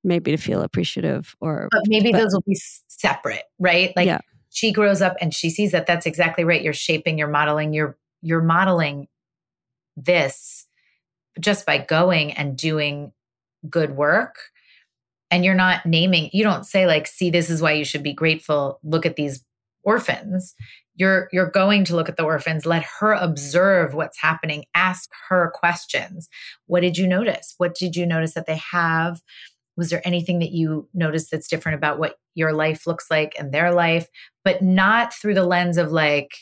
maybe 0.04 0.30
to 0.30 0.36
feel 0.36 0.60
appreciative 0.62 1.34
or 1.40 1.68
but 1.70 1.82
maybe 1.86 2.12
but, 2.12 2.18
those 2.18 2.34
will 2.34 2.44
be 2.46 2.58
separate 2.88 3.44
right? 3.58 3.92
Like 3.96 4.06
yeah. 4.06 4.20
she 4.50 4.72
grows 4.72 5.02
up 5.02 5.16
and 5.20 5.34
she 5.34 5.50
sees 5.50 5.72
that 5.72 5.86
that's 5.86 6.06
exactly 6.06 6.44
right. 6.44 6.62
You're 6.62 6.72
shaping 6.72 7.18
you're 7.18 7.28
modeling 7.28 7.72
you're 7.72 7.96
you're 8.22 8.42
modeling 8.42 9.08
this 9.96 10.66
just 11.40 11.66
by 11.66 11.78
going 11.78 12.32
and 12.32 12.56
doing 12.56 13.12
good 13.68 13.96
work 13.96 14.36
and 15.30 15.44
you're 15.44 15.54
not 15.54 15.84
naming 15.86 16.30
you 16.32 16.44
don't 16.44 16.64
say 16.64 16.86
like 16.86 17.06
see 17.06 17.30
this 17.30 17.50
is 17.50 17.60
why 17.60 17.72
you 17.72 17.84
should 17.84 18.02
be 18.02 18.12
grateful. 18.12 18.78
Look 18.82 19.06
at 19.06 19.16
these 19.16 19.44
orphans. 19.82 20.54
You're 20.96 21.28
you're 21.32 21.50
going 21.50 21.84
to 21.86 21.96
look 21.96 22.08
at 22.08 22.16
the 22.16 22.22
orphans. 22.22 22.66
Let 22.66 22.84
her 23.00 23.12
observe 23.12 23.94
what's 23.94 24.20
happening. 24.20 24.64
Ask 24.74 25.10
her 25.28 25.52
questions. 25.54 26.28
What 26.66 26.80
did 26.80 26.96
you 26.96 27.06
notice? 27.06 27.54
What 27.58 27.74
did 27.74 27.96
you 27.96 28.06
notice 28.06 28.34
that 28.34 28.46
they 28.46 28.60
have? 28.72 29.20
Was 29.76 29.90
there 29.90 30.06
anything 30.06 30.38
that 30.38 30.52
you 30.52 30.88
noticed 30.94 31.32
that's 31.32 31.48
different 31.48 31.76
about 31.76 31.98
what 31.98 32.16
your 32.36 32.52
life 32.52 32.86
looks 32.86 33.10
like 33.10 33.34
and 33.38 33.52
their 33.52 33.74
life? 33.74 34.06
But 34.44 34.62
not 34.62 35.12
through 35.12 35.34
the 35.34 35.44
lens 35.44 35.78
of 35.78 35.90
like 35.90 36.32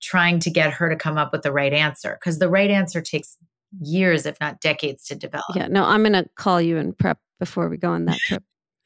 trying 0.00 0.38
to 0.40 0.50
get 0.50 0.72
her 0.72 0.88
to 0.88 0.96
come 0.96 1.18
up 1.18 1.30
with 1.30 1.42
the 1.42 1.52
right 1.52 1.74
answer 1.74 2.16
because 2.18 2.38
the 2.38 2.48
right 2.48 2.70
answer 2.70 3.02
takes 3.02 3.36
years 3.80 4.26
if 4.26 4.36
not 4.40 4.60
decades 4.60 5.04
to 5.04 5.14
develop 5.14 5.46
yeah 5.54 5.68
no 5.68 5.84
i'm 5.84 6.02
going 6.02 6.12
to 6.12 6.28
call 6.34 6.60
you 6.60 6.76
and 6.76 6.98
prep 6.98 7.18
before 7.38 7.68
we 7.68 7.76
go 7.76 7.90
on 7.90 8.04
that 8.04 8.18
trip 8.18 8.42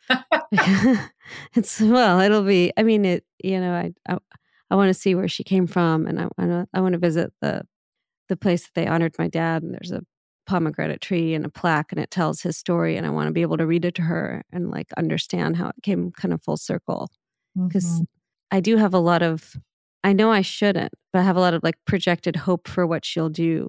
it's 1.54 1.80
well 1.80 2.20
it'll 2.20 2.42
be 2.42 2.72
i 2.76 2.82
mean 2.82 3.04
it 3.04 3.24
you 3.42 3.58
know 3.58 3.72
i, 3.72 3.92
I 4.08 4.18
I 4.74 4.76
want 4.76 4.88
to 4.88 4.94
see 4.94 5.14
where 5.14 5.28
she 5.28 5.44
came 5.44 5.68
from, 5.68 6.06
and 6.06 6.20
I 6.20 6.24
want 6.36 6.50
to 6.50 6.66
I 6.74 6.80
want 6.80 6.94
to 6.94 6.98
visit 6.98 7.32
the 7.40 7.62
the 8.28 8.36
place 8.36 8.62
that 8.62 8.74
they 8.74 8.86
honored 8.88 9.14
my 9.20 9.28
dad. 9.28 9.62
And 9.62 9.72
there's 9.72 9.92
a 9.92 10.02
pomegranate 10.46 11.00
tree 11.00 11.32
and 11.32 11.44
a 11.44 11.48
plaque, 11.48 11.92
and 11.92 12.00
it 12.00 12.10
tells 12.10 12.40
his 12.40 12.56
story. 12.56 12.96
And 12.96 13.06
I 13.06 13.10
want 13.10 13.28
to 13.28 13.32
be 13.32 13.42
able 13.42 13.56
to 13.58 13.66
read 13.66 13.84
it 13.84 13.94
to 13.96 14.02
her 14.02 14.42
and 14.52 14.70
like 14.70 14.88
understand 14.96 15.56
how 15.56 15.68
it 15.68 15.76
came 15.82 16.10
kind 16.12 16.34
of 16.34 16.42
full 16.42 16.56
circle. 16.56 17.08
Because 17.56 17.84
mm-hmm. 17.84 18.02
I 18.50 18.58
do 18.58 18.76
have 18.76 18.94
a 18.94 18.98
lot 18.98 19.22
of 19.22 19.54
I 20.02 20.12
know 20.12 20.32
I 20.32 20.42
shouldn't, 20.42 20.92
but 21.12 21.20
I 21.20 21.22
have 21.22 21.36
a 21.36 21.40
lot 21.40 21.54
of 21.54 21.62
like 21.62 21.76
projected 21.86 22.34
hope 22.34 22.66
for 22.66 22.84
what 22.86 23.04
she'll 23.04 23.28
do 23.30 23.68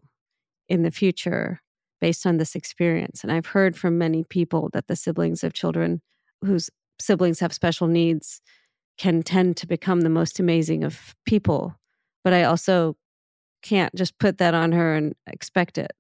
in 0.70 0.84
the 0.84 0.92
future 0.92 1.62
based 2.02 2.26
on 2.26 2.38
this 2.38 2.56
experience. 2.56 3.24
And 3.24 3.32
I've 3.32 3.48
heard 3.48 3.76
from 3.76 3.98
many 3.98 4.24
people 4.24 4.70
that 4.74 4.88
the 4.88 4.96
siblings 4.96 5.44
of 5.44 5.54
children 5.54 6.02
whose 6.44 6.70
siblings 7.00 7.40
have 7.40 7.54
special 7.54 7.88
needs 7.88 8.42
can 8.98 9.24
tend 9.24 9.58
to 9.58 9.68
become 9.68 10.02
the 10.02 10.10
most 10.10 10.40
amazing 10.40 10.84
of 10.84 11.16
people. 11.26 11.76
But 12.24 12.34
I 12.34 12.44
also 12.44 12.96
can't 13.62 13.94
just 13.96 14.18
put 14.20 14.38
that 14.38 14.54
on 14.54 14.72
her 14.72 14.96
and 14.96 15.16
expect 15.28 15.78
it. 15.78 15.92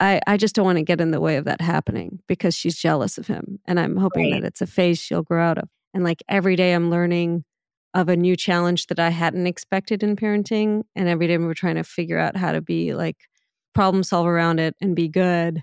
I, 0.00 0.20
I 0.26 0.36
just 0.36 0.54
don't 0.54 0.64
want 0.64 0.78
to 0.78 0.84
get 0.84 1.00
in 1.00 1.10
the 1.10 1.20
way 1.20 1.36
of 1.36 1.44
that 1.44 1.60
happening 1.60 2.20
because 2.26 2.54
she's 2.54 2.76
jealous 2.76 3.18
of 3.18 3.26
him. 3.26 3.58
And 3.66 3.78
I'm 3.78 3.96
hoping 3.96 4.32
right. 4.32 4.42
that 4.42 4.46
it's 4.46 4.60
a 4.60 4.66
phase 4.66 4.98
she'll 4.98 5.22
grow 5.22 5.42
out 5.42 5.58
of. 5.58 5.68
And 5.92 6.02
like 6.04 6.22
every 6.28 6.56
day 6.56 6.72
I'm 6.72 6.90
learning 6.90 7.44
of 7.94 8.08
a 8.08 8.16
new 8.16 8.34
challenge 8.34 8.88
that 8.88 8.98
I 8.98 9.10
hadn't 9.10 9.46
expected 9.46 10.02
in 10.02 10.16
parenting. 10.16 10.82
And 10.96 11.08
every 11.08 11.28
day 11.28 11.38
we're 11.38 11.54
trying 11.54 11.76
to 11.76 11.84
figure 11.84 12.18
out 12.18 12.36
how 12.36 12.52
to 12.52 12.60
be 12.60 12.92
like 12.94 13.16
problem 13.74 14.02
solve 14.02 14.26
around 14.26 14.60
it 14.60 14.74
and 14.80 14.96
be 14.96 15.08
good 15.08 15.62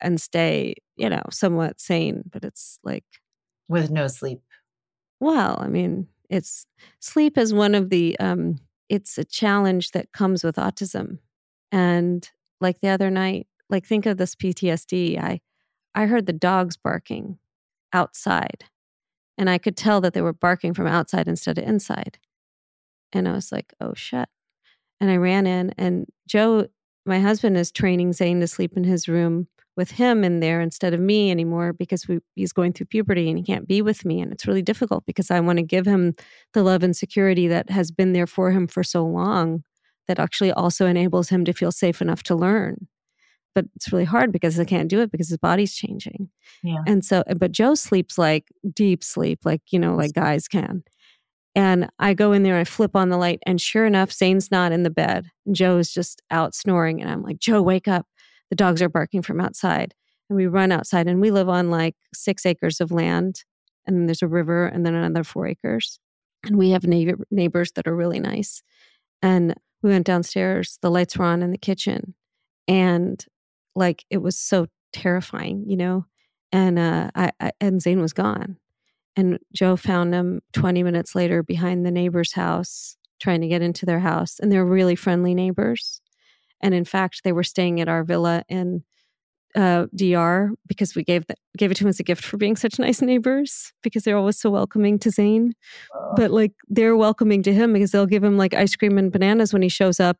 and 0.00 0.20
stay, 0.20 0.74
you 0.96 1.08
know, 1.08 1.22
somewhat 1.30 1.80
sane. 1.80 2.22
But 2.30 2.44
it's 2.44 2.78
like 2.82 3.04
with 3.68 3.90
no 3.90 4.08
sleep. 4.08 4.40
Well, 5.20 5.58
I 5.60 5.68
mean, 5.68 6.08
it's 6.28 6.66
sleep 7.00 7.38
is 7.38 7.54
one 7.54 7.74
of 7.74 7.90
the 7.90 8.18
um 8.18 8.58
it's 8.88 9.16
a 9.18 9.24
challenge 9.24 9.92
that 9.92 10.12
comes 10.12 10.44
with 10.44 10.56
autism. 10.56 11.18
And 11.70 12.28
like 12.60 12.80
the 12.80 12.88
other 12.88 13.10
night, 13.10 13.46
like 13.70 13.86
think 13.86 14.06
of 14.06 14.16
this 14.16 14.34
PTSD. 14.34 15.18
I 15.18 15.40
I 15.94 16.06
heard 16.06 16.26
the 16.26 16.32
dogs 16.32 16.76
barking 16.76 17.38
outside 17.92 18.64
and 19.38 19.48
I 19.48 19.58
could 19.58 19.76
tell 19.76 20.00
that 20.00 20.14
they 20.14 20.22
were 20.22 20.32
barking 20.32 20.74
from 20.74 20.86
outside 20.86 21.28
instead 21.28 21.58
of 21.58 21.64
inside. 21.64 22.18
And 23.12 23.28
I 23.28 23.32
was 23.32 23.52
like, 23.52 23.74
oh 23.80 23.94
shit. 23.94 24.28
And 25.00 25.10
I 25.10 25.16
ran 25.16 25.46
in, 25.46 25.74
and 25.76 26.06
Joe, 26.28 26.68
my 27.04 27.20
husband, 27.20 27.56
is 27.56 27.72
training 27.72 28.12
Zane 28.12 28.40
to 28.40 28.46
sleep 28.46 28.76
in 28.76 28.84
his 28.84 29.08
room 29.08 29.48
with 29.76 29.92
him 29.92 30.22
in 30.22 30.40
there 30.40 30.60
instead 30.60 30.92
of 30.92 31.00
me 31.00 31.30
anymore 31.30 31.72
because 31.72 32.06
we, 32.06 32.18
he's 32.34 32.52
going 32.52 32.72
through 32.72 32.86
puberty 32.86 33.28
and 33.28 33.38
he 33.38 33.44
can't 33.44 33.66
be 33.66 33.80
with 33.80 34.04
me. 34.04 34.20
And 34.20 34.32
it's 34.32 34.46
really 34.46 34.62
difficult 34.62 35.04
because 35.06 35.30
I 35.30 35.40
want 35.40 35.58
to 35.58 35.62
give 35.62 35.86
him 35.86 36.12
the 36.52 36.62
love 36.62 36.82
and 36.82 36.94
security 36.94 37.48
that 37.48 37.70
has 37.70 37.90
been 37.90 38.12
there 38.12 38.26
for 38.26 38.50
him 38.50 38.66
for 38.66 38.82
so 38.84 39.04
long 39.04 39.64
that 40.08 40.18
actually 40.18 40.52
also 40.52 40.86
enables 40.86 41.30
him 41.30 41.44
to 41.46 41.52
feel 41.52 41.72
safe 41.72 42.02
enough 42.02 42.22
to 42.24 42.34
learn 42.34 42.86
but 43.54 43.66
it's 43.76 43.92
really 43.92 44.04
hard 44.04 44.32
because 44.32 44.58
I 44.58 44.64
can't 44.64 44.88
do 44.88 45.00
it 45.00 45.10
because 45.10 45.28
his 45.28 45.38
body's 45.38 45.74
changing. 45.74 46.28
Yeah. 46.62 46.78
And 46.86 47.04
so, 47.04 47.22
but 47.36 47.52
Joe 47.52 47.74
sleeps 47.74 48.18
like 48.18 48.48
deep 48.72 49.04
sleep, 49.04 49.40
like, 49.44 49.62
you 49.70 49.78
know, 49.78 49.94
like 49.94 50.12
guys 50.12 50.48
can. 50.48 50.82
And 51.54 51.90
I 51.98 52.14
go 52.14 52.32
in 52.32 52.42
there, 52.42 52.56
I 52.56 52.64
flip 52.64 52.96
on 52.96 53.10
the 53.10 53.18
light, 53.18 53.40
and 53.44 53.60
sure 53.60 53.84
enough, 53.84 54.10
Zane's 54.10 54.50
not 54.50 54.72
in 54.72 54.84
the 54.84 54.90
bed. 54.90 55.26
Joe 55.50 55.76
is 55.76 55.92
just 55.92 56.22
out 56.30 56.54
snoring. 56.54 57.02
And 57.02 57.10
I'm 57.10 57.22
like, 57.22 57.38
Joe, 57.38 57.60
wake 57.60 57.88
up. 57.88 58.06
The 58.50 58.56
dogs 58.56 58.80
are 58.80 58.88
barking 58.88 59.22
from 59.22 59.40
outside. 59.40 59.94
And 60.30 60.36
we 60.36 60.46
run 60.46 60.72
outside, 60.72 61.06
and 61.08 61.20
we 61.20 61.30
live 61.30 61.48
on 61.48 61.70
like 61.70 61.94
six 62.14 62.46
acres 62.46 62.80
of 62.80 62.90
land. 62.90 63.44
And 63.86 63.96
then 63.96 64.06
there's 64.06 64.22
a 64.22 64.28
river, 64.28 64.66
and 64.66 64.86
then 64.86 64.94
another 64.94 65.24
four 65.24 65.46
acres. 65.46 66.00
And 66.44 66.56
we 66.56 66.70
have 66.70 66.86
neighbor, 66.86 67.18
neighbors 67.30 67.72
that 67.72 67.86
are 67.86 67.94
really 67.94 68.20
nice. 68.20 68.62
And 69.20 69.54
we 69.82 69.90
went 69.90 70.06
downstairs, 70.06 70.78
the 70.80 70.90
lights 70.90 71.16
were 71.16 71.24
on 71.24 71.42
in 71.42 71.50
the 71.50 71.58
kitchen. 71.58 72.14
And 72.66 73.24
like 73.74 74.04
it 74.10 74.18
was 74.18 74.38
so 74.38 74.66
terrifying, 74.92 75.64
you 75.66 75.76
know. 75.76 76.06
And 76.52 76.78
uh, 76.78 77.10
I, 77.14 77.32
I 77.40 77.52
and 77.60 77.80
Zane 77.80 78.00
was 78.00 78.12
gone, 78.12 78.58
and 79.16 79.38
Joe 79.52 79.76
found 79.76 80.14
him 80.14 80.40
20 80.52 80.82
minutes 80.82 81.14
later 81.14 81.42
behind 81.42 81.84
the 81.84 81.90
neighbor's 81.90 82.32
house, 82.32 82.96
trying 83.20 83.40
to 83.42 83.48
get 83.48 83.62
into 83.62 83.86
their 83.86 84.00
house, 84.00 84.38
and 84.38 84.50
they're 84.50 84.64
really 84.64 84.96
friendly 84.96 85.34
neighbors. 85.34 86.00
And 86.60 86.74
in 86.74 86.84
fact, 86.84 87.22
they 87.24 87.32
were 87.32 87.42
staying 87.42 87.80
at 87.80 87.88
our 87.88 88.04
villa 88.04 88.44
in 88.48 88.84
uh, 89.54 89.86
DR 89.94 90.50
because 90.66 90.94
we 90.94 91.04
gave 91.04 91.26
the, 91.26 91.34
gave 91.58 91.70
it 91.70 91.74
to 91.74 91.84
him 91.84 91.88
as 91.88 92.00
a 92.00 92.04
gift 92.04 92.24
for 92.24 92.38
being 92.38 92.56
such 92.56 92.78
nice 92.78 93.02
neighbors 93.02 93.72
because 93.82 94.04
they're 94.04 94.16
always 94.16 94.38
so 94.38 94.48
welcoming 94.48 94.98
to 95.00 95.10
Zane. 95.10 95.52
But 96.16 96.30
like 96.30 96.52
they're 96.68 96.96
welcoming 96.96 97.42
to 97.42 97.52
him 97.52 97.72
because 97.72 97.90
they'll 97.90 98.06
give 98.06 98.24
him 98.24 98.38
like 98.38 98.54
ice 98.54 98.74
cream 98.76 98.96
and 98.96 99.12
bananas 99.12 99.52
when 99.52 99.62
he 99.62 99.68
shows 99.68 100.00
up, 100.00 100.16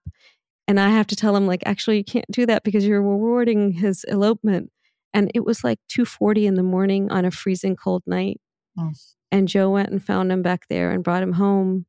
and 0.69 0.79
I 0.79 0.91
have 0.91 1.07
to 1.09 1.17
tell 1.17 1.37
him, 1.37 1.47
like, 1.47 1.63
actually, 1.67 1.99
you 1.99 2.05
can't 2.05 2.31
do 2.31 2.47
that 2.47 2.63
because 2.63 2.87
you're 2.87 3.03
rewarding 3.03 3.73
his 3.73 4.05
elopement. 4.05 4.71
And 5.13 5.31
it 5.35 5.45
was 5.45 5.65
like 5.65 5.79
2.40 5.91 6.45
in 6.45 6.55
the 6.55 6.63
morning 6.63 7.11
on 7.11 7.25
a 7.25 7.31
freezing 7.31 7.77
cold 7.77 8.03
night. 8.07 8.41
Mm. 8.79 9.15
And 9.31 9.49
Joe 9.49 9.71
went 9.71 9.91
and 9.91 10.03
found 10.03 10.31
him 10.31 10.43
back 10.43 10.67
there 10.69 10.91
and 10.91 11.05
brought 11.05 11.23
him 11.23 11.33
home. 11.33 11.87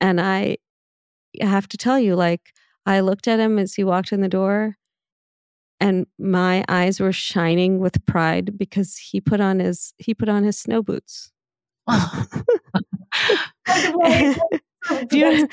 And 0.00 0.20
I 0.20 0.56
have 1.40 1.68
to 1.68 1.76
tell 1.76 1.98
you, 1.98 2.16
like, 2.16 2.52
I 2.86 3.00
looked 3.00 3.28
at 3.28 3.38
him 3.38 3.58
as 3.58 3.74
he 3.74 3.84
walked 3.84 4.12
in 4.12 4.20
the 4.20 4.28
door 4.28 4.76
and 5.82 6.06
my 6.16 6.64
eyes 6.68 7.00
were 7.00 7.12
shining 7.12 7.80
with 7.80 8.06
pride 8.06 8.56
because 8.56 8.96
he 8.96 9.20
put 9.20 9.40
on 9.40 9.58
his 9.58 9.92
he 9.98 10.14
put 10.14 10.28
on 10.28 10.44
his 10.44 10.56
snow 10.56 10.80
boots. 10.80 11.32
do, 11.90 11.96
you, 13.98 14.28
do 15.08 15.18
you 15.18 15.48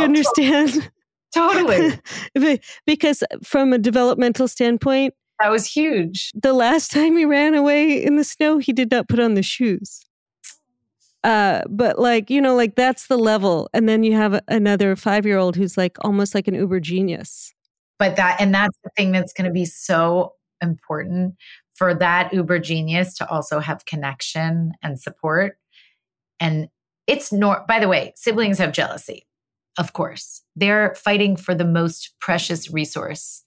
understand? 0.00 0.90
Totally. 1.34 2.00
because 2.86 3.22
from 3.44 3.74
a 3.74 3.78
developmental 3.78 4.48
standpoint, 4.48 5.12
that 5.40 5.50
was 5.50 5.66
huge. 5.66 6.30
The 6.34 6.52
last 6.52 6.90
time 6.90 7.16
he 7.16 7.24
ran 7.24 7.54
away 7.54 8.02
in 8.02 8.16
the 8.16 8.24
snow, 8.24 8.58
he 8.58 8.72
did 8.72 8.90
not 8.90 9.08
put 9.08 9.20
on 9.20 9.34
the 9.34 9.42
shoes. 9.42 10.00
Uh, 11.24 11.62
but 11.68 11.98
like, 11.98 12.30
you 12.30 12.40
know, 12.40 12.54
like 12.54 12.76
that's 12.76 13.08
the 13.08 13.16
level. 13.16 13.68
And 13.74 13.88
then 13.88 14.04
you 14.04 14.14
have 14.14 14.40
another 14.48 14.94
five 14.96 15.26
year 15.26 15.38
old 15.38 15.56
who's 15.56 15.76
like 15.76 15.96
almost 16.02 16.34
like 16.34 16.46
an 16.46 16.54
uber 16.54 16.80
genius. 16.80 17.52
But 17.98 18.16
that, 18.16 18.40
and 18.40 18.54
that's 18.54 18.78
the 18.84 18.90
thing 18.96 19.12
that's 19.12 19.32
going 19.32 19.46
to 19.46 19.52
be 19.52 19.64
so 19.64 20.34
important 20.62 21.34
for 21.74 21.94
that 21.94 22.32
uber 22.32 22.58
genius 22.58 23.14
to 23.16 23.28
also 23.28 23.58
have 23.58 23.84
connection 23.86 24.72
and 24.82 25.00
support. 25.00 25.58
And 26.38 26.68
it's 27.06 27.32
nor, 27.32 27.64
by 27.66 27.80
the 27.80 27.88
way, 27.88 28.12
siblings 28.16 28.58
have 28.58 28.72
jealousy 28.72 29.26
of 29.78 29.92
course. 29.92 30.42
They're 30.54 30.94
fighting 30.94 31.36
for 31.36 31.54
the 31.54 31.64
most 31.64 32.14
precious 32.20 32.70
resource 32.70 33.44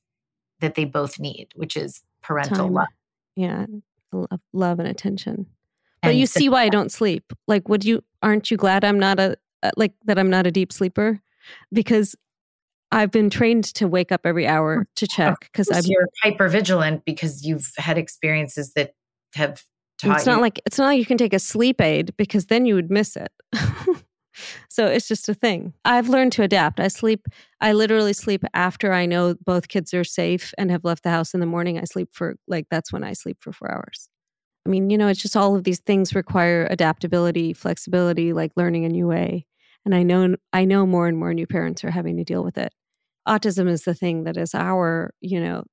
that 0.61 0.75
they 0.75 0.85
both 0.85 1.19
need, 1.19 1.49
which 1.55 1.75
is 1.75 2.01
parental 2.21 2.65
Time. 2.65 2.73
love. 2.73 2.87
Yeah, 3.35 3.65
love, 4.11 4.39
love 4.53 4.79
and 4.79 4.87
attention. 4.87 5.47
But 6.01 6.09
and 6.09 6.19
you 6.19 6.25
see 6.25 6.49
why 6.49 6.63
I 6.63 6.69
don't 6.69 6.91
sleep. 6.91 7.33
Like, 7.47 7.67
would 7.69 7.83
you? 7.83 8.03
Aren't 8.21 8.51
you 8.51 8.57
glad 8.57 8.83
I'm 8.83 8.99
not 8.99 9.19
a 9.19 9.37
uh, 9.63 9.71
like 9.77 9.93
that? 10.05 10.17
I'm 10.17 10.29
not 10.29 10.47
a 10.47 10.51
deep 10.51 10.71
sleeper 10.71 11.21
because 11.73 12.15
I've 12.91 13.11
been 13.11 13.29
trained 13.29 13.65
to 13.75 13.87
wake 13.87 14.11
up 14.11 14.21
every 14.25 14.47
hour 14.47 14.87
to 14.95 15.07
check 15.07 15.35
because 15.41 15.69
I'm 15.71 15.83
you're 15.85 16.07
hyper 16.23 16.47
vigilant 16.47 17.05
because 17.05 17.45
you've 17.45 17.71
had 17.77 17.97
experiences 17.97 18.73
that 18.73 18.93
have. 19.35 19.63
Taught 19.99 20.07
you 20.07 20.15
it's 20.15 20.25
not 20.25 20.35
you. 20.37 20.41
like 20.41 20.61
it's 20.65 20.77
not 20.77 20.85
like 20.85 20.99
you 20.99 21.05
can 21.05 21.17
take 21.17 21.33
a 21.33 21.39
sleep 21.39 21.81
aid 21.81 22.15
because 22.15 22.45
then 22.45 22.65
you 22.65 22.75
would 22.75 22.89
miss 22.89 23.17
it. 23.17 23.31
so 24.79 24.85
it's 24.85 25.09
just 25.09 25.27
a 25.27 25.33
thing. 25.33 25.73
I've 25.83 26.07
learned 26.07 26.31
to 26.33 26.43
adapt. 26.43 26.79
I 26.79 26.87
sleep, 26.87 27.27
I 27.59 27.73
literally 27.73 28.13
sleep 28.13 28.45
after 28.53 28.93
I 28.93 29.05
know 29.05 29.35
both 29.45 29.67
kids 29.67 29.93
are 29.93 30.05
safe 30.05 30.53
and 30.57 30.71
have 30.71 30.85
left 30.85 31.03
the 31.03 31.09
house 31.09 31.33
in 31.33 31.41
the 31.41 31.45
morning. 31.45 31.77
I 31.77 31.83
sleep 31.83 32.07
for 32.13 32.37
like, 32.47 32.67
that's 32.71 32.93
when 32.93 33.03
I 33.03 33.11
sleep 33.11 33.39
for 33.41 33.51
four 33.51 33.69
hours. 33.69 34.07
I 34.65 34.69
mean, 34.69 34.89
you 34.89 34.97
know, 34.97 35.09
it's 35.09 35.21
just 35.21 35.35
all 35.35 35.53
of 35.57 35.65
these 35.65 35.81
things 35.81 36.15
require 36.15 36.65
adaptability, 36.69 37.51
flexibility, 37.51 38.31
like 38.31 38.53
learning 38.55 38.85
a 38.85 38.89
new 38.89 39.05
way. 39.05 39.45
And 39.83 39.93
I 39.93 40.03
know, 40.03 40.37
I 40.53 40.63
know 40.63 40.85
more 40.85 41.09
and 41.09 41.17
more 41.17 41.33
new 41.33 41.45
parents 41.45 41.83
are 41.83 41.91
having 41.91 42.15
to 42.15 42.23
deal 42.23 42.45
with 42.45 42.57
it. 42.57 42.73
Autism 43.27 43.67
is 43.67 43.83
the 43.83 43.93
thing 43.93 44.23
that 44.23 44.37
is 44.37 44.55
our, 44.55 45.13
you 45.19 45.41
know, 45.41 45.65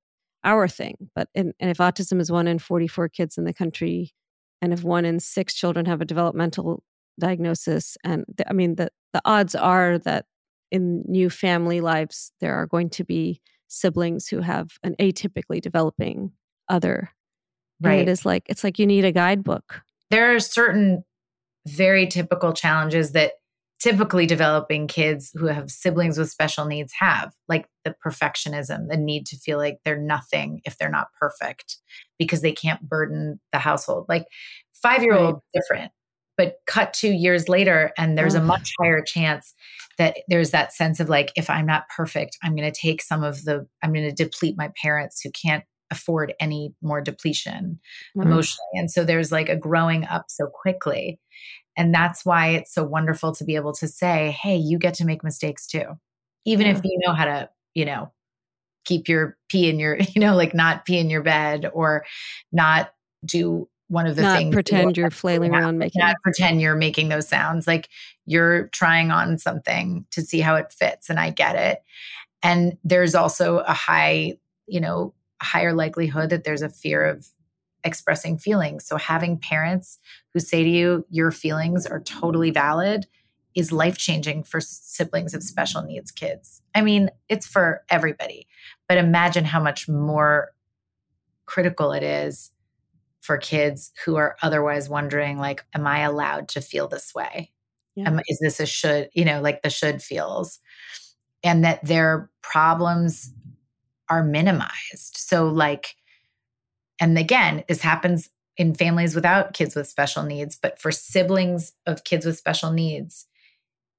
our 0.43 0.67
thing. 0.67 1.11
But 1.15 1.29
and, 1.33 1.55
and 1.61 1.71
if 1.71 1.79
autism 1.79 2.21
is 2.21 2.33
one 2.33 2.49
in 2.49 2.59
44 2.59 3.09
kids 3.11 3.39
in 3.39 3.45
the 3.45 3.55
country, 3.55 4.15
and 4.61 4.73
if 4.73 4.83
one 4.83 5.05
in 5.05 5.21
six 5.21 5.55
children 5.55 5.87
have 5.87 6.01
a 6.01 6.05
developmental 6.05 6.83
diagnosis 7.19 7.97
and 8.05 8.25
the, 8.37 8.49
i 8.49 8.53
mean 8.53 8.75
the, 8.77 8.91
the 9.13 9.23
odds 9.25 9.55
are 9.55 9.99
that 9.99 10.27
in 10.71 11.03
new 11.07 11.31
family 11.31 11.81
lives 11.81 12.33
there 12.41 12.55
are 12.55 12.67
going 12.67 12.91
to 12.91 13.05
be 13.05 13.41
siblings 13.69 14.29
who 14.29 14.41
have 14.41 14.73
an 14.83 14.95
atypically 15.01 15.61
developing 15.61 16.33
other 16.69 17.11
right 17.81 18.01
and 18.01 18.09
it 18.09 18.11
is 18.11 18.25
like 18.25 18.45
it's 18.47 18.65
like 18.65 18.79
you 18.79 18.87
need 18.87 19.05
a 19.05 19.13
guidebook. 19.13 19.83
There 20.11 20.35
are 20.35 20.41
certain 20.41 21.05
very 21.67 22.07
typical 22.07 22.53
challenges 22.53 23.13
that 23.13 23.33
typically 23.81 24.25
developing 24.25 24.87
kids 24.87 25.33
who 25.35 25.47
have 25.47 25.71
siblings 25.71 26.17
with 26.17 26.31
special 26.31 26.65
needs 26.65 26.95
have 26.99 27.35
like 27.49 27.67
the 27.85 27.95
perfectionism 28.05 28.89
the 28.89 28.97
need 28.97 29.27
to 29.27 29.37
feel 29.37 29.59
like 29.59 29.79
they're 29.85 29.99
nothing 29.99 30.61
if 30.65 30.79
they're 30.79 30.89
not 30.89 31.09
perfect 31.21 31.77
because 32.19 32.41
they 32.41 32.53
can't 32.53 32.89
burden 32.89 33.39
the 33.53 33.59
household. 33.59 34.07
Like 34.09 34.27
five 34.73 35.03
year 35.03 35.15
old 35.15 35.35
right. 35.35 35.43
different 35.55 35.93
but 36.37 36.57
cut 36.67 36.93
two 36.93 37.13
years 37.13 37.49
later 37.49 37.93
and 37.97 38.17
there's 38.17 38.35
a 38.35 38.43
much 38.43 38.73
higher 38.81 39.03
chance 39.03 39.55
that 39.99 40.19
there's 40.29 40.51
that 40.51 40.73
sense 40.73 41.01
of 41.01 41.09
like 41.09 41.33
if 41.37 41.49
i'm 41.51 41.67
not 41.67 41.89
perfect 41.95 42.37
i'm 42.43 42.55
going 42.55 42.71
to 42.71 42.81
take 42.81 43.03
some 43.03 43.23
of 43.23 43.45
the 43.45 43.67
i'm 43.83 43.93
going 43.93 44.09
to 44.09 44.25
deplete 44.25 44.57
my 44.57 44.71
parents 44.81 45.21
who 45.23 45.31
can't 45.31 45.65
afford 45.91 46.35
any 46.41 46.75
more 46.83 47.01
depletion 47.01 47.79
emotionally. 48.15 48.67
And 48.75 48.91
so 48.91 49.05
there's 49.05 49.31
like 49.31 49.49
a 49.49 49.57
growing 49.57 50.05
up 50.07 50.25
so 50.29 50.49
quickly. 50.53 51.21
And 51.77 51.95
that's 51.95 52.25
why 52.25 52.49
it's 52.49 52.75
so 52.75 52.83
wonderful 52.83 53.33
to 53.35 53.45
be 53.45 53.55
able 53.57 53.73
to 53.75 53.87
say 53.87 54.37
hey 54.43 54.57
you 54.57 54.79
get 54.79 54.95
to 54.95 55.05
make 55.05 55.23
mistakes 55.23 55.67
too. 55.67 55.85
Even 56.45 56.67
yeah. 56.67 56.77
if 56.77 56.85
you 56.85 56.99
know 57.07 57.13
how 57.13 57.25
to 57.25 57.51
you 57.75 57.85
know 57.85 58.13
keep 58.85 59.09
your 59.09 59.37
pee 59.49 59.69
in 59.69 59.79
your 59.79 59.99
you 60.15 60.21
know 60.21 60.35
like 60.35 60.55
not 60.55 60.85
pee 60.85 60.99
in 60.99 61.11
your 61.11 61.23
bed 61.23 61.71
or 61.73 62.05
not 62.53 62.91
do 63.25 63.69
one 63.89 64.07
of 64.07 64.17
the 64.17 64.23
not 64.23 64.39
things 64.39 64.53
pretend 64.53 64.97
you're 64.97 65.11
flailing 65.11 65.55
around 65.55 65.79
making 65.79 66.01
not 66.01 66.17
pretend 66.23 66.61
you're 66.61 66.75
making 66.75 67.09
those 67.09 67.29
sounds. 67.29 67.67
Like 67.67 67.89
you're 68.25 68.69
trying 68.69 69.11
on 69.11 69.39
something 69.39 70.07
to 70.11 70.23
see 70.23 70.41
how 70.41 70.57
it 70.57 70.73
fits 70.73 71.09
and 71.09 71.21
i 71.21 71.31
get 71.31 71.57
it. 71.57 71.83
And 72.43 72.79
there's 72.85 73.15
also 73.15 73.59
a 73.59 73.73
high 73.73 74.35
you 74.67 74.81
know 74.81 75.15
higher 75.41 75.73
likelihood 75.73 76.31
that 76.31 76.45
there's 76.45 76.63
a 76.63 76.69
fear 76.69 77.05
of 77.05 77.29
expressing 77.85 78.39
feelings. 78.39 78.85
So 78.85 78.97
having 78.97 79.39
parents 79.39 79.99
who 80.35 80.41
say 80.41 80.65
to 80.65 80.69
you 80.69 81.07
your 81.11 81.31
feelings 81.31 81.87
are 81.87 82.01
totally 82.01 82.51
valid 82.51 83.07
is 83.55 83.73
life 83.73 83.97
changing 83.97 84.43
for 84.43 84.61
siblings 84.61 85.33
of 85.33 85.43
special 85.43 85.83
needs 85.83 86.11
kids. 86.11 86.61
I 86.75 86.83
mean, 86.83 87.11
it's 87.29 87.47
for 87.47 87.83
everybody, 87.89 88.49
but 88.89 88.99
imagine 88.99 89.47
how 89.47 89.63
much 89.63 89.89
more 89.89 90.53
critical 91.47 91.93
it 91.93 92.03
is 92.03 92.53
for 93.27 93.37
kids 93.37 93.93
who 94.05 94.17
are 94.17 94.37
otherwise 94.43 94.89
wondering 94.89 95.39
like 95.39 95.65
am 95.75 95.87
i 95.87 96.01
allowed 96.01 96.49
to 96.49 96.61
feel 96.61 96.89
this 96.89 97.15
way 97.15 97.51
yeah. 97.95 98.07
am, 98.07 98.21
is 98.29 98.39
this 98.41 98.61
a 98.61 98.67
should 98.67 99.09
you 99.15 99.25
know 99.25 99.41
like 99.41 99.63
the 99.63 99.71
should 99.71 100.03
feels 100.03 100.61
and 101.43 101.65
that 101.65 101.85
their 101.85 102.31
problems 102.43 103.33
are 104.09 104.23
minimized 104.23 105.17
so 105.17 105.49
like 105.49 105.97
and 107.01 107.19
again 107.19 107.65
this 107.69 107.81
happens 107.81 108.31
in 108.57 108.75
families 108.75 109.15
without 109.15 109.53
kids 109.53 109.75
with 109.75 109.89
special 109.89 110.23
needs 110.23 110.57
but 110.57 110.81
for 110.81 110.93
siblings 110.93 111.73
of 111.87 112.05
kids 112.05 112.25
with 112.25 112.39
special 112.39 112.71
needs 112.71 113.27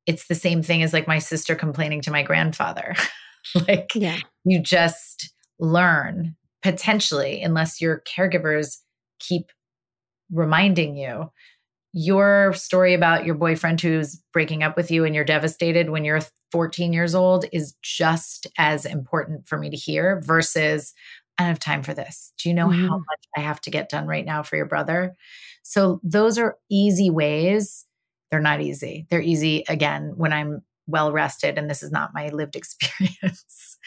it's 0.06 0.28
the 0.28 0.36
same 0.36 0.64
thing 0.64 0.82
as 0.82 0.94
like 0.94 1.08
my 1.08 1.20
sister 1.20 1.54
complaining 1.54 2.02
to 2.02 2.12
my 2.12 2.24
grandfather 2.24 2.96
like 3.68 3.92
yeah. 3.94 4.18
you 4.46 4.60
just 4.60 5.34
learn 5.60 6.36
potentially, 6.68 7.42
unless 7.42 7.80
your 7.80 8.02
caregivers 8.02 8.80
keep 9.20 9.52
reminding 10.32 10.96
you. 10.96 11.32
Your 11.94 12.54
story 12.54 12.94
about 12.94 13.26
your 13.26 13.36
boyfriend 13.36 13.82
who's 13.82 14.22
breaking 14.34 14.62
up 14.62 14.76
with 14.76 14.92
you 14.92 15.06
and 15.06 15.16
you're 15.16 15.24
devastated 15.24 15.90
when 15.90 16.06
you're 16.06 16.22
14 16.52 16.94
years 16.94 17.16
old 17.16 17.46
is 17.52 17.76
just 17.82 18.48
as 18.58 18.86
important 18.86 19.48
for 19.48 19.58
me 19.58 19.70
to 19.70 19.78
hear 19.78 20.22
versus, 20.26 20.94
I 21.38 21.44
don't 21.44 21.50
have 21.50 21.60
time 21.60 21.84
for 21.84 21.94
this. 21.94 22.34
Do 22.38 22.50
you 22.50 22.56
know 22.56 22.68
mm-hmm. 22.68 22.88
how 22.88 22.98
much 22.98 23.28
I 23.36 23.42
have 23.42 23.62
to 23.62 23.72
get 23.72 23.90
done 23.90 24.06
right 24.06 24.26
now 24.26 24.44
for 24.44 24.58
your 24.58 24.66
brother? 24.66 25.16
So, 25.64 26.00
those 26.04 26.38
are 26.38 26.58
easy 26.70 27.10
ways. 27.10 27.86
They're 28.32 28.40
not 28.40 28.62
easy. 28.62 29.08
They're 29.10 29.22
easy 29.22 29.64
again 29.68 30.14
when 30.16 30.34
I'm 30.34 30.62
well 30.88 31.12
rested 31.12 31.58
and 31.58 31.70
this 31.70 31.84
is 31.84 31.92
not 31.92 32.14
my 32.14 32.30
lived 32.30 32.56
experience. 32.58 33.78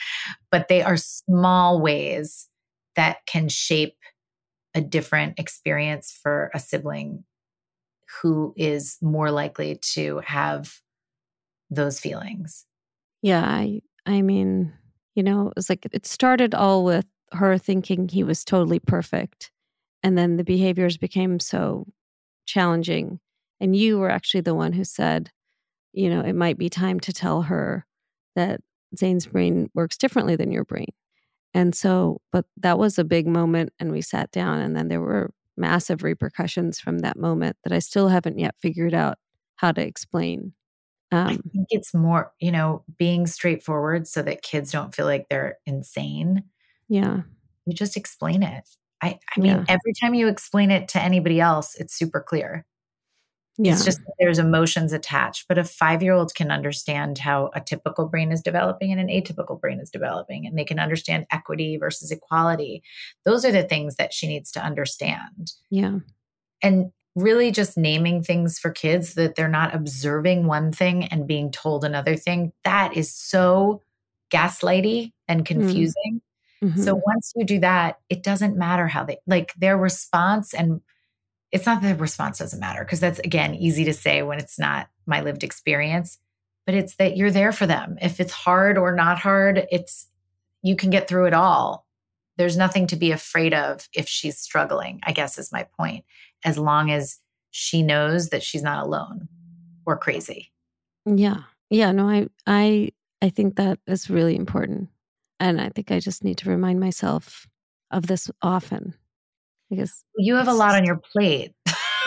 but 0.51 0.69
they 0.69 0.83
are 0.83 0.97
small 0.97 1.81
ways 1.81 2.49
that 2.97 3.19
can 3.27 3.49
shape 3.49 3.97
a 4.75 4.81
different 4.81 5.39
experience 5.39 6.17
for 6.23 6.51
a 6.55 6.61
sibling 6.61 7.25
who 8.23 8.55
is 8.57 8.97
more 9.01 9.31
likely 9.31 9.79
to 9.95 10.21
have 10.25 10.81
those 11.71 12.01
feelings. 12.01 12.67
Yeah, 13.23 13.45
I 13.45 13.83
I 14.07 14.23
mean, 14.23 14.73
you 15.15 15.23
know, 15.23 15.49
it 15.49 15.53
was 15.57 15.69
like 15.69 15.87
it 15.93 16.07
started 16.07 16.55
all 16.55 16.85
with 16.85 17.07
her 17.33 17.59
thinking 17.59 18.09
he 18.09 18.25
was 18.25 18.45
totally 18.45 18.81
perfect 18.81 19.53
and 20.03 20.19
then 20.19 20.37
the 20.37 20.45
behaviors 20.45 20.97
became 20.97 21.39
so 21.39 21.87
challenging 22.47 23.21
and 23.61 23.77
you 23.77 23.99
were 23.99 24.11
actually 24.11 24.41
the 24.41 24.55
one 24.55 24.73
who 24.73 24.85
said, 24.85 25.31
you 25.93 26.09
know, 26.09 26.21
it 26.21 26.35
might 26.35 26.59
be 26.59 26.69
time 26.69 26.99
to 27.01 27.13
tell 27.13 27.43
her 27.43 27.87
that 28.35 28.61
Zane's 28.97 29.27
brain 29.27 29.71
works 29.75 29.97
differently 29.97 30.35
than 30.35 30.51
your 30.51 30.65
brain. 30.65 30.89
And 31.53 31.75
so, 31.75 32.21
but 32.33 32.45
that 32.59 32.79
was 32.79 32.99
a 32.99 33.05
big 33.05 33.27
moment. 33.27 33.73
And 33.79 33.91
we 33.91 34.03
sat 34.03 34.31
down, 34.31 34.61
and 34.61 34.77
then 34.77 34.89
there 34.89 35.01
were 35.01 35.31
massive 35.57 36.03
repercussions 36.03 36.79
from 36.81 37.01
that 37.01 37.19
moment 37.19 37.57
that 37.65 37.73
I 37.73 37.81
still 37.81 38.09
haven't 38.09 38.39
yet 38.39 38.55
figured 38.59 38.95
out 38.95 39.19
how 39.57 39.73
to 39.73 39.83
explain. 39.83 40.55
Um, 41.13 41.27
I 41.27 41.37
think 41.53 41.67
it's 41.71 41.93
more, 41.93 42.33
you 42.41 42.53
know, 42.53 42.85
being 42.99 43.27
straightforward 43.27 44.07
so 44.07 44.23
that 44.23 44.43
kids 44.43 44.71
don't 44.71 44.95
feel 44.95 45.07
like 45.07 45.29
they're 45.29 45.59
insane. 45.67 46.45
Yeah. 46.89 47.23
You 47.67 47.75
just 47.75 47.97
explain 47.97 48.43
it. 48.43 48.69
I, 49.03 49.19
I 49.37 49.41
mean, 49.41 49.57
yeah. 49.57 49.65
every 49.69 49.93
time 50.01 50.15
you 50.15 50.29
explain 50.29 50.71
it 50.71 50.89
to 50.89 51.03
anybody 51.03 51.41
else, 51.41 51.75
it's 51.75 51.95
super 51.95 52.21
clear. 52.21 52.65
Yeah. 53.63 53.73
It's 53.73 53.85
just 53.85 54.01
there's 54.19 54.39
emotions 54.39 54.95
attached. 54.95 55.47
But 55.47 55.59
a 55.59 55.65
five 55.65 56.03
year 56.03 56.15
old 56.15 56.35
can 56.35 56.51
understand 56.51 57.19
how 57.19 57.51
a 57.55 57.61
typical 57.61 58.07
brain 58.07 58.33
is 58.33 58.41
developing 58.41 58.91
and 58.91 59.01
an 59.01 59.09
atypical 59.09 59.61
brain 59.61 59.81
is 59.81 59.91
developing, 59.91 60.47
and 60.47 60.59
they 60.59 60.65
can 60.65 60.79
understand 60.79 61.27
equity 61.31 61.77
versus 61.77 62.11
equality. 62.11 62.83
Those 63.25 63.45
are 63.45 63.53
the 63.53 63.63
things 63.63 63.97
that 63.97 64.15
she 64.15 64.27
needs 64.27 64.51
to 64.53 64.65
understand. 64.65 65.53
Yeah. 65.69 65.99
And 66.63 66.93
really 67.15 67.51
just 67.51 67.77
naming 67.77 68.23
things 68.23 68.59
for 68.59 68.71
kids 68.71 69.15
that 69.15 69.35
they're 69.35 69.49
not 69.49 69.75
observing 69.75 70.47
one 70.47 70.73
thing 70.73 71.05
and 71.05 71.27
being 71.27 71.51
told 71.51 71.85
another 71.85 72.17
thing. 72.17 72.53
That 72.65 72.97
is 72.97 73.13
so 73.13 73.83
gaslighty 74.33 75.13
and 75.29 75.43
mm. 75.43 75.47
confusing. 75.47 76.23
Mm-hmm. 76.65 76.81
So 76.81 76.95
once 76.95 77.33
you 77.37 77.45
do 77.45 77.59
that, 77.61 77.99
it 78.09 78.23
doesn't 78.23 78.57
matter 78.57 78.87
how 78.87 79.05
they 79.05 79.19
like 79.27 79.53
their 79.55 79.77
response 79.77 80.55
and 80.55 80.81
it's 81.53 81.67
not 81.67 81.83
that 81.83 81.97
the 81.97 82.03
response 82.03 82.39
doesn't 82.39 82.61
matter 82.61 82.85
because 82.85 83.01
that's 83.01 83.19
again 83.21 83.55
easy 83.55 83.85
to 83.85 83.93
say 83.93 84.23
when 84.23 84.39
it's 84.39 84.59
not 84.59 84.89
my 85.07 85.21
lived 85.21 85.43
experience 85.43 86.19
but 86.67 86.75
it's 86.75 86.97
that 86.97 87.17
you're 87.17 87.31
there 87.31 87.53
for 87.53 87.67
them. 87.67 87.97
If 88.01 88.21
it's 88.21 88.33
hard 88.33 88.79
or 88.79 88.95
not 88.95 89.19
hard 89.19 89.67
it's 89.71 90.07
you 90.63 90.77
can 90.77 90.91
get 90.91 91.09
through 91.09 91.27
it 91.27 91.35
all. 91.35 91.87
There's 92.37 92.57
nothing 92.57 92.87
to 92.89 92.97
be 92.97 93.13
afraid 93.13 93.55
of 93.55 93.89
if 93.95 94.09
she's 94.09 94.39
struggling 94.39 95.01
i 95.05 95.13
guess 95.13 95.39
is 95.39 95.53
my 95.53 95.67
point 95.79 96.05
as 96.45 96.59
long 96.59 96.91
as 96.91 97.19
she 97.51 97.83
knows 97.83 98.29
that 98.29 98.43
she's 98.43 98.63
not 98.63 98.85
alone 98.85 99.29
or 99.87 99.97
crazy. 99.97 100.53
Yeah. 101.05 101.43
Yeah 101.71 101.93
no 101.93 102.09
i 102.09 102.29
i 102.47 102.91
i 103.23 103.29
think 103.29 103.57
that 103.57 103.79
is 103.87 104.11
really 104.11 104.37
important 104.37 104.89
and 105.39 105.61
i 105.61 105.69
think 105.71 105.91
i 105.91 106.01
just 106.01 106.25
need 106.25 106.39
to 106.39 106.51
remind 106.51 106.81
myself 106.81 107.47
of 107.91 108.07
this 108.07 108.31
often 108.43 108.95
because 109.71 110.05
you 110.17 110.35
have 110.35 110.49
a 110.49 110.53
lot 110.53 110.75
on 110.75 110.85
your 110.85 111.01
plate. 111.13 111.55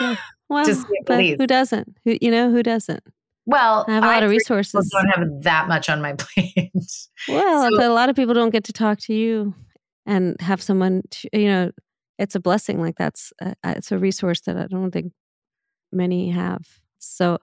well, 0.48 0.66
who 0.66 1.46
doesn't? 1.46 1.96
Who 2.04 2.18
you 2.20 2.30
know 2.30 2.50
who 2.50 2.62
doesn't? 2.62 3.02
Well, 3.46 3.84
I 3.88 3.92
have 3.92 4.04
a 4.04 4.06
lot 4.06 4.22
I 4.22 4.26
of 4.26 4.30
resources. 4.30 4.90
Don't 4.90 5.08
have 5.08 5.42
that 5.42 5.68
much 5.68 5.88
on 5.88 6.00
my 6.00 6.12
plate. 6.18 6.72
well, 7.28 7.70
so, 7.70 7.76
but 7.76 7.86
a 7.86 7.92
lot 7.92 8.08
of 8.08 8.16
people 8.16 8.34
don't 8.34 8.50
get 8.50 8.64
to 8.64 8.72
talk 8.72 8.98
to 9.00 9.14
you 9.14 9.54
and 10.06 10.40
have 10.40 10.62
someone. 10.62 11.02
To, 11.10 11.28
you 11.32 11.48
know, 11.48 11.70
it's 12.18 12.34
a 12.34 12.40
blessing. 12.40 12.80
Like 12.80 12.96
that's 12.96 13.32
a, 13.40 13.54
it's 13.64 13.92
a 13.92 13.98
resource 13.98 14.40
that 14.42 14.56
I 14.56 14.66
don't 14.66 14.90
think 14.90 15.12
many 15.92 16.30
have. 16.30 16.66
So 16.98 17.38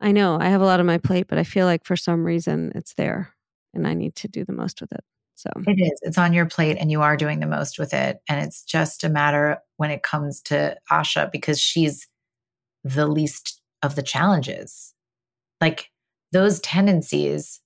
I 0.00 0.12
know 0.12 0.38
I 0.40 0.48
have 0.48 0.60
a 0.60 0.66
lot 0.66 0.80
on 0.80 0.86
my 0.86 0.98
plate, 0.98 1.26
but 1.28 1.38
I 1.38 1.44
feel 1.44 1.66
like 1.66 1.84
for 1.84 1.96
some 1.96 2.24
reason 2.24 2.72
it's 2.74 2.94
there, 2.94 3.34
and 3.72 3.86
I 3.86 3.94
need 3.94 4.14
to 4.16 4.28
do 4.28 4.44
the 4.44 4.52
most 4.52 4.80
with 4.80 4.92
it. 4.92 5.04
So 5.34 5.50
it 5.66 5.80
is. 5.80 5.98
It's 6.02 6.18
on 6.18 6.32
your 6.32 6.46
plate 6.46 6.76
and 6.78 6.90
you 6.90 7.02
are 7.02 7.16
doing 7.16 7.40
the 7.40 7.46
most 7.46 7.78
with 7.78 7.92
it. 7.92 8.18
And 8.28 8.44
it's 8.44 8.62
just 8.62 9.02
a 9.02 9.08
matter 9.08 9.58
when 9.76 9.90
it 9.90 10.02
comes 10.02 10.40
to 10.42 10.76
Asha 10.90 11.32
because 11.32 11.60
she's 11.60 12.06
the 12.84 13.06
least 13.06 13.60
of 13.82 13.96
the 13.96 14.02
challenges. 14.02 14.94
Like 15.60 15.90
those 16.32 16.60
tendencies, 16.60 17.60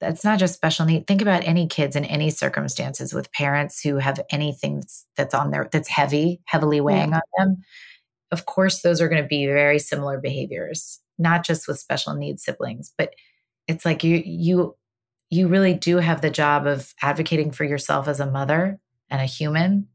that's 0.00 0.24
not 0.24 0.38
just 0.38 0.54
special 0.54 0.86
need. 0.86 1.06
Think 1.06 1.20
about 1.20 1.44
any 1.44 1.66
kids 1.66 1.96
in 1.96 2.04
any 2.04 2.30
circumstances 2.30 3.12
with 3.12 3.32
parents 3.32 3.80
who 3.80 3.96
have 3.96 4.20
anything 4.30 4.82
that's 5.16 5.34
on 5.34 5.50
there 5.50 5.68
that's 5.70 5.88
heavy, 5.88 6.40
heavily 6.46 6.80
weighing 6.80 7.10
yeah. 7.10 7.16
on 7.16 7.22
them. 7.38 7.56
Of 8.30 8.46
course, 8.46 8.82
those 8.82 9.00
are 9.00 9.08
going 9.08 9.22
to 9.22 9.28
be 9.28 9.46
very 9.46 9.78
similar 9.78 10.18
behaviors, 10.18 11.00
not 11.18 11.44
just 11.44 11.66
with 11.66 11.78
special 11.78 12.14
needs 12.14 12.44
siblings, 12.44 12.92
but 12.96 13.14
it's 13.66 13.84
like 13.84 14.02
you 14.02 14.22
you 14.24 14.76
you 15.30 15.46
really 15.46 15.74
do 15.74 15.98
have 15.98 16.20
the 16.20 16.30
job 16.30 16.66
of 16.66 16.92
advocating 17.00 17.52
for 17.52 17.64
yourself 17.64 18.08
as 18.08 18.20
a 18.20 18.30
mother 18.30 18.80
and 19.08 19.22
a 19.22 19.26
human. 19.26 19.88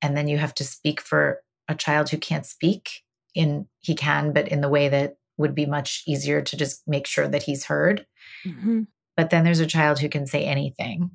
And 0.00 0.16
then 0.16 0.28
you 0.28 0.38
have 0.38 0.54
to 0.54 0.64
speak 0.64 1.00
for 1.00 1.42
a 1.68 1.74
child 1.74 2.10
who 2.10 2.18
can't 2.18 2.46
speak 2.46 3.02
in 3.34 3.66
he 3.80 3.94
can, 3.94 4.32
but 4.32 4.48
in 4.48 4.60
the 4.60 4.68
way 4.68 4.88
that 4.88 5.16
would 5.36 5.54
be 5.54 5.66
much 5.66 6.04
easier 6.06 6.40
to 6.40 6.56
just 6.56 6.86
make 6.86 7.06
sure 7.06 7.26
that 7.26 7.42
he's 7.42 7.64
heard. 7.64 8.06
Mm-hmm. 8.46 8.82
But 9.16 9.30
then 9.30 9.44
there's 9.44 9.60
a 9.60 9.66
child 9.66 9.98
who 9.98 10.08
can 10.08 10.26
say 10.26 10.44
anything 10.44 11.10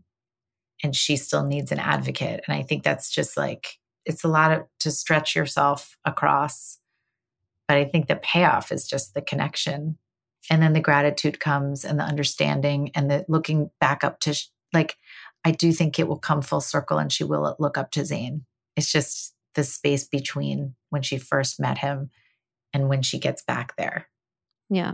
and 0.83 0.95
she 0.95 1.15
still 1.15 1.45
needs 1.45 1.71
an 1.71 1.79
advocate. 1.79 2.43
And 2.47 2.55
I 2.55 2.63
think 2.63 2.83
that's 2.83 3.09
just 3.09 3.37
like, 3.37 3.77
it's 4.05 4.23
a 4.23 4.29
lot 4.29 4.51
of, 4.51 4.63
to 4.81 4.91
stretch 4.91 5.35
yourself 5.35 5.97
across. 6.03 6.79
But 7.67 7.77
I 7.77 7.85
think 7.85 8.07
the 8.07 8.15
payoff 8.15 8.71
is 8.71 8.87
just 8.87 9.13
the 9.13 9.21
connection 9.21 9.97
and 10.49 10.61
then 10.61 10.73
the 10.73 10.79
gratitude 10.79 11.39
comes 11.39 11.85
and 11.85 11.99
the 11.99 12.03
understanding 12.03 12.91
and 12.95 13.09
the 13.09 13.25
looking 13.27 13.69
back 13.79 14.03
up 14.03 14.19
to 14.21 14.35
like 14.73 14.97
i 15.45 15.51
do 15.51 15.71
think 15.71 15.97
it 15.99 16.07
will 16.07 16.17
come 16.17 16.41
full 16.41 16.61
circle 16.61 16.97
and 16.97 17.11
she 17.11 17.23
will 17.23 17.55
look 17.59 17.77
up 17.77 17.91
to 17.91 18.05
zane. 18.05 18.45
It's 18.75 18.91
just 18.91 19.33
the 19.55 19.63
space 19.63 20.07
between 20.07 20.75
when 20.89 21.01
she 21.01 21.17
first 21.17 21.59
met 21.59 21.79
him 21.79 22.09
and 22.71 22.87
when 22.87 23.01
she 23.01 23.19
gets 23.19 23.43
back 23.43 23.75
there. 23.77 24.07
Yeah. 24.69 24.93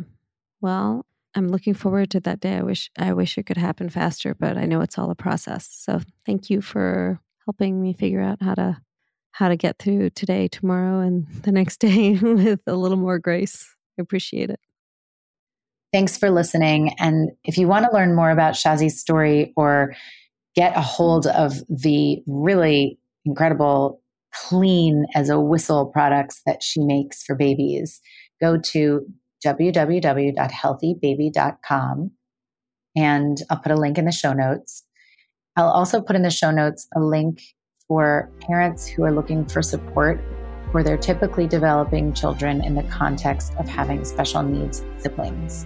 Well 0.61 1.05
i'm 1.35 1.49
looking 1.49 1.73
forward 1.73 2.11
to 2.11 2.19
that 2.21 2.39
day. 2.39 2.57
I 2.57 2.63
wish 2.63 2.91
i 2.97 3.13
wish 3.13 3.37
it 3.37 3.45
could 3.45 3.57
happen 3.57 3.89
faster 3.89 4.35
but 4.35 4.57
i 4.57 4.65
know 4.65 4.81
it's 4.81 4.97
all 4.97 5.11
a 5.11 5.15
process. 5.15 5.67
So 5.71 6.01
thank 6.25 6.49
you 6.49 6.61
for 6.61 7.19
helping 7.45 7.81
me 7.81 7.93
figure 7.93 8.21
out 8.21 8.41
how 8.41 8.55
to 8.55 8.77
how 9.31 9.49
to 9.49 9.57
get 9.57 9.77
through 9.79 10.09
today 10.11 10.47
tomorrow 10.47 11.01
and 11.01 11.27
the 11.43 11.51
next 11.51 11.77
day 11.77 12.13
with 12.21 12.61
a 12.67 12.75
little 12.75 12.97
more 12.97 13.19
grace. 13.19 13.69
I 13.97 14.01
appreciate 14.01 14.49
it 14.49 14.59
Thanks 15.95 16.17
for 16.17 16.29
listening. 16.29 16.93
And 16.99 17.31
if 17.45 17.57
you 17.57 17.69
want 17.69 17.85
to 17.85 17.91
learn 17.93 18.17
more 18.17 18.29
about 18.29 18.55
Shazi's 18.55 18.99
story 18.99 19.53
or 19.55 19.95
get 20.53 20.75
a 20.75 20.81
hold 20.81 21.25
of 21.25 21.53
the 21.69 22.21
really 22.27 22.99
incredible 23.23 24.01
clean 24.33 25.05
as 25.15 25.29
a 25.29 25.39
whistle 25.39 25.85
products 25.85 26.41
that 26.45 26.61
she 26.61 26.81
makes 26.81 27.23
for 27.23 27.33
babies, 27.33 28.01
go 28.41 28.57
to 28.57 29.05
www.healthybaby.com. 29.45 32.11
And 32.97 33.37
I'll 33.49 33.59
put 33.59 33.71
a 33.71 33.77
link 33.77 33.97
in 33.97 34.03
the 34.03 34.11
show 34.11 34.33
notes. 34.33 34.83
I'll 35.55 35.69
also 35.69 36.01
put 36.01 36.17
in 36.17 36.23
the 36.23 36.29
show 36.29 36.51
notes 36.51 36.89
a 36.93 36.99
link 36.99 37.41
for 37.87 38.29
parents 38.41 38.85
who 38.85 39.05
are 39.05 39.13
looking 39.13 39.45
for 39.45 39.61
support 39.61 40.19
for 40.75 40.83
their 40.83 40.97
typically 40.97 41.47
developing 41.47 42.11
children 42.11 42.61
in 42.61 42.75
the 42.75 42.83
context 42.83 43.53
of 43.55 43.65
having 43.65 44.03
special 44.03 44.43
needs 44.43 44.83
siblings. 44.97 45.65